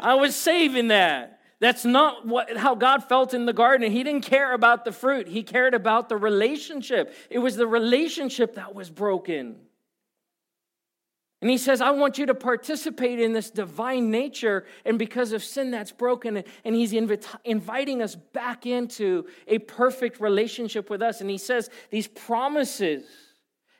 I 0.00 0.14
was 0.14 0.34
saving 0.34 0.88
that. 0.88 1.40
That's 1.60 1.84
not 1.84 2.26
what, 2.26 2.56
how 2.56 2.74
God 2.74 3.04
felt 3.04 3.34
in 3.34 3.44
the 3.44 3.52
garden. 3.52 3.92
He 3.92 4.02
didn't 4.02 4.22
care 4.22 4.54
about 4.54 4.86
the 4.86 4.92
fruit, 4.92 5.28
He 5.28 5.42
cared 5.42 5.74
about 5.74 6.08
the 6.08 6.16
relationship. 6.16 7.14
It 7.28 7.38
was 7.38 7.56
the 7.56 7.66
relationship 7.66 8.54
that 8.54 8.74
was 8.74 8.88
broken. 8.88 9.56
And 11.46 11.50
he 11.52 11.58
says, 11.58 11.80
I 11.80 11.90
want 11.90 12.18
you 12.18 12.26
to 12.26 12.34
participate 12.34 13.20
in 13.20 13.32
this 13.32 13.52
divine 13.52 14.10
nature. 14.10 14.66
And 14.84 14.98
because 14.98 15.30
of 15.30 15.44
sin, 15.44 15.70
that's 15.70 15.92
broken. 15.92 16.42
And 16.64 16.74
he's 16.74 16.92
inviting 16.92 18.02
us 18.02 18.16
back 18.16 18.66
into 18.66 19.26
a 19.46 19.60
perfect 19.60 20.20
relationship 20.20 20.90
with 20.90 21.02
us. 21.02 21.20
And 21.20 21.30
he 21.30 21.38
says, 21.38 21.70
these 21.90 22.08
promises 22.08 23.04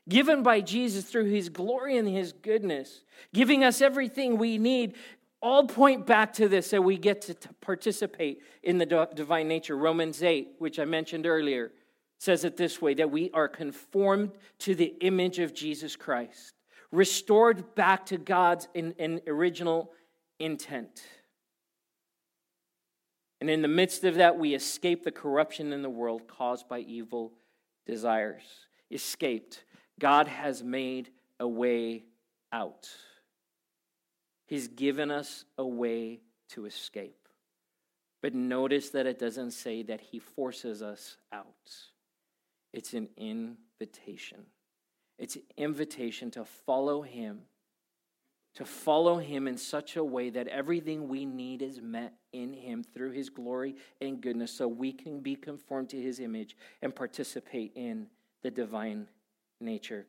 given 0.08 0.44
by 0.44 0.60
Jesus 0.60 1.06
through 1.06 1.24
his 1.24 1.48
glory 1.48 1.96
and 1.96 2.06
his 2.06 2.32
goodness, 2.32 3.02
giving 3.34 3.64
us 3.64 3.82
everything 3.82 4.38
we 4.38 4.58
need, 4.58 4.94
all 5.42 5.66
point 5.66 6.06
back 6.06 6.34
to 6.34 6.46
this 6.46 6.70
that 6.70 6.82
we 6.82 6.96
get 6.96 7.20
to 7.22 7.34
participate 7.60 8.42
in 8.62 8.78
the 8.78 9.08
divine 9.12 9.48
nature. 9.48 9.76
Romans 9.76 10.22
8, 10.22 10.50
which 10.60 10.78
I 10.78 10.84
mentioned 10.84 11.26
earlier, 11.26 11.72
says 12.20 12.44
it 12.44 12.56
this 12.56 12.80
way 12.80 12.94
that 12.94 13.10
we 13.10 13.28
are 13.34 13.48
conformed 13.48 14.30
to 14.60 14.76
the 14.76 14.94
image 15.00 15.40
of 15.40 15.52
Jesus 15.52 15.96
Christ 15.96 16.52
restored 16.92 17.74
back 17.74 18.06
to 18.06 18.18
God's 18.18 18.68
in, 18.74 18.92
in 18.92 19.20
original 19.26 19.92
intent. 20.38 21.02
And 23.40 23.50
in 23.50 23.62
the 23.62 23.68
midst 23.68 24.04
of 24.04 24.16
that, 24.16 24.38
we 24.38 24.54
escape 24.54 25.04
the 25.04 25.12
corruption 25.12 25.72
in 25.72 25.82
the 25.82 25.90
world 25.90 26.26
caused 26.26 26.68
by 26.68 26.80
evil 26.80 27.32
desires. 27.86 28.44
Escaped. 28.90 29.64
God 29.98 30.26
has 30.26 30.62
made 30.62 31.10
a 31.38 31.46
way 31.46 32.04
out. 32.52 32.88
He's 34.46 34.68
given 34.68 35.10
us 35.10 35.44
a 35.58 35.66
way 35.66 36.20
to 36.50 36.66
escape. 36.66 37.28
But 38.22 38.34
notice 38.34 38.90
that 38.90 39.06
it 39.06 39.18
doesn't 39.18 39.50
say 39.50 39.82
that 39.84 40.00
He 40.00 40.18
forces 40.18 40.82
us 40.82 41.16
out, 41.32 41.46
it's 42.72 42.94
an 42.94 43.08
invitation. 43.16 44.46
It's 45.18 45.36
an 45.36 45.42
invitation 45.56 46.30
to 46.32 46.44
follow 46.44 47.02
Him, 47.02 47.42
to 48.54 48.64
follow 48.64 49.18
Him 49.18 49.48
in 49.48 49.56
such 49.56 49.96
a 49.96 50.04
way 50.04 50.30
that 50.30 50.48
everything 50.48 51.08
we 51.08 51.24
need 51.24 51.62
is 51.62 51.80
met 51.80 52.14
in 52.32 52.52
Him 52.52 52.84
through 52.84 53.12
His 53.12 53.30
glory 53.30 53.76
and 54.00 54.20
goodness, 54.20 54.52
so 54.52 54.68
we 54.68 54.92
can 54.92 55.20
be 55.20 55.34
conformed 55.34 55.90
to 55.90 56.00
His 56.00 56.20
image 56.20 56.56
and 56.82 56.94
participate 56.94 57.72
in 57.74 58.08
the 58.42 58.50
divine 58.50 59.08
nature. 59.60 60.06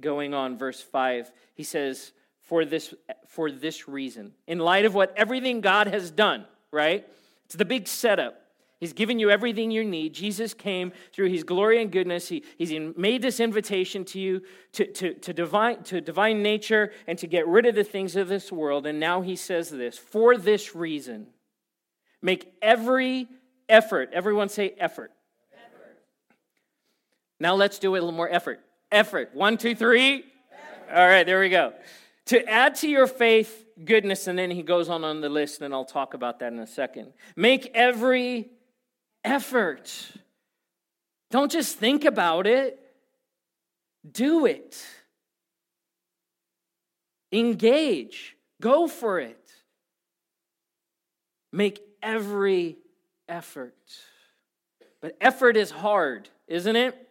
Going 0.00 0.34
on, 0.34 0.58
verse 0.58 0.80
5, 0.80 1.32
he 1.54 1.64
says, 1.64 2.12
for 2.40 2.64
this, 2.64 2.94
for 3.26 3.50
this 3.50 3.88
reason, 3.88 4.32
in 4.46 4.58
light 4.58 4.84
of 4.84 4.94
what 4.94 5.12
everything 5.16 5.60
God 5.60 5.88
has 5.88 6.10
done, 6.10 6.46
right? 6.70 7.06
It's 7.44 7.56
the 7.56 7.64
big 7.64 7.88
setup. 7.88 8.40
He's 8.80 8.92
given 8.92 9.18
you 9.18 9.28
everything 9.28 9.72
you 9.72 9.82
need. 9.82 10.14
Jesus 10.14 10.54
came 10.54 10.92
through 11.12 11.30
his 11.30 11.42
glory 11.42 11.82
and 11.82 11.90
goodness. 11.90 12.28
He, 12.28 12.44
he's 12.56 12.72
made 12.96 13.22
this 13.22 13.40
invitation 13.40 14.04
to 14.06 14.20
you 14.20 14.42
to, 14.72 14.86
to, 14.92 15.14
to, 15.14 15.32
divine, 15.32 15.82
to 15.84 16.00
divine 16.00 16.42
nature 16.42 16.92
and 17.08 17.18
to 17.18 17.26
get 17.26 17.48
rid 17.48 17.66
of 17.66 17.74
the 17.74 17.82
things 17.82 18.14
of 18.14 18.28
this 18.28 18.52
world. 18.52 18.86
And 18.86 19.00
now 19.00 19.20
he 19.20 19.34
says 19.34 19.68
this 19.68 19.98
for 19.98 20.36
this 20.36 20.76
reason, 20.76 21.26
make 22.22 22.52
every 22.62 23.26
effort. 23.68 24.10
Everyone 24.12 24.48
say 24.48 24.74
effort. 24.78 25.10
effort. 25.52 25.98
Now 27.40 27.56
let's 27.56 27.80
do 27.80 27.90
a 27.90 27.94
little 27.94 28.12
more 28.12 28.30
effort. 28.30 28.60
Effort. 28.92 29.30
One, 29.34 29.56
two, 29.56 29.74
three. 29.74 30.18
Effort. 30.18 30.96
All 30.96 31.08
right, 31.08 31.26
there 31.26 31.40
we 31.40 31.48
go. 31.48 31.72
To 32.26 32.48
add 32.48 32.76
to 32.76 32.88
your 32.88 33.08
faith, 33.08 33.66
goodness, 33.84 34.28
and 34.28 34.38
then 34.38 34.52
he 34.52 34.62
goes 34.62 34.88
on 34.88 35.02
on 35.02 35.20
the 35.20 35.28
list, 35.28 35.62
and 35.62 35.74
I'll 35.74 35.84
talk 35.84 36.14
about 36.14 36.38
that 36.38 36.52
in 36.52 36.60
a 36.60 36.66
second. 36.66 37.12
Make 37.34 37.70
every 37.74 38.50
effort. 39.24 39.92
Don't 41.30 41.52
just 41.52 41.76
think 41.76 42.04
about 42.04 42.46
it, 42.46 42.80
do 44.10 44.46
it. 44.46 44.84
Engage, 47.30 48.36
go 48.60 48.88
for 48.88 49.20
it. 49.20 49.50
Make 51.52 51.80
every 52.02 52.76
effort. 53.28 53.74
But 55.00 55.16
effort 55.20 55.56
is 55.56 55.70
hard, 55.70 56.28
isn't 56.46 56.76
it? 56.76 57.08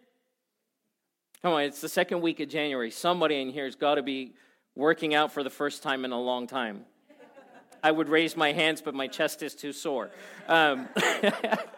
Come 1.42 1.52
on, 1.52 1.62
it's 1.62 1.80
the 1.80 1.88
second 1.88 2.20
week 2.20 2.40
of 2.40 2.48
January. 2.48 2.90
Somebody 2.90 3.40
in 3.40 3.50
here 3.50 3.64
has 3.64 3.76
got 3.76 3.94
to 3.94 4.02
be 4.02 4.34
working 4.74 5.14
out 5.14 5.32
for 5.32 5.44
the 5.44 5.50
first 5.50 5.82
time 5.82 6.04
in 6.04 6.10
a 6.10 6.20
long 6.20 6.46
time. 6.46 6.84
I 7.82 7.92
would 7.92 8.08
raise 8.08 8.36
my 8.36 8.52
hands, 8.52 8.82
but 8.82 8.94
my 8.94 9.06
chest 9.06 9.42
is 9.42 9.54
too 9.54 9.72
sore. 9.72 10.10
Um, 10.48 10.88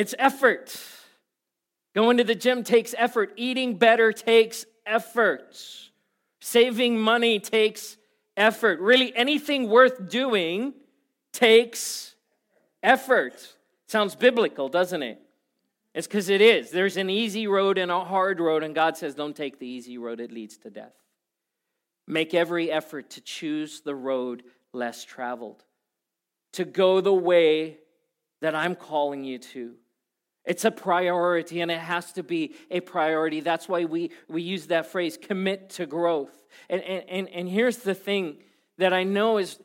It's 0.00 0.14
effort. 0.18 0.74
Going 1.94 2.16
to 2.16 2.24
the 2.24 2.34
gym 2.34 2.64
takes 2.64 2.94
effort. 2.96 3.34
Eating 3.36 3.76
better 3.76 4.14
takes 4.14 4.64
effort. 4.86 5.62
Saving 6.40 6.98
money 6.98 7.38
takes 7.38 7.98
effort. 8.34 8.80
Really, 8.80 9.14
anything 9.14 9.68
worth 9.68 10.08
doing 10.08 10.72
takes 11.34 12.14
effort. 12.82 13.54
Sounds 13.88 14.14
biblical, 14.14 14.70
doesn't 14.70 15.02
it? 15.02 15.20
It's 15.94 16.06
because 16.06 16.30
it 16.30 16.40
is. 16.40 16.70
There's 16.70 16.96
an 16.96 17.10
easy 17.10 17.46
road 17.46 17.76
and 17.76 17.90
a 17.90 18.02
hard 18.02 18.40
road, 18.40 18.62
and 18.62 18.74
God 18.74 18.96
says, 18.96 19.14
don't 19.14 19.36
take 19.36 19.58
the 19.58 19.66
easy 19.66 19.98
road, 19.98 20.18
it 20.18 20.32
leads 20.32 20.56
to 20.58 20.70
death. 20.70 20.94
Make 22.06 22.32
every 22.32 22.70
effort 22.70 23.10
to 23.10 23.20
choose 23.20 23.82
the 23.82 23.94
road 23.94 24.44
less 24.72 25.04
traveled, 25.04 25.62
to 26.54 26.64
go 26.64 27.02
the 27.02 27.12
way 27.12 27.76
that 28.40 28.54
I'm 28.54 28.76
calling 28.76 29.24
you 29.24 29.36
to. 29.36 29.74
It's 30.44 30.64
a 30.64 30.70
priority 30.70 31.60
and 31.60 31.70
it 31.70 31.78
has 31.78 32.12
to 32.14 32.22
be 32.22 32.54
a 32.70 32.80
priority. 32.80 33.40
That's 33.40 33.68
why 33.68 33.84
we, 33.84 34.10
we 34.28 34.42
use 34.42 34.68
that 34.68 34.86
phrase, 34.86 35.18
commit 35.20 35.70
to 35.70 35.86
growth. 35.86 36.36
And, 36.68 36.82
and, 36.82 37.28
and 37.28 37.48
here's 37.48 37.78
the 37.78 37.94
thing 37.94 38.38
that 38.78 38.92
I 38.92 39.04
know 39.04 39.38
is, 39.38 39.58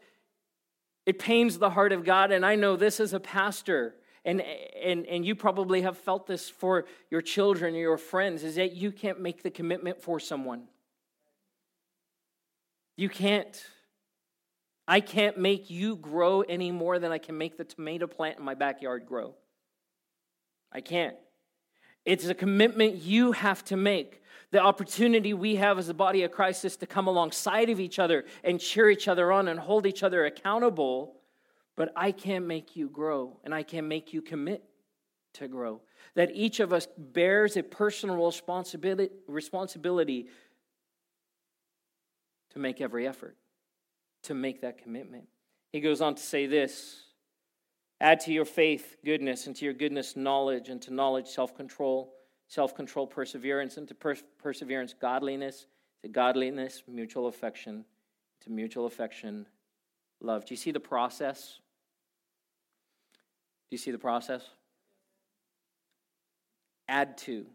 it 1.05 1.19
pains 1.19 1.59
the 1.59 1.69
heart 1.69 1.91
of 1.91 2.03
God, 2.03 2.31
and 2.31 2.43
I 2.43 2.55
know 2.55 2.75
this 2.75 2.99
as 2.99 3.13
a 3.13 3.19
pastor. 3.19 3.95
And, 4.25 4.41
and, 4.41 5.05
and 5.05 5.23
you 5.23 5.35
probably 5.35 5.83
have 5.83 5.99
felt 5.99 6.25
this 6.25 6.49
for 6.49 6.85
your 7.11 7.21
children 7.21 7.75
or 7.75 7.77
your 7.77 7.97
friends 7.99 8.43
is 8.43 8.55
that 8.55 8.73
you 8.73 8.91
can't 8.91 9.21
make 9.21 9.43
the 9.43 9.51
commitment 9.51 10.01
for 10.01 10.19
someone. 10.19 10.63
You 12.97 13.07
can't. 13.07 13.63
I 14.87 14.99
can't 14.99 15.37
make 15.37 15.69
you 15.69 15.95
grow 15.95 16.41
any 16.41 16.71
more 16.71 16.97
than 16.97 17.11
I 17.11 17.19
can 17.19 17.37
make 17.37 17.55
the 17.55 17.65
tomato 17.65 18.07
plant 18.07 18.39
in 18.39 18.43
my 18.43 18.55
backyard 18.55 19.05
grow. 19.05 19.35
I 20.75 20.81
can't. 20.81 21.15
It's 22.03 22.27
a 22.27 22.33
commitment 22.33 22.95
you 22.95 23.31
have 23.31 23.63
to 23.65 23.77
make. 23.77 24.21
The 24.51 24.59
opportunity 24.59 25.33
we 25.33 25.55
have 25.55 25.79
as 25.79 25.87
the 25.87 25.93
body 25.93 26.23
of 26.23 26.31
Christ 26.31 26.65
is 26.65 26.75
to 26.77 26.85
come 26.85 27.07
alongside 27.07 27.69
of 27.69 27.79
each 27.79 27.97
other 27.97 28.25
and 28.43 28.59
cheer 28.59 28.89
each 28.89 29.07
other 29.07 29.31
on 29.31 29.47
and 29.47 29.57
hold 29.57 29.85
each 29.85 30.03
other 30.03 30.25
accountable. 30.25 31.15
But 31.77 31.93
I 31.95 32.11
can't 32.11 32.45
make 32.45 32.75
you 32.75 32.89
grow, 32.89 33.37
and 33.45 33.55
I 33.55 33.63
can't 33.63 33.87
make 33.87 34.11
you 34.11 34.21
commit 34.21 34.65
to 35.35 35.47
grow. 35.47 35.79
That 36.15 36.31
each 36.33 36.59
of 36.59 36.73
us 36.73 36.89
bears 36.97 37.55
a 37.55 37.63
personal 37.63 38.25
responsibility, 38.25 39.13
responsibility 39.27 40.27
to 42.49 42.59
make 42.59 42.81
every 42.81 43.07
effort, 43.07 43.37
to 44.23 44.33
make 44.33 44.59
that 44.59 44.77
commitment. 44.77 45.29
He 45.71 45.79
goes 45.79 46.01
on 46.01 46.15
to 46.15 46.21
say 46.21 46.47
this 46.47 47.01
Add 48.05 48.19
to 48.19 48.31
your 48.31 48.45
faith 48.45 48.97
goodness, 49.03 49.47
and 49.47 49.55
to 49.55 49.65
your 49.65 49.73
goodness 49.73 50.15
knowledge, 50.15 50.69
and 50.69 50.79
to 50.83 50.93
knowledge 50.93 51.25
self 51.25 51.55
control, 51.55 52.13
self 52.47 52.75
control, 52.75 53.07
perseverance, 53.07 53.77
and 53.77 53.87
to 53.87 53.95
per- 53.95 54.15
perseverance, 54.37 54.93
godliness, 54.93 55.65
to 56.03 56.07
godliness, 56.07 56.83
mutual 56.87 57.25
affection, 57.25 57.83
to 58.41 58.51
mutual 58.51 58.85
affection, 58.85 59.47
love. 60.21 60.45
Do 60.45 60.53
you 60.53 60.57
see 60.57 60.69
the 60.69 60.79
process? 60.79 61.57
Do 63.71 63.73
you 63.73 63.79
see 63.79 63.89
the 63.89 63.97
process? 63.97 64.43
Add 66.87 67.17
to. 67.17 67.47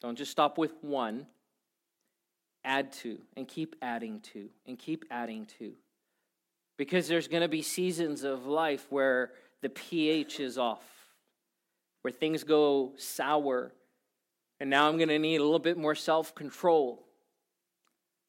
Don't 0.00 0.16
just 0.16 0.30
stop 0.30 0.58
with 0.58 0.74
one. 0.80 1.26
Add 2.64 2.92
to 2.92 3.18
and 3.36 3.48
keep 3.48 3.74
adding 3.82 4.20
to 4.32 4.48
and 4.64 4.78
keep 4.78 5.06
adding 5.10 5.46
to. 5.58 5.72
Because 6.80 7.08
there's 7.08 7.28
going 7.28 7.42
to 7.42 7.48
be 7.48 7.60
seasons 7.60 8.24
of 8.24 8.46
life 8.46 8.86
where 8.88 9.32
the 9.60 9.68
pH 9.68 10.40
is 10.40 10.56
off, 10.56 10.82
where 12.00 12.10
things 12.10 12.42
go 12.42 12.94
sour. 12.96 13.74
And 14.60 14.70
now 14.70 14.88
I'm 14.88 14.96
going 14.96 15.10
to 15.10 15.18
need 15.18 15.36
a 15.36 15.44
little 15.44 15.58
bit 15.58 15.76
more 15.76 15.94
self 15.94 16.34
control. 16.34 17.04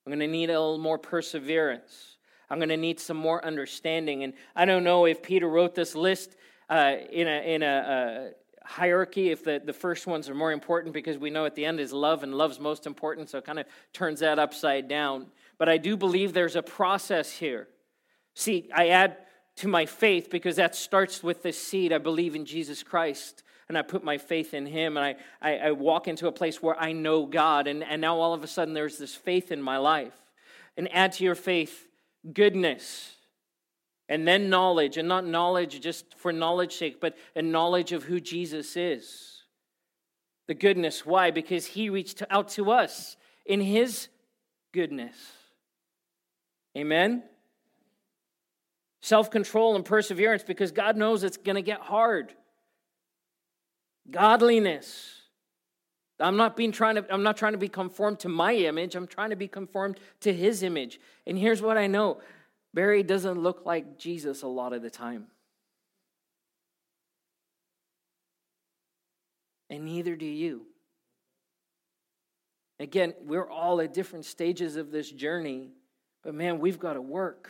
I'm 0.06 0.10
going 0.10 0.20
to 0.20 0.28
need 0.28 0.50
a 0.50 0.60
little 0.60 0.80
more 0.80 0.98
perseverance. 0.98 2.18
I'm 2.50 2.60
going 2.60 2.68
to 2.68 2.76
need 2.76 3.00
some 3.00 3.16
more 3.16 3.42
understanding. 3.46 4.26
And 4.26 4.34
I 4.54 4.66
don't 4.66 4.84
know 4.84 5.06
if 5.06 5.24
Peter 5.24 5.48
wrote 5.48 5.74
this 5.74 5.96
list 5.96 6.36
uh, 6.70 6.96
in 7.10 7.30
a, 7.30 7.54
in 7.54 7.64
a, 7.64 8.34
a 8.66 8.68
hierarchy 8.68 9.30
if 9.30 9.46
the, 9.46 9.62
the 9.64 9.72
first 9.72 10.08
ones 10.08 10.28
are 10.28 10.36
more 10.36 10.52
important 10.52 10.94
because 10.94 11.18
we 11.18 11.30
know 11.30 11.46
at 11.46 11.56
the 11.56 11.64
end 11.64 11.80
is 11.80 11.94
love 11.94 12.22
and 12.22 12.36
love's 12.36 12.60
most 12.60 12.86
important 12.86 13.30
so 13.30 13.38
it 13.38 13.46
kind 13.46 13.60
of 13.60 13.66
turns 13.92 14.20
that 14.20 14.38
upside 14.38 14.88
down 14.88 15.26
but 15.58 15.68
i 15.68 15.78
do 15.78 15.98
believe 15.98 16.32
there's 16.32 16.56
a 16.56 16.62
process 16.62 17.32
here 17.32 17.68
see 18.34 18.70
i 18.74 18.90
add 18.90 19.18
to 19.56 19.68
my 19.68 19.86
faith 19.86 20.30
because 20.30 20.56
that 20.56 20.76
starts 20.76 21.24
with 21.24 21.44
this 21.44 21.62
seed 21.62 21.94
i 21.94 21.98
believe 21.98 22.36
in 22.36 22.46
jesus 22.46 22.84
christ 22.84 23.44
and 23.70 23.78
i 23.78 23.82
put 23.82 24.04
my 24.04 24.18
faith 24.18 24.54
in 24.54 24.66
him 24.66 24.98
and 24.98 25.06
i, 25.06 25.16
I, 25.42 25.58
I 25.58 25.72
walk 25.72 26.08
into 26.08 26.28
a 26.28 26.32
place 26.32 26.62
where 26.62 26.80
i 26.80 26.92
know 26.92 27.26
god 27.26 27.68
and, 27.68 27.84
and 27.84 28.02
now 28.02 28.20
all 28.20 28.34
of 28.34 28.44
a 28.44 28.48
sudden 28.48 28.74
there's 28.74 28.98
this 28.98 29.16
faith 29.16 29.52
in 29.52 29.62
my 29.62 29.78
life 29.78 30.14
and 30.78 30.92
add 30.94 31.14
to 31.14 31.24
your 31.24 31.36
faith 31.36 31.88
goodness 32.34 33.16
and 34.12 34.28
then 34.28 34.50
knowledge, 34.50 34.98
and 34.98 35.08
not 35.08 35.26
knowledge 35.26 35.80
just 35.80 36.16
for 36.18 36.34
knowledge's 36.34 36.78
sake, 36.78 37.00
but 37.00 37.16
a 37.34 37.42
knowledge 37.42 37.94
of 37.94 38.04
who 38.04 38.20
Jesus 38.20 38.76
is. 38.76 39.44
The 40.50 40.54
goodness. 40.54 41.06
Why? 41.06 41.32
Because 41.32 41.66
he 41.66 41.90
reached 41.90 42.22
out 42.30 42.50
to 42.50 42.72
us 42.72 43.16
in 43.46 43.62
his 43.62 44.10
goodness. 44.74 45.16
Amen? 46.78 47.24
Self 49.02 49.32
control 49.32 49.76
and 49.76 49.84
perseverance 49.84 50.44
because 50.44 50.72
God 50.72 50.96
knows 50.96 51.24
it's 51.24 51.38
going 51.38 51.56
to 51.56 51.62
get 51.62 51.82
hard. 51.82 52.34
Godliness. 54.10 55.22
I'm 56.20 56.38
not 56.38 56.56
being 56.56 56.72
trying 56.72 56.96
to 56.96 57.06
I'm 57.12 57.24
not 57.24 57.36
trying 57.36 57.54
to 57.54 57.58
be 57.58 57.68
conformed 57.68 58.20
to 58.20 58.30
my 58.30 58.54
image. 58.54 58.96
I'm 58.96 59.08
trying 59.08 59.32
to 59.32 59.36
be 59.36 59.48
conformed 59.48 60.00
to 60.22 60.32
his 60.32 60.62
image. 60.62 61.00
And 61.26 61.38
here's 61.38 61.62
what 61.62 61.78
I 61.78 61.88
know. 61.88 62.20
Barry 62.74 63.02
doesn't 63.04 63.42
look 63.42 63.66
like 63.66 63.98
Jesus 63.98 64.44
a 64.44 64.48
lot 64.48 64.72
of 64.74 64.82
the 64.82 64.90
time. 64.90 65.28
And 69.70 69.86
neither 69.86 70.16
do 70.16 70.26
you. 70.26 70.68
Again, 72.80 73.14
we're 73.24 73.50
all 73.50 73.80
at 73.82 73.94
different 73.94 74.26
stages 74.26 74.76
of 74.76 74.92
this 74.92 75.10
journey, 75.10 75.70
but 76.24 76.34
man, 76.34 76.60
we've 76.60 76.80
got 76.80 76.94
to 76.94 77.02
work. 77.02 77.50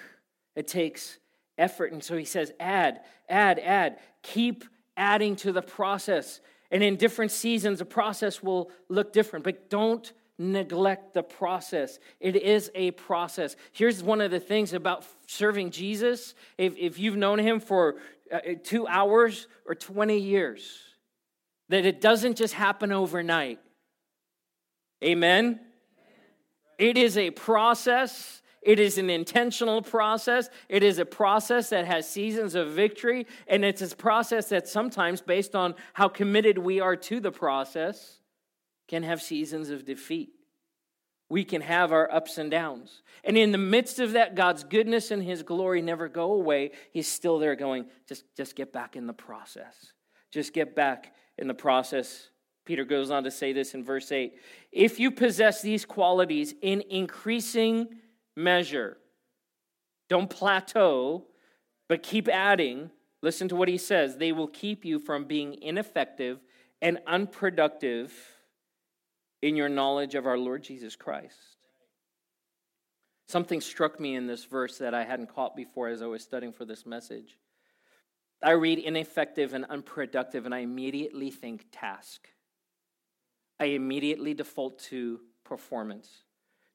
It 0.55 0.67
takes 0.67 1.17
effort. 1.57 1.91
And 1.91 2.03
so 2.03 2.17
he 2.17 2.25
says, 2.25 2.51
add, 2.59 3.01
add, 3.29 3.59
add. 3.59 3.99
Keep 4.23 4.65
adding 4.97 5.35
to 5.37 5.51
the 5.51 5.61
process. 5.61 6.41
And 6.69 6.83
in 6.83 6.95
different 6.95 7.31
seasons, 7.31 7.79
the 7.79 7.85
process 7.85 8.41
will 8.41 8.71
look 8.89 9.13
different, 9.13 9.43
but 9.43 9.69
don't 9.69 10.11
neglect 10.37 11.13
the 11.13 11.23
process. 11.23 11.99
It 12.19 12.35
is 12.35 12.71
a 12.73 12.91
process. 12.91 13.55
Here's 13.71 14.01
one 14.01 14.21
of 14.21 14.31
the 14.31 14.39
things 14.39 14.73
about 14.73 15.05
serving 15.27 15.71
Jesus. 15.71 16.33
If, 16.57 16.75
if 16.77 16.97
you've 16.97 17.17
known 17.17 17.39
him 17.39 17.59
for 17.59 17.95
uh, 18.31 18.39
two 18.63 18.87
hours 18.87 19.47
or 19.65 19.75
20 19.75 20.17
years, 20.17 20.79
that 21.69 21.85
it 21.85 22.01
doesn't 22.01 22.37
just 22.37 22.53
happen 22.53 22.91
overnight. 22.91 23.59
Amen? 25.03 25.59
It 26.77 26.97
is 26.97 27.17
a 27.17 27.31
process. 27.31 28.40
It 28.61 28.79
is 28.79 28.97
an 28.97 29.09
intentional 29.09 29.81
process. 29.81 30.49
It 30.69 30.83
is 30.83 30.99
a 30.99 31.05
process 31.05 31.69
that 31.69 31.85
has 31.85 32.07
seasons 32.07 32.53
of 32.53 32.71
victory, 32.71 33.25
and 33.47 33.65
it's 33.65 33.81
a 33.81 33.95
process 33.95 34.49
that 34.49 34.67
sometimes, 34.67 35.21
based 35.21 35.55
on 35.55 35.73
how 35.93 36.07
committed 36.07 36.57
we 36.57 36.79
are 36.79 36.95
to 36.95 37.19
the 37.19 37.31
process, 37.31 38.19
can 38.87 39.03
have 39.03 39.21
seasons 39.21 39.69
of 39.69 39.85
defeat. 39.85 40.29
We 41.29 41.45
can 41.45 41.61
have 41.61 41.93
our 41.93 42.11
ups 42.11 42.37
and 42.37 42.51
downs. 42.51 43.03
And 43.23 43.37
in 43.37 43.53
the 43.53 43.57
midst 43.57 43.99
of 43.99 44.11
that, 44.11 44.35
God's 44.35 44.65
goodness 44.65 45.11
and 45.11 45.23
his 45.23 45.43
glory 45.43 45.81
never 45.81 46.09
go 46.09 46.33
away. 46.33 46.71
He's 46.91 47.07
still 47.07 47.39
there 47.39 47.55
going, 47.55 47.85
just, 48.05 48.25
just 48.35 48.55
get 48.55 48.73
back 48.73 48.97
in 48.97 49.07
the 49.07 49.13
process. 49.13 49.93
Just 50.29 50.53
get 50.53 50.75
back 50.75 51.13
in 51.37 51.47
the 51.47 51.53
process. 51.53 52.27
Peter 52.65 52.83
goes 52.83 53.09
on 53.11 53.23
to 53.23 53.31
say 53.31 53.53
this 53.53 53.73
in 53.73 53.83
verse 53.83 54.11
8 54.11 54.33
If 54.71 54.99
you 54.99 55.09
possess 55.09 55.61
these 55.61 55.85
qualities 55.85 56.53
in 56.61 56.83
increasing 56.89 57.87
measure, 58.35 58.97
don't 60.09 60.29
plateau, 60.29 61.25
but 61.87 62.03
keep 62.03 62.27
adding. 62.27 62.91
Listen 63.21 63.47
to 63.49 63.55
what 63.55 63.67
he 63.67 63.77
says. 63.77 64.17
They 64.17 64.31
will 64.31 64.47
keep 64.47 64.83
you 64.83 64.99
from 64.99 65.25
being 65.25 65.61
ineffective 65.61 66.39
and 66.81 66.99
unproductive 67.05 68.13
in 69.41 69.55
your 69.55 69.69
knowledge 69.69 70.15
of 70.15 70.25
our 70.25 70.37
Lord 70.37 70.63
Jesus 70.63 70.95
Christ. 70.95 71.37
Something 73.27 73.61
struck 73.61 73.99
me 73.99 74.15
in 74.15 74.27
this 74.27 74.43
verse 74.43 74.77
that 74.79 74.93
I 74.93 75.03
hadn't 75.03 75.33
caught 75.33 75.55
before 75.55 75.87
as 75.87 76.01
I 76.01 76.07
was 76.07 76.23
studying 76.23 76.51
for 76.51 76.65
this 76.65 76.85
message. 76.85 77.37
I 78.43 78.51
read 78.51 78.79
ineffective 78.79 79.53
and 79.53 79.65
unproductive, 79.69 80.45
and 80.45 80.53
I 80.53 80.59
immediately 80.59 81.31
think 81.31 81.65
task. 81.71 82.27
I 83.59 83.65
immediately 83.65 84.33
default 84.33 84.79
to 84.89 85.21
performance. 85.45 86.09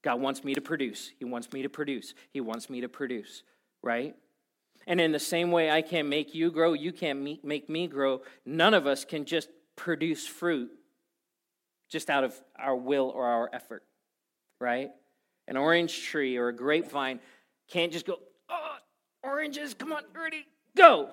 God 0.07 0.21
wants 0.21 0.45
me 0.45 0.55
to 0.55 0.61
produce. 0.61 1.11
He 1.19 1.25
wants 1.25 1.53
me 1.53 1.63
to 1.63 1.69
produce. 1.69 2.15
He 2.31 2.41
wants 2.41 2.71
me 2.71 2.81
to 2.83 2.89
produce, 2.89 3.43
right? 3.83 4.15
And 4.87 5.01
in 5.01 5.11
the 5.11 5.19
same 5.19 5.51
way 5.51 5.69
I 5.69 5.83
can't 5.83 6.07
make 6.07 6.33
you 6.33 6.53
grow, 6.53 6.75
you 6.75 6.93
can't 6.93 7.43
make 7.43 7.69
me 7.69 7.89
grow. 7.89 8.23
None 8.45 8.73
of 8.73 8.87
us 8.87 9.05
can 9.05 9.25
just 9.25 9.49
produce 9.75 10.25
fruit 10.25 10.71
just 11.91 12.09
out 12.09 12.23
of 12.23 12.41
our 12.57 12.77
will 12.77 13.11
or 13.13 13.27
our 13.27 13.51
effort, 13.53 13.83
right? 14.61 14.91
An 15.49 15.57
orange 15.57 16.05
tree 16.05 16.37
or 16.37 16.51
a 16.51 16.55
grapevine 16.55 17.19
can't 17.69 17.91
just 17.91 18.07
go, 18.07 18.21
oh, 18.49 18.77
oranges, 19.25 19.75
come 19.75 19.93
on, 19.93 20.05
ready, 20.15 20.47
go. 20.77 21.11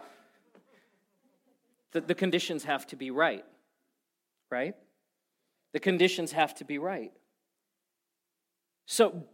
The, 1.94 2.02
the 2.02 2.14
conditions 2.14 2.64
have 2.66 2.86
to 2.88 2.96
be 2.96 3.10
right, 3.10 3.44
right? 4.52 4.76
The 5.72 5.80
conditions 5.80 6.32
have 6.34 6.54
to 6.58 6.64
be 6.64 6.78
right. 6.78 7.12
So 8.86 9.25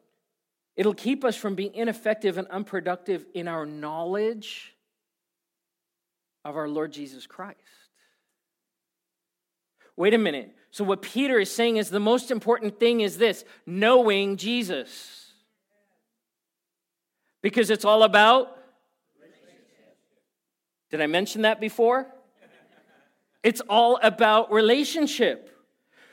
it'll 0.76 0.94
keep 0.94 1.24
us 1.24 1.36
from 1.36 1.56
being 1.56 1.74
ineffective 1.74 2.38
and 2.38 2.48
unproductive 2.48 3.26
in 3.34 3.48
our 3.48 3.66
knowledge 3.66 4.76
of 6.46 6.56
our 6.56 6.68
Lord 6.68 6.92
Jesus 6.92 7.28
Christ. 7.28 7.58
Wait 9.96 10.14
a 10.14 10.18
minute. 10.18 10.56
So, 10.72 10.84
what 10.84 11.02
Peter 11.02 11.40
is 11.40 11.52
saying 11.52 11.78
is 11.78 11.90
the 11.90 12.00
most 12.00 12.32
important 12.32 12.80
thing 12.80 13.02
is 13.02 13.18
this 13.18 13.44
knowing 13.66 14.38
Jesus. 14.38 15.34
Because 17.42 17.70
it's 17.70 17.86
all 17.86 18.04
about. 18.04 18.56
Did 20.90 21.02
I 21.02 21.08
mention 21.08 21.44
that 21.44 21.60
before? 21.60 22.08
It's 23.44 23.62
all 23.70 24.00
about 24.02 24.52
relationship. 24.52 25.50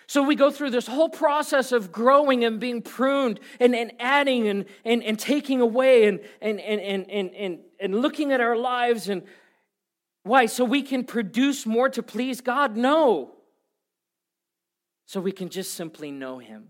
So 0.09 0.23
we 0.23 0.37
go 0.37 0.51
through 0.51 0.71
this 0.71 0.87
whole 0.87 1.09
process 1.09 1.73
of 1.73 1.91
growing 1.91 2.45
and 2.45 2.61
being 2.61 2.81
pruned 2.81 3.41
and, 3.59 3.75
and 3.75 3.93
adding 3.99 4.47
and, 4.47 4.65
and, 4.85 5.03
and 5.03 5.19
taking 5.19 5.61
away 5.61 6.07
and, 6.07 6.21
and, 6.41 6.61
and, 6.61 6.81
and, 6.81 7.11
and, 7.11 7.35
and, 7.35 7.59
and 7.81 8.01
looking 8.01 8.31
at 8.31 8.41
our 8.41 8.57
lives. 8.57 9.09
And 9.09 9.23
why? 10.23 10.47
So 10.47 10.65
we 10.65 10.83
can 10.83 11.05
produce 11.05 11.67
more 11.67 11.89
to 11.89 12.03
please 12.03 12.41
God? 12.41 12.77
No 12.77 13.37
so 15.07 15.21
we 15.21 15.33
can 15.33 15.49
just 15.49 15.75
simply 15.75 16.11
know 16.11 16.39
Him. 16.39 16.69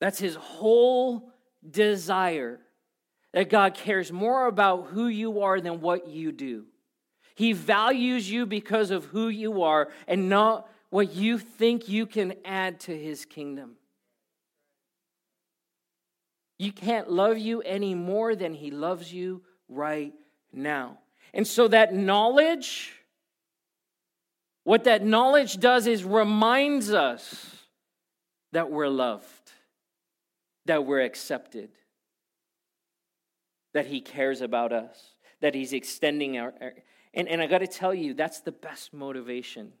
That's 0.00 0.18
His 0.18 0.34
whole 0.34 1.30
desire 1.68 2.60
that 3.32 3.48
God 3.48 3.74
cares 3.74 4.12
more 4.12 4.46
about 4.46 4.88
who 4.88 5.06
you 5.06 5.40
are 5.42 5.60
than 5.60 5.80
what 5.80 6.08
you 6.08 6.32
do. 6.32 6.66
He 7.34 7.52
values 7.52 8.30
you 8.30 8.46
because 8.46 8.90
of 8.90 9.04
who 9.06 9.28
you 9.28 9.62
are 9.62 9.88
and 10.08 10.28
not 10.28 10.68
what 10.90 11.14
you 11.14 11.38
think 11.38 11.88
you 11.88 12.06
can 12.06 12.34
add 12.44 12.80
to 12.80 12.96
His 12.96 13.24
kingdom. 13.24 13.76
You 16.58 16.72
can't 16.72 17.10
love 17.10 17.38
you 17.38 17.60
any 17.62 17.94
more 17.94 18.34
than 18.34 18.54
He 18.54 18.70
loves 18.70 19.12
you 19.12 19.42
right 19.68 20.14
now. 20.52 20.98
And 21.34 21.46
so 21.46 21.68
that 21.68 21.92
knowledge 21.92 22.92
What 24.64 24.82
that 24.84 25.04
knowledge 25.04 25.60
does 25.60 25.86
is 25.86 26.02
reminds 26.02 26.92
us 26.92 27.54
that 28.50 28.68
we're 28.68 28.88
loved, 28.88 29.52
that 30.64 30.84
we're 30.84 31.04
accepted, 31.04 31.70
that 33.74 33.86
He 33.86 34.00
cares 34.00 34.40
about 34.40 34.72
us, 34.72 35.14
that 35.40 35.54
He's 35.54 35.72
extending 35.72 36.38
our. 36.38 36.52
and, 37.14 37.28
and 37.28 37.40
I 37.40 37.46
got 37.46 37.58
to 37.58 37.68
tell 37.68 37.94
you, 37.94 38.12
that's 38.12 38.40
the 38.40 38.50
best 38.50 38.92
motivation. 38.92 39.72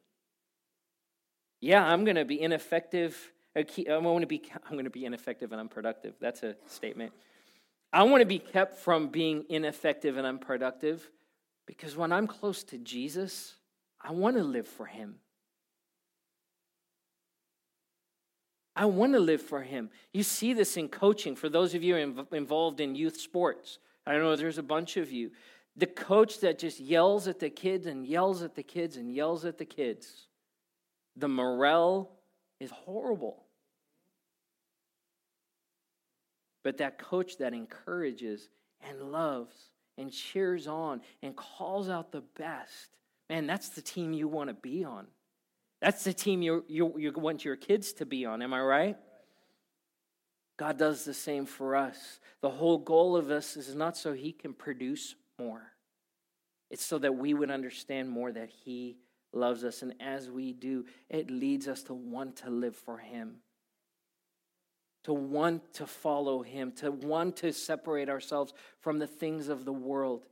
Yeah, 1.60 1.84
I'm 1.84 2.04
going 2.04 2.16
to 2.16 2.24
be 2.24 2.40
ineffective. 2.40 3.32
Uh, 3.54 3.62
I'm 3.88 4.02
going 4.02 4.20
to 4.20 4.26
be, 4.26 4.42
I'm 4.66 4.72
going 4.72 4.84
to 4.84 4.90
be 4.90 5.04
ineffective 5.04 5.52
and 5.52 5.60
unproductive. 5.60 6.14
That's 6.20 6.42
a 6.42 6.56
statement. 6.66 7.12
I 7.92 8.02
want 8.02 8.20
to 8.20 8.26
be 8.26 8.38
kept 8.38 8.78
from 8.78 9.08
being 9.08 9.44
ineffective 9.48 10.16
and 10.16 10.26
unproductive 10.26 11.08
because 11.66 11.96
when 11.96 12.12
I'm 12.12 12.26
close 12.26 12.62
to 12.64 12.78
Jesus, 12.78 13.54
I 14.00 14.12
want 14.12 14.36
to 14.36 14.42
live 14.42 14.66
for 14.66 14.86
Him. 14.86 15.16
I 18.74 18.84
want 18.84 19.14
to 19.14 19.20
live 19.20 19.40
for 19.40 19.62
Him. 19.62 19.90
You 20.12 20.22
see 20.22 20.52
this 20.52 20.76
in 20.76 20.88
coaching. 20.88 21.34
For 21.34 21.48
those 21.48 21.74
of 21.74 21.82
you 21.82 21.96
involved 21.96 22.80
in 22.80 22.94
youth 22.94 23.18
sports, 23.18 23.78
I 24.06 24.18
know 24.18 24.36
there's 24.36 24.58
a 24.58 24.62
bunch 24.62 24.96
of 24.96 25.10
you. 25.10 25.30
The 25.76 25.86
coach 25.86 26.40
that 26.40 26.58
just 26.58 26.78
yells 26.78 27.26
at 27.26 27.40
the 27.40 27.50
kids 27.50 27.86
and 27.86 28.06
yells 28.06 28.42
at 28.42 28.54
the 28.54 28.62
kids 28.62 28.96
and 28.96 29.12
yells 29.12 29.44
at 29.44 29.58
the 29.58 29.64
kids, 29.64 30.28
the 31.16 31.28
morale 31.28 32.10
is 32.60 32.70
horrible. 32.70 33.44
But 36.62 36.78
that 36.78 36.98
coach 36.98 37.38
that 37.38 37.54
encourages 37.54 38.48
and 38.88 39.12
loves 39.12 39.56
and 39.96 40.12
cheers 40.12 40.66
on 40.66 41.00
and 41.22 41.34
calls 41.36 41.88
out 41.88 42.12
the 42.12 42.22
best, 42.36 42.90
man, 43.30 43.46
that's 43.46 43.70
the 43.70 43.82
team 43.82 44.12
you 44.12 44.28
want 44.28 44.48
to 44.48 44.54
be 44.54 44.84
on. 44.84 45.06
That's 45.80 46.04
the 46.04 46.12
team 46.12 46.42
you, 46.42 46.64
you, 46.68 46.94
you 46.98 47.12
want 47.12 47.44
your 47.44 47.56
kids 47.56 47.92
to 47.94 48.06
be 48.06 48.24
on. 48.24 48.42
Am 48.42 48.52
I 48.52 48.60
right? 48.60 48.96
God 50.56 50.78
does 50.78 51.04
the 51.04 51.14
same 51.14 51.44
for 51.44 51.76
us. 51.76 52.20
The 52.40 52.50
whole 52.50 52.78
goal 52.78 53.16
of 53.16 53.30
us 53.30 53.56
is 53.56 53.74
not 53.74 53.96
so 53.96 54.12
He 54.12 54.32
can 54.32 54.54
produce 54.54 55.14
more, 55.38 55.72
it's 56.70 56.84
so 56.84 56.98
that 56.98 57.14
we 57.14 57.34
would 57.34 57.50
understand 57.50 58.08
more 58.08 58.32
that 58.32 58.48
He 58.48 58.96
loves 59.36 59.62
us. 59.62 59.82
And 59.82 59.94
as 60.00 60.30
we 60.30 60.52
do, 60.52 60.84
it 61.08 61.30
leads 61.30 61.68
us 61.68 61.82
to 61.84 61.94
want 61.94 62.36
to 62.36 62.50
live 62.50 62.74
for 62.74 62.98
Him, 62.98 63.36
to 65.04 65.12
want 65.12 65.74
to 65.74 65.86
follow 65.86 66.42
Him, 66.42 66.72
to 66.76 66.90
want 66.90 67.36
to 67.38 67.52
separate 67.52 68.08
ourselves 68.08 68.52
from 68.80 68.98
the 68.98 69.06
things 69.06 69.48
of 69.48 69.64
the 69.64 69.72
world 69.72 70.26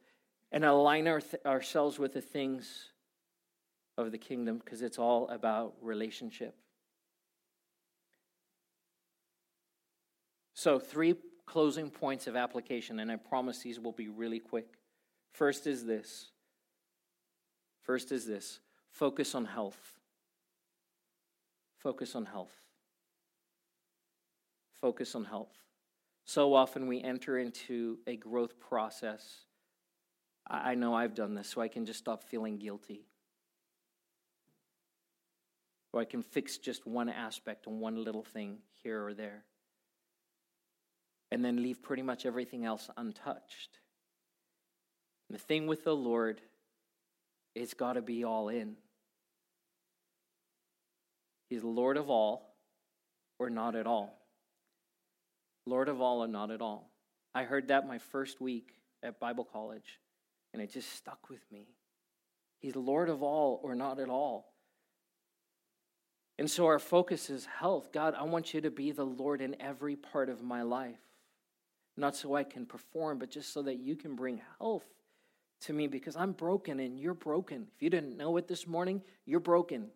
and 0.51 0.65
align 0.65 1.07
our 1.07 1.21
th- 1.21 1.45
ourselves 1.45 1.99
with 1.99 2.13
the 2.13 2.21
things 2.21 2.91
of 3.97 4.11
the 4.11 4.19
kingdom 4.19 4.59
because 4.59 4.83
it's 4.83 4.99
all 4.99 5.29
about 5.29 5.75
relationship. 5.81 6.57
So, 10.55 10.79
three 10.79 11.17
closing 11.47 11.91
points 11.91 12.27
of 12.27 12.37
application, 12.37 13.01
and 13.01 13.11
I 13.11 13.17
promise 13.17 13.59
these 13.59 13.79
will 13.79 13.93
be 13.93 14.09
really 14.09 14.39
quick. 14.39 14.67
First 15.33 15.67
is 15.67 15.85
this. 15.85 16.31
First 17.83 18.13
is 18.13 18.27
this 18.27 18.61
focus 18.95 19.35
on 19.35 19.45
health. 19.45 19.93
Focus 21.79 22.15
on 22.15 22.25
health. 22.25 22.55
Focus 24.81 25.15
on 25.15 25.25
health. 25.25 25.53
So 26.25 26.55
often 26.55 26.87
we 26.87 27.03
enter 27.03 27.39
into 27.39 27.99
a 28.07 28.17
growth 28.17 28.59
process. 28.59 29.45
I 30.47 30.75
know 30.75 30.95
I've 30.95 31.15
done 31.15 31.35
this, 31.35 31.49
so 31.49 31.61
I 31.61 31.69
can 31.69 31.85
just 31.85 31.99
stop 31.99 32.25
feeling 32.25 32.59
guilty 32.59 33.07
or 35.95 36.01
I 36.01 36.05
can 36.05 36.23
fix 36.23 36.59
just 36.59 36.89
one 36.89 37.09
aspect 37.09 37.69
and 37.69 37.81
one 37.81 38.03
little 38.03 38.25
thing 38.25 38.59
here 38.83 39.07
or 39.07 39.15
there, 39.15 39.45
and 41.31 41.45
then 41.45 41.63
leave 41.63 41.85
pretty 41.85 42.03
much 42.03 42.27
everything 42.27 42.65
else 42.65 42.91
untouched. 42.97 43.79
And 45.29 45.39
the 45.39 45.43
thing 45.43 45.69
with 45.69 45.85
the 45.85 45.95
Lord, 45.95 46.41
it's 47.55 47.75
got 47.75 47.93
to 47.93 48.03
be 48.03 48.25
all 48.25 48.49
in. 48.49 48.75
He's 51.55 51.63
Lord 51.63 51.97
of 51.97 52.11
all 52.11 52.57
or 53.39 53.49
not 53.49 53.77
at 53.77 53.87
all. 53.87 54.19
Lord 55.67 55.89
of 55.89 56.01
all 56.01 56.25
or 56.25 56.27
not 56.27 56.51
at 56.51 56.61
all. 56.61 56.91
I 57.33 57.45
heard 57.45 57.69
that 57.69 57.87
my 57.87 57.99
first 57.99 58.41
week 58.41 58.73
at 59.05 59.21
Bible 59.21 59.45
college, 59.45 60.01
and 60.53 60.61
it 60.61 60.73
just 60.73 60.93
stuck 60.97 61.31
with 61.31 61.43
me. 61.53 61.69
He's 62.59 62.75
Lord 62.75 63.09
of 63.09 63.23
all 63.23 63.61
or 63.63 63.77
not 63.77 64.01
at 64.01 64.09
all. 64.09 64.53
And 66.41 66.51
so 66.51 66.67
our 66.67 66.81
focus 66.81 67.31
is 67.31 67.47
health. 67.47 67.93
God, 67.93 68.17
I 68.19 68.25
want 68.25 68.53
you 68.53 68.61
to 68.63 68.71
be 68.73 68.91
the 68.91 69.07
Lord 69.07 69.41
in 69.41 69.55
every 69.61 69.95
part 69.95 70.29
of 70.29 70.43
my 70.43 70.63
life. 70.63 70.99
Not 71.97 72.17
so 72.17 72.35
I 72.35 72.43
can 72.43 72.67
perform, 72.67 73.21
but 73.21 73.31
just 73.31 73.53
so 73.53 73.63
that 73.63 73.77
you 73.77 73.95
can 73.95 74.17
bring 74.17 74.43
health 74.59 74.87
to 75.61 75.73
me 75.73 75.87
because 75.87 76.17
I'm 76.17 76.33
broken 76.33 76.81
and 76.81 76.99
you're 76.99 77.15
broken. 77.15 77.69
If 77.77 77.81
you 77.81 77.91
didn't 77.91 78.17
know 78.17 78.39
it 78.39 78.49
this 78.49 78.67
morning, 78.67 79.03
you're 79.25 79.39
broken. 79.39 79.93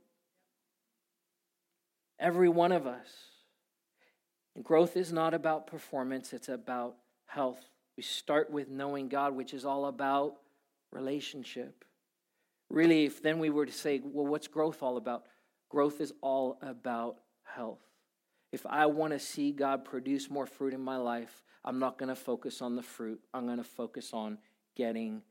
Every 2.19 2.49
one 2.49 2.73
of 2.73 2.87
us. 2.87 3.09
And 4.55 4.65
growth 4.65 4.97
is 4.97 5.13
not 5.13 5.35
about 5.35 5.67
performance, 5.67 6.33
it's 6.33 6.49
about 6.49 6.97
health. 7.27 7.61
We 7.97 8.03
start 8.03 8.51
with 8.51 8.69
knowing 8.69 9.09
God, 9.09 9.35
which 9.35 9.55
is 9.55 9.65
all 9.65 9.87
about 9.87 10.35
relationship. 10.93 11.85
Really, 12.71 13.05
if 13.05 13.23
then 13.23 13.39
we 13.39 13.51
were 13.51 13.67
to 13.67 13.73
say, 13.73 14.01
well, 14.05 14.27
what's 14.27 14.49
growth 14.49 14.83
all 14.83 14.97
about? 14.97 15.27
Growth 15.69 16.01
is 16.01 16.13
all 16.21 16.59
about 16.63 17.19
health. 17.45 17.81
If 18.53 18.65
I 18.67 18.87
want 18.87 19.13
to 19.13 19.19
see 19.19 19.53
God 19.53 19.85
produce 19.85 20.31
more 20.31 20.47
fruit 20.47 20.75
in 20.75 20.81
my 20.81 20.97
life, 20.97 21.43
I'm 21.65 21.79
not 21.79 21.99
going 21.99 22.09
to 22.09 22.17
focus 22.17 22.63
on 22.63 22.77
the 22.77 22.83
fruit. 22.83 23.21
I'm 23.35 23.47
going 23.47 23.59
to 23.59 23.65
focus 23.65 24.13
on 24.13 24.39
getting 24.75 25.23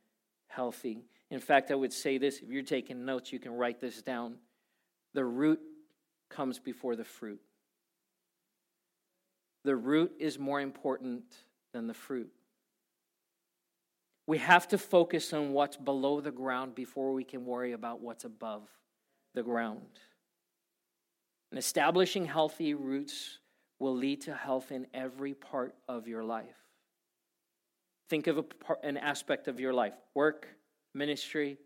healthy. 0.48 1.04
In 1.32 1.40
fact, 1.40 1.72
I 1.72 1.76
would 1.76 1.94
say 1.94 2.18
this 2.18 2.40
if 2.40 2.50
you're 2.50 2.64
taking 2.64 3.06
notes, 3.06 3.34
you 3.34 3.40
can 3.40 3.54
write 3.54 3.80
this 3.80 4.02
down. 4.02 4.36
The 5.14 5.26
root 5.26 5.60
comes 6.30 6.60
before 6.60 6.96
the 6.96 7.04
fruit. 7.04 7.42
The 9.64 9.76
root 9.76 10.14
is 10.20 10.40
more 10.40 10.62
important 10.62 11.24
than 11.74 11.88
the 11.88 11.94
fruit. 11.94 12.32
We 14.26 14.38
have 14.40 14.68
to 14.70 14.78
focus 14.78 15.34
on 15.34 15.54
what's 15.54 15.78
below 15.78 16.22
the 16.22 16.32
ground 16.32 16.76
before 16.76 17.14
we 17.14 17.24
can 17.24 17.46
worry 17.46 17.72
about 17.72 18.02
what's 18.02 18.26
above 18.26 18.68
the 19.34 19.44
ground. 19.44 20.00
And 21.52 21.58
establishing 21.58 22.26
healthy 22.26 22.74
roots 22.74 23.40
will 23.80 23.96
lead 23.96 24.22
to 24.22 24.34
health 24.34 24.72
in 24.72 24.88
every 24.94 25.34
part 25.34 25.76
of 25.88 26.08
your 26.08 26.24
life. 26.24 26.58
Think 28.10 28.28
of 28.28 28.60
part, 28.60 28.80
an 28.84 28.98
aspect 28.98 29.48
of 29.48 29.60
your 29.60 29.74
life 29.74 29.94
work, 30.14 30.48
ministry, 30.94 31.58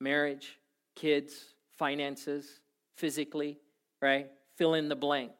marriage, 0.00 0.58
kids, 0.96 1.54
finances, 1.78 2.60
physically, 2.96 3.58
right? 4.04 4.30
Fill 4.56 4.74
in 4.74 4.90
the 4.90 4.96
blank. 4.96 5.32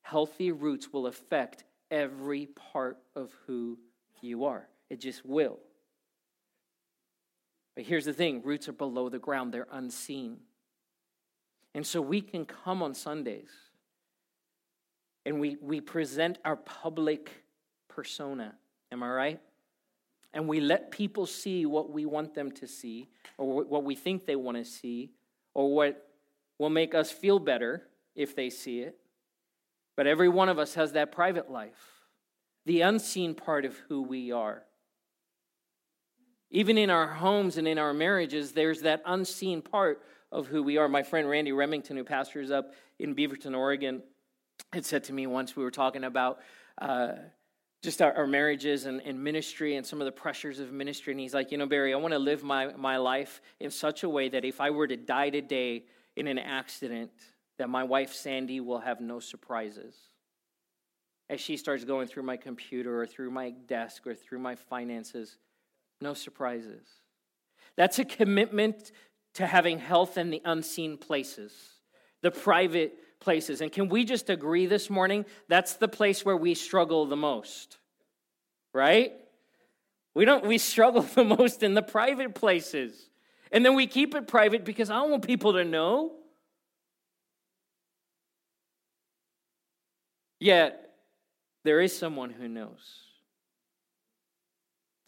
Healthy 0.00 0.52
roots 0.52 0.90
will 0.90 1.06
affect 1.06 1.64
every 1.90 2.46
part 2.46 2.98
of 3.14 3.30
who 3.46 3.78
you 4.22 4.46
are. 4.46 4.66
It 4.88 5.00
just 5.00 5.24
will. 5.24 5.58
But 7.74 7.84
here's 7.84 8.06
the 8.06 8.14
thing 8.14 8.40
roots 8.42 8.68
are 8.68 8.72
below 8.72 9.10
the 9.10 9.18
ground, 9.18 9.52
they're 9.52 9.68
unseen. 9.70 10.38
And 11.74 11.86
so 11.86 12.00
we 12.00 12.22
can 12.22 12.46
come 12.46 12.82
on 12.82 12.94
Sundays 12.94 13.50
and 15.26 15.38
we, 15.38 15.56
we 15.60 15.80
present 15.80 16.38
our 16.44 16.56
public 16.56 17.44
persona. 17.88 18.54
Am 18.92 19.02
I 19.02 19.10
right? 19.10 19.40
And 20.32 20.48
we 20.48 20.60
let 20.60 20.90
people 20.90 21.26
see 21.26 21.66
what 21.66 21.90
we 21.90 22.06
want 22.06 22.34
them 22.34 22.50
to 22.52 22.66
see, 22.66 23.08
or 23.38 23.62
what 23.62 23.84
we 23.84 23.94
think 23.94 24.26
they 24.26 24.36
want 24.36 24.56
to 24.56 24.64
see, 24.64 25.10
or 25.52 25.74
what 25.74 26.13
will 26.58 26.70
make 26.70 26.94
us 26.94 27.10
feel 27.10 27.38
better 27.38 27.82
if 28.14 28.34
they 28.34 28.50
see 28.50 28.80
it. 28.80 28.96
But 29.96 30.06
every 30.06 30.28
one 30.28 30.48
of 30.48 30.58
us 30.58 30.74
has 30.74 30.92
that 30.92 31.12
private 31.12 31.50
life, 31.50 32.02
the 32.66 32.80
unseen 32.80 33.34
part 33.34 33.64
of 33.64 33.76
who 33.88 34.02
we 34.02 34.32
are. 34.32 34.64
Even 36.50 36.78
in 36.78 36.90
our 36.90 37.06
homes 37.06 37.56
and 37.56 37.66
in 37.66 37.78
our 37.78 37.92
marriages, 37.92 38.52
there's 38.52 38.82
that 38.82 39.02
unseen 39.06 39.62
part 39.62 40.02
of 40.30 40.46
who 40.46 40.62
we 40.62 40.76
are. 40.76 40.88
My 40.88 41.02
friend 41.02 41.28
Randy 41.28 41.52
Remington, 41.52 41.96
who 41.96 42.04
pastors 42.04 42.50
up 42.50 42.72
in 42.98 43.14
Beaverton, 43.14 43.56
Oregon, 43.56 44.02
had 44.72 44.84
said 44.84 45.04
to 45.04 45.12
me 45.12 45.26
once 45.26 45.56
we 45.56 45.62
were 45.62 45.70
talking 45.70 46.04
about 46.04 46.40
uh, 46.80 47.12
just 47.82 48.02
our, 48.02 48.12
our 48.14 48.26
marriages 48.26 48.86
and, 48.86 49.00
and, 49.02 49.22
ministry 49.22 49.76
and 49.76 49.86
some 49.86 50.00
of 50.00 50.06
the 50.06 50.12
pressures 50.12 50.58
of 50.58 50.72
ministry. 50.72 51.12
And 51.12 51.20
he's 51.20 51.34
like, 51.34 51.52
you 51.52 51.58
know, 51.58 51.66
Barry, 51.66 51.92
I 51.92 51.96
want 51.96 52.12
to 52.14 52.18
live 52.18 52.42
my, 52.42 52.68
my 52.74 52.96
life 52.96 53.40
in 53.60 53.70
such 53.70 54.02
a 54.02 54.08
way 54.08 54.28
that 54.30 54.44
if 54.44 54.60
I 54.60 54.70
were 54.70 54.86
to 54.88 54.96
die 54.96 55.30
today 55.30 55.84
in 56.16 56.26
an 56.26 56.38
accident, 56.38 57.10
that 57.58 57.68
my 57.68 57.84
wife 57.84 58.12
Sandy 58.12 58.60
will 58.60 58.80
have 58.80 59.00
no 59.00 59.20
surprises. 59.20 59.96
As 61.30 61.40
she 61.40 61.56
starts 61.56 61.84
going 61.84 62.06
through 62.06 62.24
my 62.24 62.36
computer 62.36 63.00
or 63.00 63.06
through 63.06 63.30
my 63.30 63.50
desk 63.50 64.06
or 64.06 64.14
through 64.14 64.40
my 64.40 64.54
finances, 64.54 65.38
no 66.00 66.14
surprises. 66.14 66.86
That's 67.76 67.98
a 67.98 68.04
commitment 68.04 68.92
to 69.34 69.46
having 69.46 69.78
health 69.78 70.16
in 70.16 70.30
the 70.30 70.42
unseen 70.44 70.96
places, 70.96 71.52
the 72.22 72.30
private 72.30 73.20
places. 73.20 73.60
And 73.60 73.72
can 73.72 73.88
we 73.88 74.04
just 74.04 74.30
agree 74.30 74.66
this 74.66 74.90
morning 74.90 75.24
that's 75.48 75.74
the 75.74 75.88
place 75.88 76.24
where 76.24 76.36
we 76.36 76.54
struggle 76.54 77.06
the 77.06 77.16
most? 77.16 77.78
Right? 78.72 79.12
We 80.14 80.24
don't 80.24 80.46
we 80.46 80.58
struggle 80.58 81.02
the 81.14 81.24
most 81.24 81.62
in 81.62 81.74
the 81.74 81.82
private 81.82 82.34
places. 82.34 83.10
And 83.54 83.64
then 83.64 83.76
we 83.76 83.86
keep 83.86 84.16
it 84.16 84.26
private 84.26 84.64
because 84.64 84.90
I 84.90 84.96
don't 84.96 85.12
want 85.12 85.24
people 85.24 85.52
to 85.52 85.64
know. 85.64 86.10
Yet 90.40 90.90
there 91.62 91.80
is 91.80 91.96
someone 91.96 92.30
who 92.30 92.48
knows. 92.48 92.98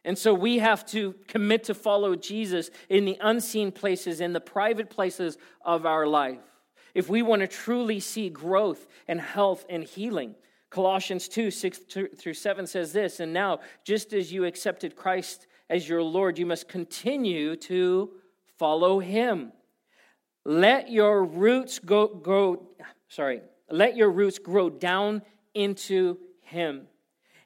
And 0.05 0.17
so 0.17 0.33
we 0.33 0.59
have 0.59 0.87
to 0.91 1.17
commit 1.27 1.65
to 1.65 1.75
follow 1.75 2.15
Jesus 2.15 2.71
in 2.89 3.05
the 3.05 3.19
unseen 3.21 3.73
places, 3.73 4.21
in 4.21 4.33
the 4.33 4.41
private 4.41 4.91
places 4.91 5.37
of 5.65 5.85
our 5.85 6.07
life. 6.07 6.39
If 6.95 7.09
we 7.09 7.23
want 7.23 7.41
to 7.41 7.49
truly 7.49 7.99
see 7.99 8.31
growth 8.31 8.87
and 9.09 9.21
health 9.21 9.67
and 9.69 9.83
healing, 9.83 10.37
Colossians 10.71 11.27
2 11.27 11.51
6 11.51 11.81
through 12.17 12.35
7 12.35 12.67
says 12.69 12.93
this, 12.93 13.19
and 13.19 13.33
now, 13.33 13.59
just 13.83 14.13
as 14.13 14.33
you 14.33 14.45
accepted 14.45 14.95
Christ 14.95 15.49
as 15.69 15.89
your 15.89 16.05
Lord, 16.05 16.39
you 16.39 16.47
must 16.47 16.69
continue 16.69 17.57
to 17.57 18.13
follow 18.59 18.99
him. 18.99 19.53
Let 20.45 20.91
your 20.91 21.25
roots 21.25 21.79
go, 21.79 22.07
go 22.07 22.69
sorry, 23.09 23.43
let 23.71 23.97
your 23.97 24.11
roots 24.11 24.39
grow 24.39 24.71
down 24.71 25.23
into 25.55 26.19
him, 26.43 26.87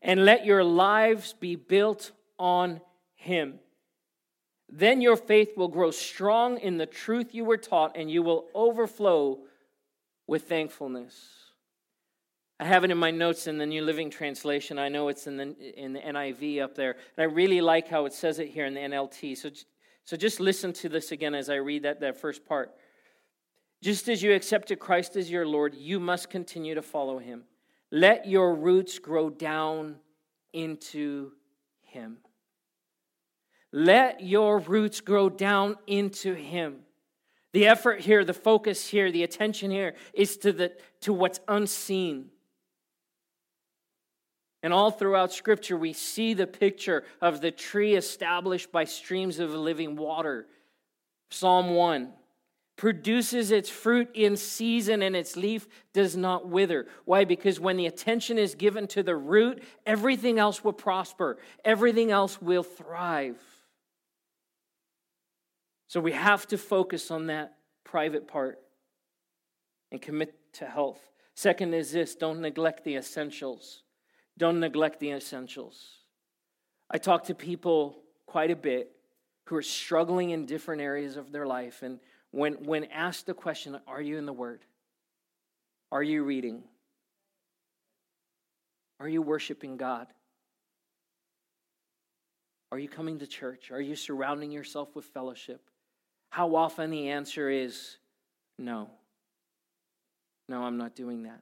and 0.02 0.24
let 0.24 0.44
your 0.44 0.62
lives 0.62 1.32
be 1.32 1.56
built 1.56 2.12
on 2.38 2.80
him. 3.14 3.58
Then 4.68 5.00
your 5.00 5.16
faith 5.16 5.56
will 5.56 5.68
grow 5.68 5.90
strong 5.90 6.58
in 6.58 6.76
the 6.76 6.86
truth 6.86 7.34
you 7.34 7.44
were 7.44 7.56
taught, 7.56 7.96
and 7.96 8.10
you 8.10 8.22
will 8.22 8.46
overflow 8.54 9.40
with 10.26 10.48
thankfulness. 10.48 11.40
I 12.60 12.64
have 12.64 12.84
it 12.84 12.90
in 12.90 12.98
my 12.98 13.10
notes 13.10 13.46
in 13.46 13.56
the 13.56 13.66
New 13.66 13.82
Living 13.82 14.10
Translation. 14.10 14.78
I 14.78 14.90
know 14.90 15.08
it's 15.08 15.26
in 15.26 15.38
the, 15.38 15.56
in 15.82 15.94
the 15.94 16.00
NIV 16.00 16.60
up 16.62 16.74
there. 16.74 16.92
And 17.16 17.30
I 17.30 17.32
really 17.32 17.62
like 17.62 17.88
how 17.88 18.04
it 18.04 18.12
says 18.12 18.38
it 18.38 18.48
here 18.48 18.66
in 18.66 18.74
the 18.74 18.80
NLT. 18.80 19.38
So, 19.38 19.50
so 20.04 20.16
just 20.16 20.40
listen 20.40 20.72
to 20.74 20.88
this 20.88 21.12
again 21.12 21.34
as 21.34 21.48
I 21.48 21.56
read 21.56 21.84
that, 21.84 22.00
that 22.00 22.20
first 22.20 22.44
part. 22.44 22.72
Just 23.82 24.08
as 24.08 24.22
you 24.22 24.34
accepted 24.34 24.78
Christ 24.78 25.16
as 25.16 25.30
your 25.30 25.46
Lord, 25.46 25.74
you 25.74 26.00
must 26.00 26.30
continue 26.30 26.74
to 26.74 26.82
follow 26.82 27.18
him. 27.18 27.44
Let 27.90 28.26
your 28.26 28.54
roots 28.54 28.98
grow 28.98 29.30
down 29.30 29.96
into 30.52 31.32
him. 31.82 32.18
Let 33.72 34.20
your 34.20 34.58
roots 34.58 35.00
grow 35.00 35.28
down 35.28 35.76
into 35.86 36.34
Him. 36.34 36.80
The 37.52 37.66
effort 37.66 38.00
here, 38.00 38.24
the 38.24 38.34
focus 38.34 38.86
here, 38.86 39.10
the 39.10 39.24
attention 39.24 39.70
here 39.70 39.94
is 40.12 40.36
to, 40.38 40.52
the, 40.52 40.72
to 41.02 41.12
what's 41.12 41.40
unseen. 41.48 42.30
And 44.62 44.72
all 44.72 44.90
throughout 44.90 45.32
Scripture, 45.32 45.76
we 45.76 45.92
see 45.92 46.34
the 46.34 46.46
picture 46.46 47.04
of 47.20 47.40
the 47.40 47.50
tree 47.50 47.94
established 47.94 48.70
by 48.70 48.84
streams 48.84 49.38
of 49.38 49.50
living 49.54 49.96
water. 49.96 50.46
Psalm 51.30 51.70
1 51.70 52.12
produces 52.80 53.50
its 53.50 53.68
fruit 53.68 54.08
in 54.14 54.38
season 54.38 55.02
and 55.02 55.14
its 55.14 55.36
leaf 55.36 55.68
does 55.92 56.16
not 56.16 56.48
wither. 56.48 56.86
Why? 57.04 57.26
Because 57.26 57.60
when 57.60 57.76
the 57.76 57.84
attention 57.84 58.38
is 58.38 58.54
given 58.54 58.86
to 58.88 59.02
the 59.02 59.14
root, 59.14 59.62
everything 59.84 60.38
else 60.38 60.64
will 60.64 60.72
prosper, 60.72 61.36
everything 61.62 62.10
else 62.10 62.40
will 62.40 62.62
thrive. 62.62 63.38
So 65.88 66.00
we 66.00 66.12
have 66.12 66.46
to 66.46 66.56
focus 66.56 67.10
on 67.10 67.26
that 67.26 67.58
private 67.84 68.26
part 68.26 68.58
and 69.92 70.00
commit 70.00 70.34
to 70.54 70.64
health. 70.64 71.02
Second 71.34 71.74
is 71.74 71.92
this 71.92 72.14
don't 72.14 72.40
neglect 72.40 72.84
the 72.84 72.96
essentials. 72.96 73.82
Don't 74.38 74.60
neglect 74.60 75.00
the 75.00 75.10
essentials. 75.10 75.98
I 76.90 76.98
talk 76.98 77.24
to 77.24 77.34
people 77.34 77.98
quite 78.26 78.50
a 78.50 78.56
bit 78.56 78.92
who 79.46 79.56
are 79.56 79.62
struggling 79.62 80.30
in 80.30 80.46
different 80.46 80.80
areas 80.80 81.16
of 81.16 81.32
their 81.32 81.46
life. 81.46 81.82
And 81.82 82.00
when, 82.30 82.54
when 82.64 82.84
asked 82.84 83.26
the 83.26 83.34
question, 83.34 83.78
Are 83.86 84.00
you 84.00 84.16
in 84.16 84.26
the 84.26 84.32
Word? 84.32 84.64
Are 85.92 86.02
you 86.02 86.22
reading? 86.24 86.62
Are 89.00 89.08
you 89.08 89.22
worshiping 89.22 89.76
God? 89.76 90.06
Are 92.70 92.78
you 92.78 92.88
coming 92.88 93.18
to 93.18 93.26
church? 93.26 93.70
Are 93.72 93.80
you 93.80 93.96
surrounding 93.96 94.52
yourself 94.52 94.94
with 94.94 95.06
fellowship? 95.06 95.60
How 96.30 96.54
often 96.54 96.90
the 96.90 97.08
answer 97.08 97.50
is 97.50 97.96
no. 98.58 98.90
No, 100.48 100.62
I'm 100.62 100.76
not 100.76 100.94
doing 100.94 101.24
that. 101.24 101.40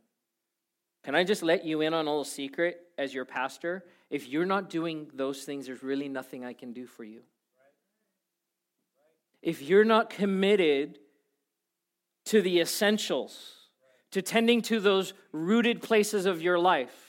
Can 1.05 1.15
I 1.15 1.25
just 1.25 1.43
let 1.43 1.65
you 1.65 1.81
in 1.81 1.95
on 1.95 2.07
a 2.07 2.11
little 2.11 2.25
secret 2.25 2.81
as 2.99 3.15
your 3.15 3.25
pastor? 3.25 3.85
If 4.11 4.29
you're 4.29 4.47
not 4.47 4.71
doing 4.71 5.11
those 5.15 5.45
things, 5.45 5.67
there's 5.67 5.83
really 5.83 6.09
nothing 6.09 6.45
I 6.45 6.53
can 6.53 6.73
do 6.73 6.87
for 6.87 7.05
you. 7.05 7.21
If 9.43 9.63
you're 9.63 9.85
not 9.85 10.11
committed 10.11 10.99
to 12.27 12.43
the 12.43 12.61
essentials, 12.61 13.55
to 14.11 14.23
tending 14.23 14.63
to 14.63 14.81
those 14.81 15.15
rooted 15.33 15.83
places 15.83 16.27
of 16.27 16.43
your 16.43 16.59
life, 16.59 17.05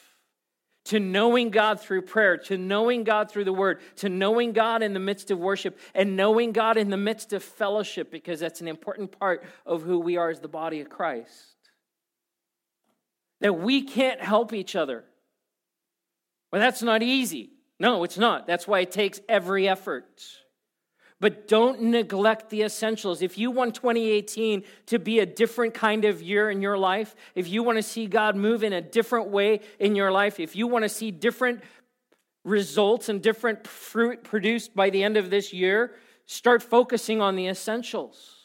to 0.86 1.00
knowing 1.00 1.50
God 1.50 1.80
through 1.80 2.04
prayer, 2.04 2.38
to 2.38 2.58
knowing 2.58 3.04
God 3.04 3.30
through 3.30 3.44
the 3.44 3.54
word, 3.54 3.80
to 3.98 4.10
knowing 4.10 4.54
God 4.54 4.82
in 4.82 4.94
the 4.94 5.00
midst 5.00 5.30
of 5.30 5.38
worship, 5.38 5.78
and 5.94 6.16
knowing 6.16 6.52
God 6.52 6.78
in 6.78 6.90
the 6.90 6.98
midst 6.98 7.34
of 7.34 7.44
fellowship, 7.44 8.12
because 8.12 8.40
that's 8.40 8.62
an 8.62 8.68
important 8.68 9.18
part 9.18 9.44
of 9.66 9.84
who 9.84 10.00
we 10.00 10.18
are 10.18 10.30
as 10.30 10.40
the 10.40 10.48
body 10.48 10.80
of 10.80 10.90
Christ. 10.90 11.59
That 13.42 13.54
we 13.54 13.84
can't 13.84 14.22
help 14.22 14.54
each 14.54 14.76
other. 14.76 15.06
Well, 16.52 16.62
that's 16.62 16.82
not 16.82 17.04
easy. 17.04 17.52
No, 17.80 18.04
it's 18.04 18.18
not. 18.18 18.48
That's 18.48 18.68
why 18.68 18.82
it 18.82 18.92
takes 18.92 19.22
every 19.30 19.68
effort. 19.70 20.24
But 21.22 21.48
don't 21.48 21.82
neglect 21.84 22.50
the 22.50 22.64
essentials. 22.64 23.22
If 23.22 23.38
you 23.38 23.52
want 23.52 23.76
2018 23.76 24.64
to 24.88 25.00
be 25.00 25.20
a 25.20 25.26
different 25.26 25.74
kind 25.74 26.06
of 26.06 26.22
year 26.22 26.50
in 26.50 26.62
your 26.62 26.78
life, 26.78 27.16
if 27.36 27.48
you 27.50 27.62
want 27.62 27.78
to 27.78 27.84
see 27.84 28.08
God 28.08 28.36
move 28.36 28.64
in 28.64 28.74
a 28.74 28.82
different 28.82 29.30
way 29.30 29.60
in 29.80 29.96
your 29.96 30.12
life, 30.12 30.40
if 30.40 30.56
you 30.56 30.68
want 30.68 30.84
to 30.84 30.90
see 30.90 31.12
different 31.12 31.62
results 32.46 33.10
and 33.10 33.22
different 33.22 33.68
fruit 33.68 34.24
produced 34.24 34.74
by 34.76 34.90
the 34.90 35.04
end 35.04 35.18
of 35.18 35.30
this 35.30 35.52
year, 35.52 35.96
start 36.26 36.64
focusing 36.64 37.22
on 37.22 37.36
the 37.36 37.48
essentials. 37.48 38.36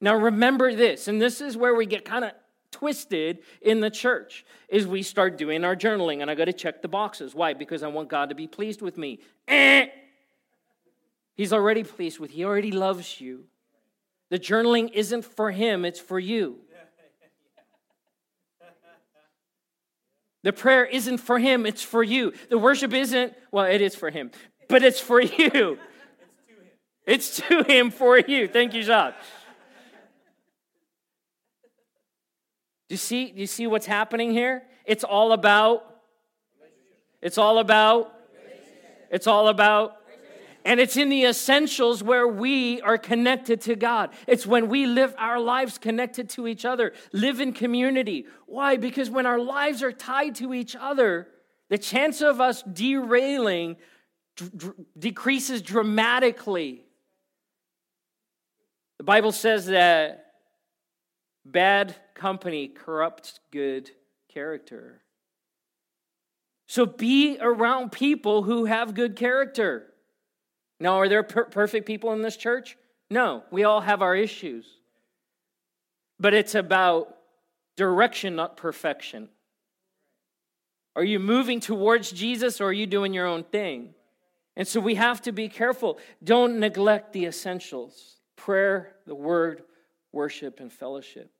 Now 0.00 0.14
remember 0.14 0.74
this, 0.74 1.08
and 1.08 1.20
this 1.20 1.40
is 1.40 1.56
where 1.56 1.74
we 1.74 1.86
get 1.86 2.04
kind 2.04 2.24
of 2.24 2.32
twisted 2.70 3.38
in 3.60 3.80
the 3.80 3.90
church 3.90 4.44
is 4.68 4.86
we 4.86 5.02
start 5.02 5.38
doing 5.38 5.64
our 5.64 5.76
journaling 5.76 6.22
and 6.22 6.30
I 6.30 6.34
got 6.34 6.46
to 6.46 6.52
check 6.52 6.82
the 6.82 6.88
boxes. 6.88 7.34
Why? 7.34 7.54
Because 7.54 7.82
I 7.82 7.88
want 7.88 8.08
God 8.08 8.28
to 8.28 8.34
be 8.34 8.46
pleased 8.46 8.82
with 8.82 8.98
me. 8.98 9.20
Eh. 9.46 9.86
He's 11.34 11.52
already 11.52 11.84
pleased 11.84 12.18
with 12.18 12.30
you. 12.30 12.36
He 12.38 12.44
already 12.44 12.72
loves 12.72 13.20
you. 13.20 13.44
The 14.30 14.38
journaling 14.38 14.90
isn't 14.92 15.24
for 15.24 15.50
him, 15.50 15.84
it's 15.84 16.00
for 16.00 16.18
you. 16.18 16.58
The 20.42 20.52
prayer 20.52 20.84
isn't 20.84 21.18
for 21.18 21.38
him, 21.38 21.66
it's 21.66 21.82
for 21.82 22.02
you. 22.02 22.32
The 22.48 22.58
worship 22.58 22.92
isn't, 22.92 23.34
well, 23.50 23.64
it 23.64 23.80
is 23.80 23.94
for 23.94 24.10
him, 24.10 24.30
but 24.68 24.82
it's 24.82 25.00
for 25.00 25.20
you. 25.20 25.78
It's 27.06 27.36
to 27.38 27.62
him 27.62 27.90
for 27.90 28.18
you. 28.18 28.48
Thank 28.48 28.74
you, 28.74 28.82
Jacques. 28.82 29.14
Do 32.88 32.94
you 32.94 32.96
see, 32.96 33.30
do 33.32 33.40
you 33.40 33.46
see 33.46 33.66
what's 33.66 33.86
happening 33.86 34.32
here? 34.32 34.62
It's 34.84 35.04
all 35.04 35.32
about, 35.32 35.84
it's 37.20 37.38
all 37.38 37.58
about, 37.58 38.14
it's 39.10 39.26
all 39.26 39.48
about 39.48 39.98
and 40.68 40.80
it's 40.80 40.98
in 40.98 41.08
the 41.08 41.24
essentials 41.24 42.02
where 42.02 42.28
we 42.28 42.82
are 42.82 42.98
connected 42.98 43.62
to 43.62 43.74
God. 43.74 44.10
It's 44.26 44.46
when 44.46 44.68
we 44.68 44.84
live 44.84 45.14
our 45.16 45.40
lives 45.40 45.78
connected 45.78 46.28
to 46.30 46.46
each 46.46 46.66
other, 46.66 46.92
live 47.10 47.40
in 47.40 47.54
community. 47.54 48.26
Why? 48.44 48.76
Because 48.76 49.08
when 49.08 49.24
our 49.24 49.38
lives 49.38 49.82
are 49.82 49.92
tied 49.92 50.34
to 50.36 50.52
each 50.52 50.76
other, 50.78 51.28
the 51.70 51.78
chance 51.78 52.20
of 52.20 52.42
us 52.42 52.62
derailing 52.62 53.76
d- 54.36 54.46
decreases 54.98 55.62
dramatically. 55.62 56.84
The 58.98 59.04
Bible 59.04 59.32
says 59.32 59.66
that 59.66 60.32
bad 61.46 61.96
company 62.18 62.68
corrupts 62.68 63.40
good 63.50 63.90
character. 64.28 65.00
So 66.66 66.84
be 66.84 67.38
around 67.40 67.92
people 67.92 68.42
who 68.42 68.66
have 68.66 68.94
good 68.94 69.16
character. 69.16 69.86
Now, 70.78 70.98
are 70.98 71.08
there 71.08 71.22
per- 71.22 71.46
perfect 71.46 71.86
people 71.86 72.12
in 72.12 72.20
this 72.20 72.36
church? 72.36 72.76
No, 73.10 73.42
we 73.50 73.64
all 73.64 73.80
have 73.80 74.02
our 74.02 74.14
issues. 74.14 74.66
But 76.20 76.34
it's 76.34 76.54
about 76.54 77.16
direction, 77.76 78.36
not 78.36 78.56
perfection. 78.56 79.30
Are 80.94 81.04
you 81.04 81.18
moving 81.18 81.60
towards 81.60 82.10
Jesus 82.10 82.60
or 82.60 82.66
are 82.66 82.72
you 82.72 82.86
doing 82.86 83.14
your 83.14 83.26
own 83.26 83.44
thing? 83.44 83.94
And 84.56 84.66
so 84.66 84.80
we 84.80 84.96
have 84.96 85.22
to 85.22 85.32
be 85.32 85.48
careful. 85.48 85.98
Don't 86.22 86.58
neglect 86.58 87.12
the 87.12 87.26
essentials. 87.26 88.16
prayer, 88.36 88.94
the 89.06 89.14
word, 89.14 89.62
worship, 90.12 90.60
and 90.60 90.72
fellowship. 90.72 91.37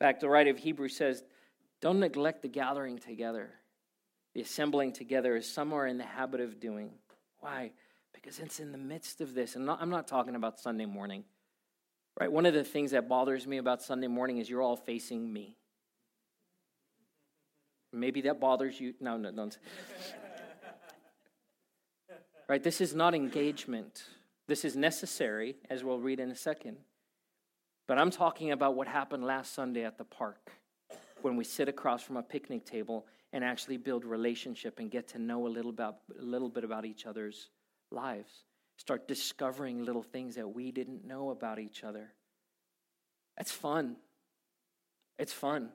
In 0.00 0.06
fact, 0.06 0.20
the 0.20 0.28
writer 0.28 0.50
of 0.50 0.58
Hebrews 0.58 0.96
says, 0.96 1.22
don't 1.80 2.00
neglect 2.00 2.42
the 2.42 2.48
gathering 2.48 2.98
together, 2.98 3.50
the 4.34 4.40
assembling 4.40 4.92
together, 4.92 5.36
as 5.36 5.46
some 5.46 5.72
are 5.72 5.86
in 5.86 5.98
the 5.98 6.04
habit 6.04 6.40
of 6.40 6.58
doing. 6.58 6.90
Why? 7.40 7.72
Because 8.12 8.38
it's 8.38 8.58
in 8.58 8.72
the 8.72 8.78
midst 8.78 9.20
of 9.20 9.34
this. 9.34 9.54
And 9.54 9.70
I'm 9.70 9.90
not 9.90 10.08
talking 10.08 10.34
about 10.34 10.58
Sunday 10.58 10.86
morning. 10.86 11.24
Right? 12.18 12.30
One 12.30 12.46
of 12.46 12.54
the 12.54 12.64
things 12.64 12.92
that 12.92 13.08
bothers 13.08 13.46
me 13.46 13.58
about 13.58 13.82
Sunday 13.82 14.06
morning 14.06 14.38
is 14.38 14.48
you're 14.48 14.62
all 14.62 14.76
facing 14.76 15.32
me. 15.32 15.56
Maybe 17.92 18.22
that 18.22 18.40
bothers 18.40 18.80
you. 18.80 18.94
No, 19.00 19.16
no, 19.16 19.30
don't. 19.30 19.56
right? 22.48 22.62
This 22.62 22.80
is 22.80 22.94
not 22.94 23.14
engagement. 23.14 24.04
This 24.46 24.64
is 24.64 24.74
necessary, 24.74 25.56
as 25.70 25.84
we'll 25.84 26.00
read 26.00 26.18
in 26.18 26.30
a 26.30 26.36
second. 26.36 26.78
But 27.86 27.98
I'm 27.98 28.10
talking 28.10 28.52
about 28.52 28.74
what 28.74 28.88
happened 28.88 29.24
last 29.24 29.54
Sunday 29.54 29.84
at 29.84 29.98
the 29.98 30.04
park 30.04 30.50
when 31.22 31.36
we 31.36 31.44
sit 31.44 31.68
across 31.68 32.02
from 32.02 32.16
a 32.16 32.22
picnic 32.22 32.64
table 32.64 33.06
and 33.32 33.44
actually 33.44 33.76
build 33.76 34.04
relationship 34.04 34.78
and 34.78 34.90
get 34.90 35.08
to 35.08 35.18
know 35.18 35.46
a 35.46 35.48
little, 35.48 35.70
about, 35.70 35.96
a 36.18 36.22
little 36.22 36.48
bit 36.48 36.64
about 36.64 36.84
each 36.84 37.06
other's 37.06 37.50
lives. 37.90 38.30
Start 38.76 39.06
discovering 39.06 39.84
little 39.84 40.02
things 40.02 40.34
that 40.36 40.48
we 40.48 40.70
didn't 40.70 41.04
know 41.06 41.30
about 41.30 41.58
each 41.58 41.84
other. 41.84 42.12
That's 43.36 43.52
fun. 43.52 43.96
It's 45.18 45.32
fun. 45.32 45.70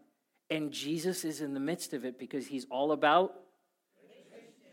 And 0.49 0.71
Jesus 0.71 1.23
is 1.23 1.41
in 1.41 1.53
the 1.53 1.59
midst 1.59 1.93
of 1.93 2.05
it 2.05 2.17
because 2.17 2.47
he's 2.47 2.65
all 2.69 2.91
about. 2.91 3.33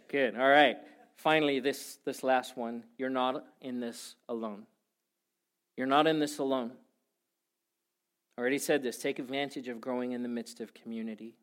Good. 0.08 0.36
All 0.36 0.48
right. 0.48 0.76
Finally, 1.16 1.60
this, 1.60 1.98
this 2.04 2.22
last 2.22 2.56
one. 2.56 2.84
You're 2.98 3.10
not 3.10 3.44
in 3.60 3.80
this 3.80 4.14
alone. 4.28 4.66
You're 5.76 5.86
not 5.86 6.06
in 6.06 6.18
this 6.18 6.38
alone. 6.38 6.72
Already 8.38 8.58
said 8.58 8.82
this. 8.82 8.98
Take 8.98 9.18
advantage 9.18 9.68
of 9.68 9.80
growing 9.80 10.12
in 10.12 10.22
the 10.22 10.28
midst 10.28 10.60
of 10.60 10.74
community. 10.74 11.34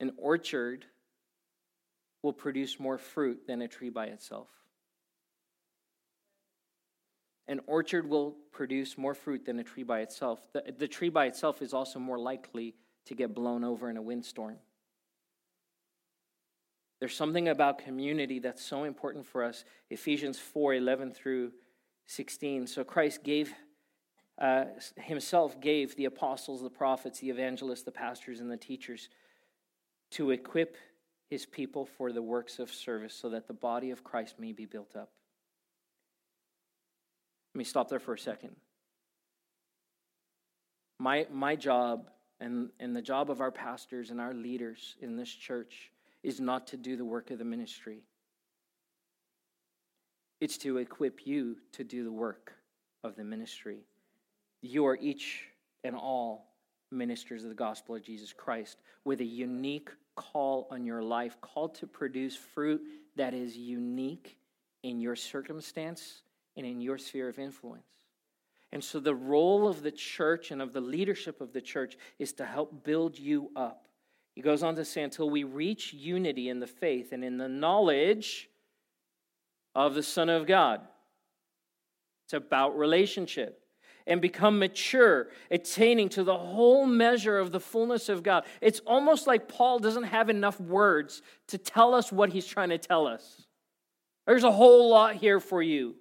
An 0.00 0.12
orchard 0.16 0.86
will 2.22 2.32
produce 2.32 2.80
more 2.80 2.98
fruit 2.98 3.46
than 3.46 3.62
a 3.62 3.68
tree 3.68 3.90
by 3.90 4.06
itself. 4.06 4.48
An 7.46 7.60
orchard 7.66 8.08
will 8.08 8.36
produce 8.52 8.96
more 8.96 9.14
fruit 9.14 9.44
than 9.44 9.58
a 9.58 9.64
tree 9.64 9.82
by 9.82 10.00
itself. 10.00 10.40
The, 10.52 10.64
the 10.76 10.88
tree 10.88 11.10
by 11.10 11.26
itself 11.26 11.60
is 11.60 11.74
also 11.74 11.98
more 11.98 12.18
likely 12.18 12.74
to 13.06 13.14
get 13.14 13.34
blown 13.34 13.62
over 13.62 13.90
in 13.90 13.98
a 13.98 14.02
windstorm. 14.02 14.56
There's 17.00 17.14
something 17.14 17.48
about 17.48 17.78
community 17.78 18.38
that's 18.38 18.64
so 18.64 18.84
important 18.84 19.26
for 19.26 19.44
us. 19.44 19.64
Ephesians 19.90 20.38
4 20.38 20.74
11 20.74 21.12
through 21.12 21.52
16. 22.06 22.66
So 22.66 22.82
Christ 22.82 23.22
gave 23.22 23.52
uh, 24.38 24.64
himself 24.96 25.60
gave 25.60 25.96
the 25.96 26.06
apostles, 26.06 26.62
the 26.62 26.70
prophets, 26.70 27.20
the 27.20 27.30
evangelists, 27.30 27.82
the 27.82 27.92
pastors, 27.92 28.40
and 28.40 28.50
the 28.50 28.56
teachers 28.56 29.08
to 30.10 30.30
equip 30.30 30.76
his 31.30 31.46
people 31.46 31.86
for 31.86 32.12
the 32.12 32.22
works 32.22 32.58
of 32.58 32.70
service 32.70 33.14
so 33.14 33.28
that 33.30 33.46
the 33.46 33.54
body 33.54 33.90
of 33.90 34.04
Christ 34.04 34.38
may 34.38 34.52
be 34.52 34.66
built 34.66 34.96
up. 34.96 35.10
Let 37.54 37.58
me 37.58 37.64
stop 37.64 37.88
there 37.88 38.00
for 38.00 38.14
a 38.14 38.18
second. 38.18 38.56
My, 40.98 41.26
my 41.30 41.56
job 41.56 42.10
and, 42.40 42.70
and 42.80 42.94
the 42.94 43.02
job 43.02 43.30
of 43.30 43.40
our 43.40 43.50
pastors 43.50 44.10
and 44.10 44.20
our 44.20 44.34
leaders 44.34 44.96
in 45.00 45.16
this 45.16 45.30
church 45.30 45.92
is 46.22 46.40
not 46.40 46.66
to 46.68 46.76
do 46.76 46.96
the 46.96 47.04
work 47.04 47.30
of 47.30 47.38
the 47.38 47.44
ministry. 47.44 48.02
It's 50.40 50.58
to 50.58 50.78
equip 50.78 51.26
you 51.26 51.56
to 51.72 51.84
do 51.84 52.04
the 52.04 52.12
work 52.12 52.52
of 53.02 53.16
the 53.16 53.24
ministry. 53.24 53.84
You 54.66 54.86
are 54.86 54.96
each 54.96 55.42
and 55.84 55.94
all 55.94 56.54
ministers 56.90 57.42
of 57.42 57.50
the 57.50 57.54
gospel 57.54 57.96
of 57.96 58.02
Jesus 58.02 58.32
Christ 58.32 58.78
with 59.04 59.20
a 59.20 59.24
unique 59.24 59.90
call 60.16 60.66
on 60.70 60.86
your 60.86 61.02
life, 61.02 61.38
called 61.42 61.74
to 61.76 61.86
produce 61.86 62.34
fruit 62.34 62.80
that 63.16 63.34
is 63.34 63.58
unique 63.58 64.38
in 64.82 65.02
your 65.02 65.16
circumstance 65.16 66.22
and 66.56 66.64
in 66.64 66.80
your 66.80 66.96
sphere 66.96 67.28
of 67.28 67.38
influence. 67.38 67.84
And 68.72 68.82
so, 68.82 69.00
the 69.00 69.14
role 69.14 69.68
of 69.68 69.82
the 69.82 69.92
church 69.92 70.50
and 70.50 70.62
of 70.62 70.72
the 70.72 70.80
leadership 70.80 71.42
of 71.42 71.52
the 71.52 71.60
church 71.60 71.98
is 72.18 72.32
to 72.34 72.46
help 72.46 72.84
build 72.84 73.18
you 73.18 73.50
up. 73.54 73.86
He 74.34 74.40
goes 74.40 74.62
on 74.62 74.76
to 74.76 74.84
say, 74.84 75.02
until 75.02 75.28
we 75.28 75.44
reach 75.44 75.92
unity 75.92 76.48
in 76.48 76.58
the 76.58 76.66
faith 76.66 77.12
and 77.12 77.22
in 77.22 77.36
the 77.36 77.48
knowledge 77.48 78.48
of 79.74 79.94
the 79.94 80.02
Son 80.02 80.30
of 80.30 80.46
God. 80.46 80.80
It's 82.24 82.32
about 82.32 82.78
relationship 82.78 83.60
and 84.06 84.20
become 84.20 84.58
mature, 84.58 85.28
attaining 85.50 86.08
to 86.10 86.24
the 86.24 86.36
whole 86.36 86.86
measure 86.86 87.38
of 87.38 87.52
the 87.52 87.60
fullness 87.60 88.08
of 88.08 88.22
God. 88.22 88.44
It's 88.60 88.80
almost 88.80 89.26
like 89.26 89.48
Paul 89.48 89.78
doesn't 89.78 90.04
have 90.04 90.28
enough 90.28 90.60
words 90.60 91.22
to 91.48 91.58
tell 91.58 91.94
us 91.94 92.12
what 92.12 92.30
he's 92.30 92.46
trying 92.46 92.68
to 92.68 92.78
tell 92.78 93.06
us. 93.06 93.46
There's 94.26 94.44
a 94.44 94.52
whole 94.52 94.90
lot 94.90 95.16
here 95.16 95.40
for 95.40 95.62
you. 95.62 95.96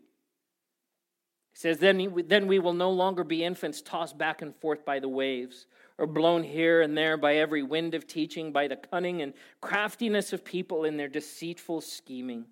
He 1.51 1.59
says, 1.59 1.77
then, 1.77 2.23
then 2.27 2.47
we 2.47 2.59
will 2.59 2.73
no 2.73 2.91
longer 2.91 3.23
be 3.23 3.43
infants 3.43 3.81
tossed 3.81 4.17
back 4.17 4.41
and 4.41 4.55
forth 4.55 4.85
by 4.85 4.99
the 4.99 5.09
waves, 5.09 5.67
or 5.97 6.07
blown 6.07 6.43
here 6.43 6.81
and 6.81 6.97
there 6.97 7.15
by 7.15 7.35
every 7.35 7.63
wind 7.63 7.93
of 7.93 8.07
teaching, 8.07 8.51
by 8.51 8.67
the 8.67 8.75
cunning 8.75 9.21
and 9.21 9.33
craftiness 9.61 10.33
of 10.33 10.43
people 10.43 10.83
in 10.83 10.97
their 10.97 11.07
deceitful 11.07 11.81
scheming. 11.81 12.45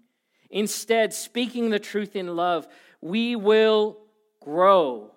Instead, 0.49 1.13
speaking 1.13 1.69
the 1.69 1.79
truth 1.79 2.15
in 2.15 2.35
love, 2.35 2.67
we 3.01 3.35
will 3.35 3.97
grow. 4.39 5.11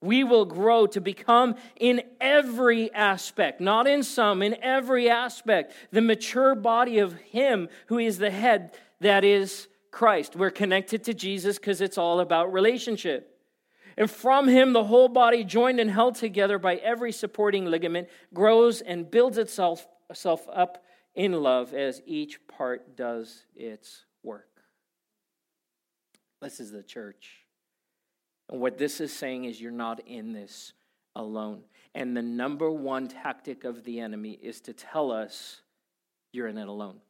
We 0.00 0.24
will 0.24 0.46
grow 0.46 0.86
to 0.88 1.00
become 1.00 1.56
in 1.78 2.02
every 2.20 2.92
aspect, 2.92 3.60
not 3.60 3.86
in 3.86 4.02
some, 4.02 4.42
in 4.42 4.56
every 4.62 5.10
aspect, 5.10 5.74
the 5.92 6.00
mature 6.00 6.54
body 6.54 6.98
of 6.98 7.12
Him 7.14 7.68
who 7.86 7.98
is 7.98 8.18
the 8.18 8.30
head, 8.30 8.74
that 9.00 9.24
is 9.24 9.68
Christ. 9.90 10.36
We're 10.36 10.50
connected 10.50 11.04
to 11.04 11.14
Jesus 11.14 11.58
because 11.58 11.80
it's 11.80 11.98
all 11.98 12.20
about 12.20 12.52
relationship. 12.52 13.30
And 13.96 14.10
from 14.10 14.48
him, 14.48 14.72
the 14.72 14.84
whole 14.84 15.08
body, 15.08 15.44
joined 15.44 15.78
and 15.78 15.90
held 15.90 16.14
together 16.14 16.58
by 16.58 16.76
every 16.76 17.12
supporting 17.12 17.66
ligament, 17.66 18.08
grows 18.32 18.80
and 18.80 19.10
builds 19.10 19.36
itself, 19.36 19.86
itself 20.08 20.48
up 20.50 20.82
in 21.14 21.32
love 21.32 21.74
as 21.74 22.00
each 22.06 22.38
part 22.46 22.96
does 22.96 23.44
its 23.54 24.06
work. 24.22 24.48
This 26.40 26.60
is 26.60 26.70
the 26.70 26.82
church. 26.82 27.39
And 28.50 28.60
what 28.60 28.78
this 28.78 29.00
is 29.00 29.12
saying 29.12 29.44
is 29.44 29.60
you're 29.60 29.70
not 29.70 30.00
in 30.06 30.32
this 30.32 30.72
alone. 31.14 31.62
And 31.94 32.16
the 32.16 32.22
number 32.22 32.70
one 32.70 33.06
tactic 33.08 33.64
of 33.64 33.84
the 33.84 34.00
enemy 34.00 34.38
is 34.42 34.60
to 34.62 34.72
tell 34.72 35.12
us 35.12 35.62
you're 36.32 36.48
in 36.48 36.58
it 36.58 36.68
alone. 36.68 37.00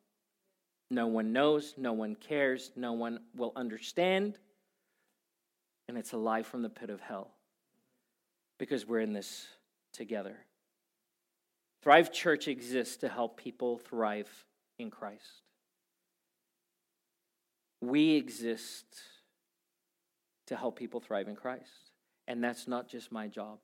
No 0.90 1.06
one 1.06 1.32
knows, 1.32 1.74
no 1.78 1.92
one 1.92 2.14
cares, 2.14 2.72
no 2.76 2.92
one 2.92 3.20
will 3.34 3.52
understand. 3.56 4.38
And 5.88 5.96
it's 5.96 6.12
a 6.12 6.18
lie 6.18 6.42
from 6.42 6.62
the 6.62 6.68
pit 6.68 6.90
of 6.90 7.00
hell 7.00 7.30
because 8.58 8.86
we're 8.86 9.00
in 9.00 9.12
this 9.12 9.46
together. 9.92 10.36
Thrive 11.82 12.12
Church 12.12 12.48
exists 12.48 12.98
to 12.98 13.08
help 13.08 13.38
people 13.38 13.78
thrive 13.78 14.28
in 14.78 14.90
Christ. 14.90 15.42
We 17.80 18.16
exist 18.16 18.84
to 20.50 20.56
help 20.56 20.76
people 20.76 20.98
thrive 20.98 21.28
in 21.28 21.36
Christ. 21.36 21.92
And 22.26 22.42
that's 22.42 22.66
not 22.66 22.88
just 22.88 23.12
my 23.12 23.28
job, 23.28 23.60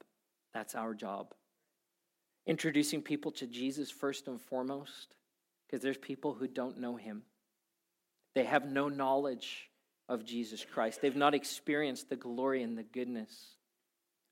that's 0.55 0.74
our 0.74 0.95
job. 0.95 1.34
Introducing 2.47 3.03
people 3.03 3.32
to 3.32 3.47
Jesus 3.47 3.91
first 3.91 4.28
and 4.28 4.41
foremost 4.41 5.16
because 5.66 5.82
there's 5.82 5.99
people 5.99 6.32
who 6.32 6.47
don't 6.47 6.78
know 6.78 6.95
him. 6.95 7.22
They 8.37 8.45
have 8.45 8.70
no 8.70 8.89
knowledge 8.89 9.68
of 10.09 10.24
Jesus 10.24 10.64
Christ. 10.64 11.01
They've 11.03 11.16
not 11.16 11.34
experienced 11.34 12.09
the 12.09 12.14
glory 12.14 12.62
and 12.62 12.78
the 12.78 12.84
goodness 12.84 13.57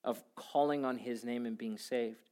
of 0.04 0.22
calling 0.36 0.84
on 0.84 0.96
his 0.96 1.24
name 1.24 1.46
and 1.46 1.58
being 1.58 1.76
saved. 1.76 2.30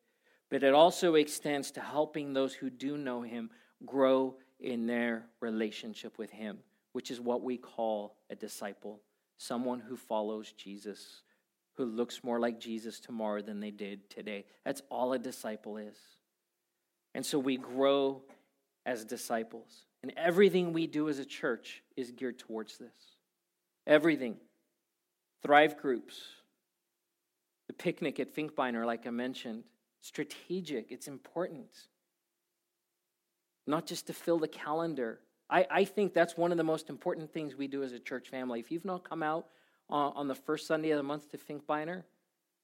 But 0.50 0.62
it 0.62 0.72
also 0.72 1.16
extends 1.16 1.72
to 1.72 1.80
helping 1.80 2.32
those 2.32 2.54
who 2.54 2.70
do 2.70 2.96
know 2.96 3.22
him 3.22 3.50
grow 3.84 4.36
in 4.60 4.86
their 4.86 5.26
relationship 5.40 6.16
with 6.16 6.30
him, 6.30 6.58
which 6.92 7.10
is 7.10 7.20
what 7.20 7.42
we 7.42 7.56
call 7.56 8.14
a 8.30 8.36
disciple 8.36 9.00
someone 9.42 9.80
who 9.80 9.96
follows 9.96 10.52
Jesus, 10.52 11.22
who 11.74 11.84
looks 11.84 12.22
more 12.22 12.38
like 12.38 12.60
Jesus 12.60 13.00
tomorrow 13.00 13.42
than 13.42 13.60
they 13.60 13.70
did 13.70 14.08
today. 14.08 14.44
That's 14.64 14.82
all 14.90 15.12
a 15.12 15.18
disciple 15.18 15.76
is. 15.76 15.96
And 17.14 17.24
so 17.24 17.38
we 17.38 17.56
grow 17.56 18.22
as 18.86 19.04
disciples. 19.04 19.86
And 20.02 20.12
everything 20.16 20.72
we 20.72 20.86
do 20.86 21.08
as 21.08 21.18
a 21.18 21.24
church 21.24 21.82
is 21.96 22.10
geared 22.10 22.38
towards 22.38 22.78
this. 22.78 23.16
Everything. 23.86 24.36
Thrive 25.42 25.76
groups, 25.76 26.20
the 27.66 27.72
picnic 27.72 28.20
at 28.20 28.34
Finkbeiner, 28.34 28.86
like 28.86 29.08
I 29.08 29.10
mentioned, 29.10 29.64
strategic, 30.00 30.92
it's 30.92 31.08
important. 31.08 31.68
Not 33.66 33.86
just 33.86 34.06
to 34.06 34.12
fill 34.12 34.38
the 34.38 34.46
calendar 34.46 35.18
I, 35.48 35.66
I 35.70 35.84
think 35.84 36.14
that's 36.14 36.36
one 36.36 36.50
of 36.50 36.58
the 36.58 36.64
most 36.64 36.88
important 36.88 37.32
things 37.32 37.56
we 37.56 37.68
do 37.68 37.82
as 37.82 37.92
a 37.92 37.98
church 37.98 38.28
family. 38.28 38.60
If 38.60 38.70
you've 38.70 38.84
not 38.84 39.08
come 39.08 39.22
out 39.22 39.46
on, 39.88 40.12
on 40.14 40.28
the 40.28 40.34
first 40.34 40.66
Sunday 40.66 40.90
of 40.90 40.96
the 40.96 41.02
month 41.02 41.30
to 41.30 41.38
Finkbeiner, 41.38 42.04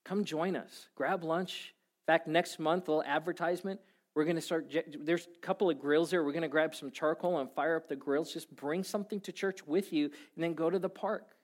come 0.04 0.24
join 0.24 0.56
us. 0.56 0.88
Grab 0.94 1.24
lunch. 1.24 1.74
In 2.02 2.12
fact, 2.12 2.26
next 2.26 2.58
month, 2.58 2.88
little 2.88 3.02
advertisement. 3.04 3.80
We're 4.14 4.24
going 4.24 4.36
to 4.36 4.42
start, 4.42 4.74
there's 5.00 5.26
a 5.26 5.40
couple 5.40 5.70
of 5.70 5.78
grills 5.78 6.10
there. 6.10 6.24
We're 6.24 6.32
going 6.32 6.42
to 6.42 6.48
grab 6.48 6.74
some 6.74 6.90
charcoal 6.90 7.38
and 7.38 7.50
fire 7.52 7.76
up 7.76 7.88
the 7.88 7.96
grills. 7.96 8.32
Just 8.32 8.54
bring 8.56 8.82
something 8.82 9.20
to 9.20 9.32
church 9.32 9.66
with 9.66 9.92
you 9.92 10.06
and 10.06 10.42
then 10.42 10.54
go 10.54 10.70
to 10.70 10.78
the 10.78 10.88
park. 10.88 11.36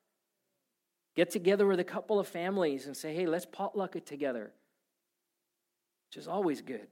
Get 1.15 1.31
together 1.31 1.67
with 1.67 1.79
a 1.79 1.85
couple 1.85 2.19
of 2.19 2.27
families 2.27 2.87
and 2.87 2.97
say, 2.97 3.15
hey, 3.15 3.27
let's 3.27 3.47
potluck 3.47 3.95
it 3.95 4.07
together, 4.07 4.51
which 6.09 6.17
is 6.17 6.27
always 6.27 6.63
good. 6.63 6.89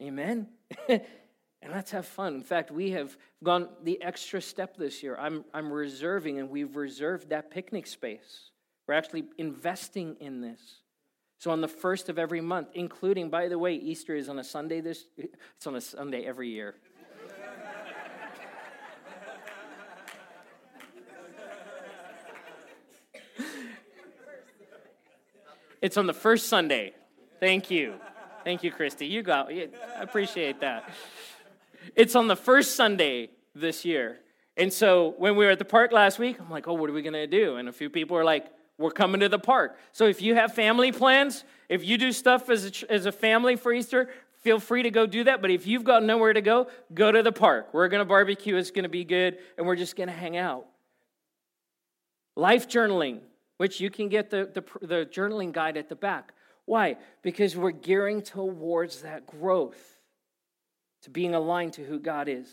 Amen? 0.00 0.48
and 1.64 1.72
let's 1.72 1.90
have 1.92 2.06
fun. 2.06 2.34
In 2.34 2.42
fact, 2.42 2.70
we 2.70 2.90
have 2.90 3.16
gone 3.42 3.68
the 3.82 4.00
extra 4.02 4.42
step 4.42 4.76
this 4.76 5.02
year. 5.02 5.16
I'm, 5.18 5.46
I'm 5.54 5.72
reserving, 5.72 6.38
and 6.38 6.50
we've 6.50 6.76
reserved 6.76 7.30
that 7.30 7.50
picnic 7.50 7.86
space. 7.86 8.50
We're 8.86 8.92
actually 8.94 9.24
investing 9.38 10.16
in 10.20 10.42
this. 10.42 10.60
So 11.38 11.50
on 11.50 11.62
the 11.62 11.68
first 11.68 12.10
of 12.10 12.18
every 12.18 12.42
month, 12.42 12.68
including, 12.74 13.30
by 13.30 13.48
the 13.48 13.58
way, 13.58 13.74
Easter 13.74 14.14
is 14.14 14.28
on 14.28 14.38
a 14.38 14.44
Sunday 14.44 14.82
this 14.82 15.06
it's 15.16 15.66
on 15.66 15.74
a 15.74 15.80
Sunday 15.80 16.26
every 16.26 16.50
year. 16.50 16.74
it's 25.80 25.96
on 25.96 26.06
the 26.06 26.12
first 26.12 26.48
Sunday. 26.48 26.92
Thank 27.40 27.70
you. 27.70 27.94
Thank 28.44 28.62
you, 28.62 28.70
Christy. 28.70 29.06
You 29.06 29.22
got 29.22 29.50
I 29.50 29.68
appreciate 30.02 30.60
that. 30.60 30.90
It's 31.94 32.14
on 32.14 32.28
the 32.28 32.36
first 32.36 32.76
Sunday 32.76 33.30
this 33.54 33.84
year. 33.84 34.18
And 34.56 34.72
so 34.72 35.14
when 35.18 35.36
we 35.36 35.44
were 35.44 35.50
at 35.50 35.58
the 35.58 35.64
park 35.64 35.92
last 35.92 36.18
week, 36.18 36.38
I'm 36.40 36.50
like, 36.50 36.68
oh, 36.68 36.74
what 36.74 36.88
are 36.88 36.92
we 36.92 37.02
going 37.02 37.12
to 37.14 37.26
do? 37.26 37.56
And 37.56 37.68
a 37.68 37.72
few 37.72 37.90
people 37.90 38.16
are 38.16 38.24
like, 38.24 38.46
we're 38.78 38.90
coming 38.90 39.20
to 39.20 39.28
the 39.28 39.38
park. 39.38 39.76
So 39.92 40.06
if 40.06 40.20
you 40.20 40.34
have 40.34 40.54
family 40.54 40.92
plans, 40.92 41.44
if 41.68 41.84
you 41.84 41.96
do 41.96 42.12
stuff 42.12 42.50
as 42.50 42.66
a, 42.66 42.92
as 42.92 43.06
a 43.06 43.12
family 43.12 43.56
for 43.56 43.72
Easter, 43.72 44.10
feel 44.40 44.58
free 44.58 44.82
to 44.82 44.90
go 44.90 45.06
do 45.06 45.24
that. 45.24 45.40
But 45.40 45.50
if 45.50 45.66
you've 45.66 45.84
got 45.84 46.02
nowhere 46.02 46.32
to 46.32 46.40
go, 46.40 46.68
go 46.92 47.10
to 47.10 47.22
the 47.22 47.32
park. 47.32 47.68
We're 47.72 47.88
going 47.88 48.00
to 48.00 48.04
barbecue. 48.04 48.56
It's 48.56 48.70
going 48.70 48.84
to 48.84 48.88
be 48.88 49.04
good. 49.04 49.38
And 49.56 49.66
we're 49.66 49.76
just 49.76 49.96
going 49.96 50.08
to 50.08 50.14
hang 50.14 50.36
out. 50.36 50.66
Life 52.36 52.68
journaling, 52.68 53.20
which 53.58 53.80
you 53.80 53.90
can 53.90 54.08
get 54.08 54.30
the, 54.30 54.50
the, 54.52 54.86
the 54.86 55.06
journaling 55.06 55.52
guide 55.52 55.76
at 55.76 55.88
the 55.88 55.96
back. 55.96 56.32
Why? 56.64 56.96
Because 57.22 57.56
we're 57.56 57.70
gearing 57.70 58.22
towards 58.22 59.02
that 59.02 59.26
growth, 59.26 59.93
to 61.04 61.10
being 61.10 61.34
aligned 61.34 61.74
to 61.74 61.84
who 61.84 61.98
God 61.98 62.28
is. 62.28 62.48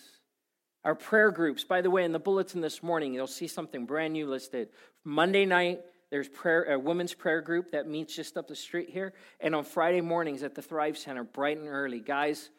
Our 0.84 0.96
prayer 0.96 1.32
groups, 1.32 1.64
by 1.64 1.82
the 1.82 1.90
way, 1.90 2.04
in 2.04 2.12
the 2.12 2.20
bulletin 2.20 2.62
this 2.62 2.82
morning, 2.82 3.14
you'll 3.14 3.28
see 3.28 3.48
something 3.48 3.86
brand 3.86 4.14
new 4.14 4.28
listed. 4.28 4.70
Monday 5.04 5.46
night, 5.46 5.82
there's 6.10 6.28
prayer, 6.28 6.64
a 6.64 6.78
women's 6.78 7.14
prayer 7.14 7.42
group 7.42 7.72
that 7.72 7.88
meets 7.88 8.16
just 8.16 8.36
up 8.36 8.48
the 8.48 8.56
street 8.56 8.90
here. 8.90 9.14
And 9.40 9.56
on 9.56 9.64
Friday 9.64 10.02
mornings 10.02 10.44
at 10.44 10.56
the 10.56 10.62
Thrive 10.62 10.98
Center, 10.98 11.24
bright 11.24 11.58
and 11.58 11.68
early. 11.68 12.00
Guys, 12.00 12.50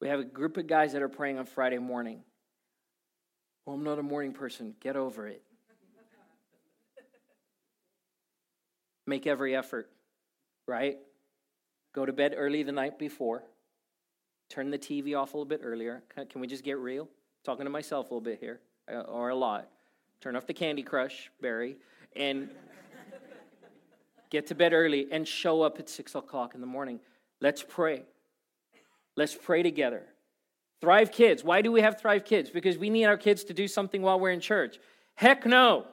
we 0.00 0.08
have 0.08 0.20
a 0.20 0.24
group 0.24 0.56
of 0.56 0.66
guys 0.66 0.92
that 0.92 1.02
are 1.02 1.08
praying 1.08 1.38
on 1.38 1.46
Friday 1.46 1.78
morning. 1.78 2.22
Well, 3.66 3.76
I'm 3.76 3.84
not 3.84 3.98
a 3.98 4.02
morning 4.02 4.32
person. 4.32 4.74
Get 4.80 4.96
over 4.96 5.26
it. 5.26 5.42
Make 9.06 9.26
every 9.26 9.54
effort, 9.54 9.90
right? 10.66 10.96
Go 11.94 12.06
to 12.06 12.12
bed 12.12 12.34
early 12.36 12.62
the 12.62 12.72
night 12.72 12.98
before. 12.98 13.42
Turn 14.48 14.70
the 14.70 14.78
TV 14.78 15.18
off 15.18 15.34
a 15.34 15.36
little 15.36 15.48
bit 15.48 15.60
earlier. 15.62 16.02
Can 16.28 16.40
we 16.40 16.46
just 16.46 16.64
get 16.64 16.78
real? 16.78 17.08
Talking 17.44 17.64
to 17.64 17.70
myself 17.70 18.10
a 18.10 18.14
little 18.14 18.20
bit 18.20 18.38
here, 18.40 18.60
uh, 18.90 19.00
or 19.00 19.30
a 19.30 19.34
lot. 19.34 19.68
Turn 20.20 20.36
off 20.36 20.46
the 20.46 20.54
Candy 20.54 20.82
Crush, 20.82 21.30
Barry, 21.40 21.76
and 22.16 22.48
get 24.30 24.46
to 24.48 24.54
bed 24.54 24.72
early, 24.72 25.08
and 25.10 25.26
show 25.26 25.62
up 25.62 25.78
at 25.78 25.88
6 25.88 26.14
o'clock 26.14 26.54
in 26.54 26.60
the 26.60 26.66
morning. 26.66 27.00
Let's 27.40 27.62
pray. 27.62 28.02
Let's 29.16 29.34
pray 29.34 29.62
together. 29.62 30.02
Thrive 30.80 31.12
Kids. 31.12 31.42
Why 31.44 31.62
do 31.62 31.72
we 31.72 31.80
have 31.80 32.00
Thrive 32.00 32.24
Kids? 32.24 32.50
Because 32.50 32.78
we 32.78 32.90
need 32.90 33.06
our 33.06 33.16
kids 33.16 33.44
to 33.44 33.54
do 33.54 33.68
something 33.68 34.02
while 34.02 34.18
we're 34.18 34.30
in 34.30 34.40
church. 34.40 34.78
Heck 35.14 35.46
no. 35.46 35.86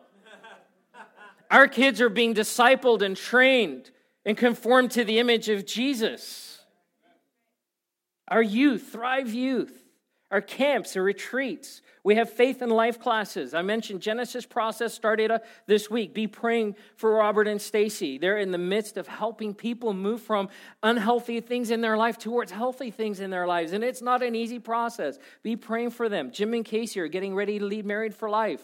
Our 1.49 1.67
kids 1.67 1.99
are 1.99 2.09
being 2.09 2.33
discipled 2.33 3.01
and 3.01 3.15
trained 3.15 3.91
and 4.25 4.37
conformed 4.37 4.91
to 4.91 5.03
the 5.03 5.19
image 5.19 5.49
of 5.49 5.65
Jesus. 5.65 6.60
Our 8.31 8.41
youth, 8.41 8.93
Thrive 8.93 9.33
Youth, 9.33 9.83
our 10.31 10.41
camps, 10.41 10.95
our 10.95 11.03
retreats, 11.03 11.81
we 12.03 12.15
have 12.15 12.29
faith 12.31 12.61
and 12.61 12.71
life 12.71 12.99
classes. 12.99 13.53
I 13.53 13.61
mentioned 13.61 14.01
Genesis 14.01 14.45
process 14.45 14.93
started 14.93 15.29
uh, 15.29 15.39
this 15.67 15.89
week. 15.89 16.13
Be 16.13 16.25
praying 16.25 16.75
for 16.95 17.11
Robert 17.11 17.47
and 17.47 17.61
Stacy. 17.61 18.17
They're 18.17 18.39
in 18.39 18.51
the 18.51 18.57
midst 18.57 18.97
of 18.97 19.07
helping 19.07 19.53
people 19.53 19.93
move 19.93 20.21
from 20.21 20.49
unhealthy 20.81 21.41
things 21.41 21.69
in 21.69 21.81
their 21.81 21.97
life 21.97 22.17
towards 22.17 22.51
healthy 22.51 22.89
things 22.89 23.19
in 23.19 23.29
their 23.29 23.45
lives. 23.45 23.73
And 23.73 23.83
it's 23.83 24.01
not 24.01 24.23
an 24.23 24.33
easy 24.33 24.57
process. 24.57 25.19
Be 25.43 25.55
praying 25.55 25.91
for 25.91 26.09
them. 26.09 26.31
Jim 26.31 26.53
and 26.53 26.65
Casey 26.65 26.99
are 27.01 27.07
getting 27.07 27.35
ready 27.35 27.59
to 27.59 27.65
lead 27.65 27.85
Married 27.85 28.15
for 28.15 28.29
Life. 28.29 28.63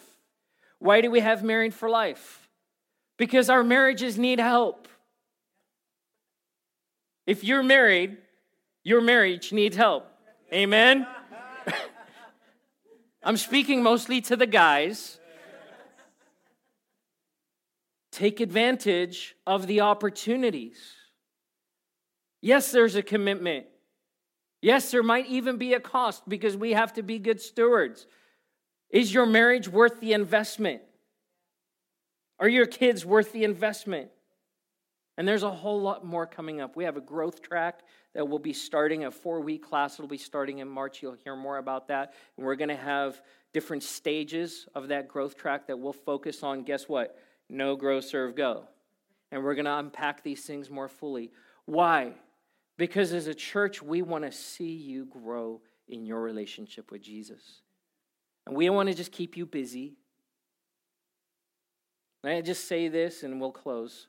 Why 0.80 1.00
do 1.00 1.10
we 1.10 1.20
have 1.20 1.44
Married 1.44 1.74
for 1.74 1.88
Life? 1.88 2.48
Because 3.18 3.48
our 3.50 3.62
marriages 3.62 4.18
need 4.18 4.40
help. 4.40 4.88
If 7.24 7.44
you're 7.44 7.62
married, 7.62 8.16
your 8.88 9.02
marriage 9.02 9.52
needs 9.52 9.76
help. 9.76 10.10
Amen? 10.50 11.06
I'm 13.22 13.36
speaking 13.36 13.82
mostly 13.82 14.22
to 14.22 14.36
the 14.36 14.46
guys. 14.46 15.18
Take 18.12 18.40
advantage 18.40 19.36
of 19.46 19.66
the 19.66 19.82
opportunities. 19.82 20.78
Yes, 22.40 22.72
there's 22.72 22.94
a 22.94 23.02
commitment. 23.02 23.66
Yes, 24.62 24.90
there 24.90 25.02
might 25.02 25.26
even 25.26 25.58
be 25.58 25.74
a 25.74 25.80
cost 25.80 26.26
because 26.26 26.56
we 26.56 26.72
have 26.72 26.94
to 26.94 27.02
be 27.02 27.18
good 27.18 27.42
stewards. 27.42 28.06
Is 28.88 29.12
your 29.12 29.26
marriage 29.26 29.68
worth 29.68 30.00
the 30.00 30.14
investment? 30.14 30.80
Are 32.40 32.48
your 32.48 32.66
kids 32.66 33.04
worth 33.04 33.32
the 33.32 33.44
investment? 33.44 34.08
And 35.18 35.26
there's 35.26 35.42
a 35.42 35.50
whole 35.50 35.80
lot 35.80 36.06
more 36.06 36.26
coming 36.26 36.60
up. 36.60 36.76
We 36.76 36.84
have 36.84 36.96
a 36.96 37.00
growth 37.00 37.42
track 37.42 37.80
that 38.14 38.26
will 38.26 38.38
be 38.38 38.52
starting 38.52 39.04
a 39.04 39.10
four 39.10 39.40
week 39.40 39.64
class. 39.64 39.94
It'll 39.94 40.06
be 40.06 40.16
starting 40.16 40.58
in 40.58 40.68
March. 40.68 41.02
You'll 41.02 41.16
hear 41.24 41.34
more 41.34 41.58
about 41.58 41.88
that. 41.88 42.14
And 42.36 42.46
we're 42.46 42.54
going 42.54 42.68
to 42.68 42.76
have 42.76 43.20
different 43.52 43.82
stages 43.82 44.68
of 44.76 44.88
that 44.88 45.08
growth 45.08 45.36
track 45.36 45.66
that 45.66 45.76
we'll 45.76 45.92
focus 45.92 46.44
on. 46.44 46.62
Guess 46.62 46.88
what? 46.88 47.18
Know, 47.50 47.74
grow, 47.74 47.98
serve, 47.98 48.36
go. 48.36 48.68
And 49.32 49.42
we're 49.42 49.56
going 49.56 49.64
to 49.64 49.76
unpack 49.76 50.22
these 50.22 50.44
things 50.44 50.70
more 50.70 50.88
fully. 50.88 51.32
Why? 51.66 52.12
Because 52.76 53.12
as 53.12 53.26
a 53.26 53.34
church, 53.34 53.82
we 53.82 54.02
want 54.02 54.22
to 54.22 54.30
see 54.30 54.70
you 54.70 55.04
grow 55.04 55.60
in 55.88 56.06
your 56.06 56.22
relationship 56.22 56.92
with 56.92 57.02
Jesus. 57.02 57.62
And 58.46 58.54
we 58.54 58.66
don't 58.66 58.76
want 58.76 58.88
to 58.88 58.94
just 58.94 59.10
keep 59.10 59.36
you 59.36 59.46
busy. 59.46 59.96
I 62.22 62.40
just 62.40 62.68
say 62.68 62.86
this 62.86 63.24
and 63.24 63.40
we'll 63.40 63.50
close 63.50 64.06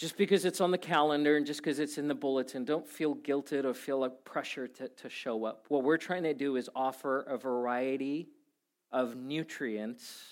just 0.00 0.16
because 0.16 0.46
it's 0.46 0.62
on 0.62 0.70
the 0.70 0.78
calendar 0.78 1.36
and 1.36 1.44
just 1.44 1.60
because 1.60 1.78
it's 1.78 1.98
in 1.98 2.08
the 2.08 2.14
bulletin, 2.14 2.64
don't 2.64 2.88
feel 2.88 3.14
guilted 3.16 3.66
or 3.66 3.74
feel 3.74 3.98
like 3.98 4.24
pressure 4.24 4.66
to, 4.66 4.88
to 4.88 5.10
show 5.10 5.44
up. 5.44 5.66
What 5.68 5.84
we're 5.84 5.98
trying 5.98 6.22
to 6.22 6.32
do 6.32 6.56
is 6.56 6.70
offer 6.74 7.20
a 7.20 7.36
variety 7.36 8.30
of 8.90 9.14
nutrients 9.14 10.22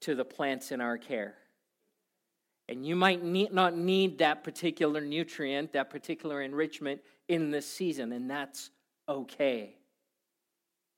to 0.00 0.14
the 0.14 0.24
plants 0.24 0.72
in 0.72 0.80
our 0.80 0.96
care. 0.96 1.34
And 2.70 2.86
you 2.86 2.96
might 2.96 3.22
need, 3.22 3.52
not 3.52 3.76
need 3.76 4.16
that 4.20 4.44
particular 4.44 5.02
nutrient, 5.02 5.74
that 5.74 5.90
particular 5.90 6.40
enrichment 6.40 7.02
in 7.28 7.50
this 7.50 7.68
season, 7.68 8.12
and 8.12 8.30
that's 8.30 8.70
okay. 9.06 9.76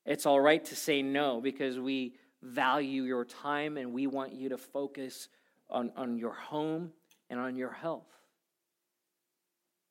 It's 0.07 0.25
all 0.25 0.41
right 0.41 0.65
to 0.67 0.77
say 0.77 1.03
no 1.03 1.41
because 1.41 1.81
we 1.81 2.15
value 2.43 3.03
your 3.03 3.25
time 3.25 3.77
and 3.77 3.93
we 3.93 4.07
want 4.07 4.35
you 4.35 4.51
to 4.51 4.57
focus 4.57 5.29
on, 5.69 5.91
on 5.97 6.17
your 6.17 6.35
home 6.35 6.93
and 7.35 7.43
on 7.43 7.57
your 7.57 7.73
health. 7.73 8.07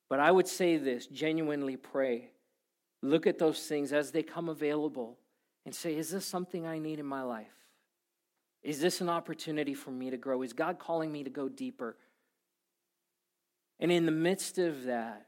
But 0.08 0.18
I 0.18 0.30
would 0.30 0.48
say 0.48 0.78
this 0.78 1.06
genuinely 1.06 1.76
pray. 1.76 2.30
Look 3.02 3.26
at 3.26 3.38
those 3.38 3.66
things 3.66 3.92
as 3.92 4.12
they 4.12 4.22
come 4.22 4.48
available 4.48 5.18
and 5.66 5.74
say, 5.74 5.94
Is 5.94 6.10
this 6.10 6.24
something 6.24 6.66
I 6.66 6.78
need 6.78 6.98
in 6.98 7.04
my 7.04 7.20
life? 7.20 7.52
Is 8.62 8.80
this 8.80 9.02
an 9.02 9.10
opportunity 9.10 9.74
for 9.74 9.90
me 9.90 10.08
to 10.08 10.16
grow? 10.16 10.40
Is 10.40 10.54
God 10.54 10.78
calling 10.78 11.12
me 11.12 11.22
to 11.22 11.28
go 11.28 11.50
deeper? 11.50 11.98
And 13.78 13.92
in 13.92 14.06
the 14.06 14.12
midst 14.12 14.56
of 14.56 14.84
that, 14.84 15.26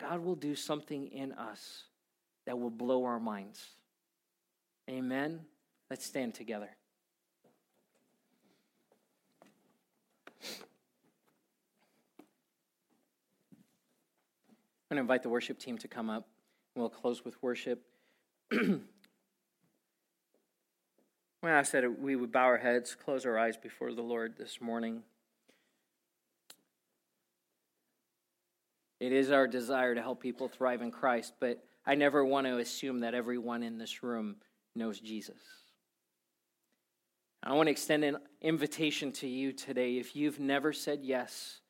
God 0.00 0.18
will 0.18 0.34
do 0.34 0.56
something 0.56 1.06
in 1.06 1.30
us 1.32 1.84
that 2.44 2.58
will 2.58 2.70
blow 2.70 3.04
our 3.04 3.20
minds. 3.20 3.64
Amen. 4.90 5.42
Let's 5.88 6.04
stand 6.04 6.34
together. 6.34 6.70
I'm 14.92 14.96
going 14.96 15.06
to 15.06 15.10
invite 15.10 15.22
the 15.22 15.30
worship 15.30 15.58
team 15.58 15.78
to 15.78 15.88
come 15.88 16.10
up. 16.10 16.28
We'll 16.76 16.90
close 16.90 17.24
with 17.24 17.42
worship. 17.42 17.82
When 18.50 18.82
I 21.50 21.62
said 21.62 21.84
we 21.98 22.14
would 22.14 22.30
bow 22.30 22.44
our 22.44 22.58
heads, 22.58 22.94
close 22.94 23.24
our 23.24 23.38
eyes 23.38 23.56
before 23.56 23.94
the 23.94 24.02
Lord 24.02 24.34
this 24.36 24.60
morning. 24.60 25.02
It 29.00 29.12
is 29.12 29.30
our 29.30 29.48
desire 29.48 29.94
to 29.94 30.02
help 30.02 30.20
people 30.20 30.48
thrive 30.48 30.82
in 30.82 30.90
Christ, 30.90 31.32
but 31.40 31.64
I 31.86 31.94
never 31.94 32.22
want 32.22 32.46
to 32.46 32.58
assume 32.58 33.00
that 33.00 33.14
everyone 33.14 33.62
in 33.62 33.78
this 33.78 34.02
room 34.02 34.36
knows 34.76 35.00
Jesus. 35.00 35.40
I 37.42 37.54
want 37.54 37.68
to 37.68 37.72
extend 37.72 38.04
an 38.04 38.18
invitation 38.42 39.10
to 39.12 39.26
you 39.26 39.52
today. 39.52 39.96
If 39.96 40.14
you've 40.14 40.38
never 40.38 40.74
said 40.74 41.00
yes 41.02 41.61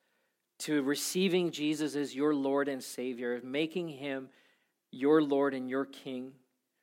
to 0.64 0.82
receiving 0.82 1.50
Jesus 1.50 1.96
as 1.96 2.14
your 2.14 2.34
Lord 2.34 2.68
and 2.68 2.82
Savior, 2.82 3.40
making 3.42 3.88
him 3.88 4.28
your 4.90 5.22
Lord 5.22 5.54
and 5.54 5.68
your 5.68 5.84
King, 5.84 6.32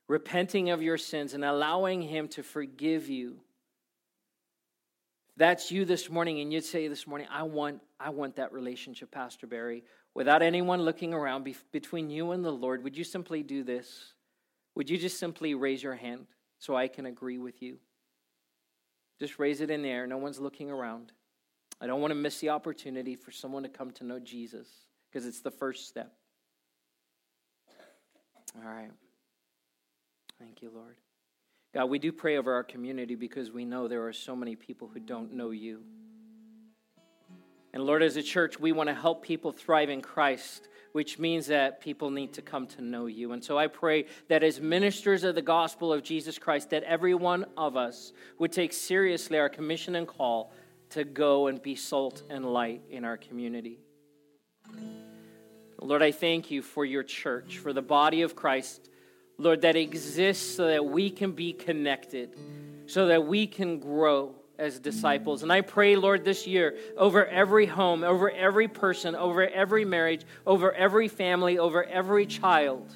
repenting 0.07 0.69
of 0.69 0.81
your 0.81 0.97
sins 0.97 1.33
and 1.33 1.45
allowing 1.45 2.01
him 2.01 2.27
to 2.29 2.43
forgive 2.43 3.09
you. 3.09 3.39
That's 5.37 5.71
you 5.71 5.85
this 5.85 6.09
morning, 6.09 6.41
and 6.41 6.51
you'd 6.51 6.65
say 6.65 6.87
this 6.87 7.07
morning, 7.07 7.27
I 7.31 7.43
want, 7.43 7.81
I 7.99 8.09
want 8.09 8.35
that 8.35 8.51
relationship, 8.51 9.11
Pastor 9.11 9.47
Barry 9.47 9.83
without 10.13 10.41
anyone 10.41 10.81
looking 10.81 11.13
around 11.13 11.43
be- 11.43 11.55
between 11.71 12.09
you 12.09 12.31
and 12.31 12.43
the 12.43 12.51
Lord, 12.51 12.83
would 12.83 12.97
you 12.97 13.03
simply 13.03 13.43
do 13.43 13.63
this? 13.63 14.13
Would 14.75 14.89
you 14.89 14.97
just 14.97 15.19
simply 15.19 15.53
raise 15.53 15.81
your 15.81 15.95
hand 15.95 16.27
so 16.57 16.75
I 16.75 16.87
can 16.87 17.05
agree 17.05 17.37
with 17.37 17.61
you? 17.61 17.77
Just 19.19 19.39
raise 19.39 19.61
it 19.61 19.69
in 19.69 19.81
the 19.81 19.89
air. 19.89 20.07
No 20.07 20.17
one's 20.17 20.39
looking 20.39 20.71
around. 20.71 21.11
I 21.81 21.87
don't 21.87 22.01
want 22.01 22.11
to 22.11 22.15
miss 22.15 22.39
the 22.39 22.49
opportunity 22.49 23.15
for 23.15 23.31
someone 23.31 23.63
to 23.63 23.69
come 23.69 23.91
to 23.91 24.03
know 24.03 24.19
Jesus 24.19 24.67
because 25.09 25.25
it's 25.25 25.41
the 25.41 25.51
first 25.51 25.87
step. 25.87 26.13
All 28.55 28.69
right. 28.69 28.91
Thank 30.39 30.61
you, 30.61 30.71
Lord. 30.73 30.95
God, 31.73 31.85
we 31.85 31.99
do 31.99 32.11
pray 32.11 32.37
over 32.37 32.53
our 32.53 32.63
community 32.63 33.15
because 33.15 33.51
we 33.51 33.63
know 33.63 33.87
there 33.87 34.07
are 34.07 34.13
so 34.13 34.35
many 34.35 34.55
people 34.55 34.89
who 34.91 34.99
don't 34.99 35.33
know 35.33 35.51
you. 35.51 35.83
And 37.73 37.83
Lord, 37.83 38.01
as 38.01 38.17
a 38.17 38.23
church, 38.23 38.59
we 38.59 38.71
want 38.71 38.89
to 38.89 38.95
help 38.95 39.23
people 39.23 39.51
thrive 39.51 39.89
in 39.89 40.01
Christ, 40.01 40.69
which 40.93 41.19
means 41.19 41.45
that 41.47 41.79
people 41.79 42.09
need 42.09 42.33
to 42.33 42.41
come 42.41 42.65
to 42.67 42.81
know 42.81 43.05
you. 43.05 43.33
And 43.33 43.43
so 43.43 43.59
I 43.59 43.67
pray 43.67 44.05
that 44.27 44.41
as 44.41 44.59
ministers 44.59 45.23
of 45.23 45.35
the 45.35 45.43
gospel 45.43 45.93
of 45.93 46.01
Jesus 46.01 46.39
Christ, 46.39 46.71
that 46.71 46.81
every 46.83 47.13
one 47.13 47.45
of 47.55 47.77
us 47.77 48.11
would 48.39 48.51
take 48.51 48.73
seriously 48.73 49.37
our 49.37 49.49
commission 49.49 49.95
and 49.95 50.07
call 50.07 50.51
to 50.91 51.03
go 51.03 51.47
and 51.47 51.61
be 51.61 51.75
salt 51.75 52.23
and 52.29 52.45
light 52.45 52.81
in 52.89 53.05
our 53.05 53.17
community. 53.17 53.79
Lord, 55.81 56.01
I 56.01 56.11
thank 56.11 56.51
you 56.51 56.61
for 56.61 56.83
your 56.83 57.03
church, 57.03 57.57
for 57.57 57.71
the 57.71 57.81
body 57.81 58.21
of 58.23 58.35
Christ, 58.35 58.89
Lord, 59.37 59.61
that 59.61 59.75
exists 59.75 60.55
so 60.55 60.67
that 60.67 60.85
we 60.85 61.09
can 61.09 61.31
be 61.31 61.53
connected, 61.53 62.35
so 62.87 63.07
that 63.07 63.25
we 63.25 63.47
can 63.47 63.79
grow 63.79 64.35
as 64.57 64.77
disciples. 64.79 65.41
And 65.41 65.53
I 65.53 65.61
pray, 65.61 65.95
Lord, 65.95 66.25
this 66.25 66.45
year 66.45 66.75
over 66.97 67.25
every 67.25 67.65
home, 67.65 68.03
over 68.03 68.29
every 68.29 68.67
person, 68.67 69.15
over 69.15 69.47
every 69.47 69.85
marriage, 69.85 70.25
over 70.45 70.73
every 70.73 71.07
family, 71.07 71.57
over 71.57 71.85
every 71.85 72.25
child, 72.25 72.93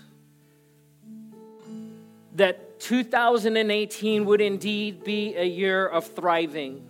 that 2.35 2.81
2018 2.81 4.25
would 4.25 4.41
indeed 4.41 5.05
be 5.05 5.35
a 5.37 5.45
year 5.45 5.87
of 5.87 6.05
thriving. 6.07 6.85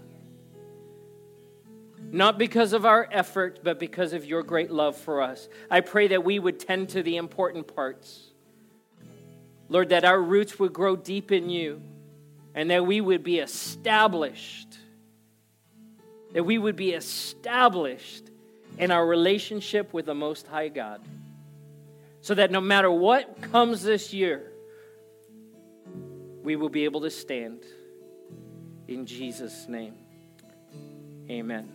Not 2.14 2.38
because 2.38 2.74
of 2.74 2.86
our 2.86 3.10
effort, 3.12 3.62
but 3.64 3.80
because 3.80 4.14
of 4.14 4.24
your 4.24 4.44
great 4.44 4.70
love 4.70 4.96
for 4.96 5.24
us. 5.24 5.50
I 5.72 5.82
pray 5.82 6.10
that 6.10 6.24
we 6.24 6.38
would 6.38 6.60
tend 6.60 6.90
to 6.90 7.02
the 7.02 7.18
important 7.18 7.76
parts. 7.76 8.30
Lord, 9.68 9.90
that 9.90 10.06
our 10.06 10.22
roots 10.22 10.60
would 10.60 10.74
grow 10.74 10.96
deep 10.96 11.32
in 11.32 11.50
you 11.50 11.82
and 12.54 12.70
that 12.70 12.86
we 12.86 13.02
would 13.02 13.24
be 13.24 13.40
established, 13.40 14.78
that 16.34 16.44
we 16.44 16.60
would 16.60 16.76
be 16.76 16.92
established 16.92 18.30
in 18.78 18.92
our 18.92 19.08
relationship 19.08 19.92
with 19.92 20.06
the 20.06 20.14
Most 20.14 20.46
High 20.46 20.68
God. 20.68 21.02
So 22.22 22.36
that 22.36 22.52
no 22.52 22.62
matter 22.62 22.92
what 22.92 23.42
comes 23.42 23.82
this 23.82 24.14
year, 24.14 24.52
we 26.44 26.58
will 26.58 26.70
be 26.70 26.84
able 26.84 27.02
to 27.02 27.10
stand. 27.10 27.64
In 28.88 29.08
Jesus' 29.08 29.68
name, 29.68 29.96
amen. 31.28 31.74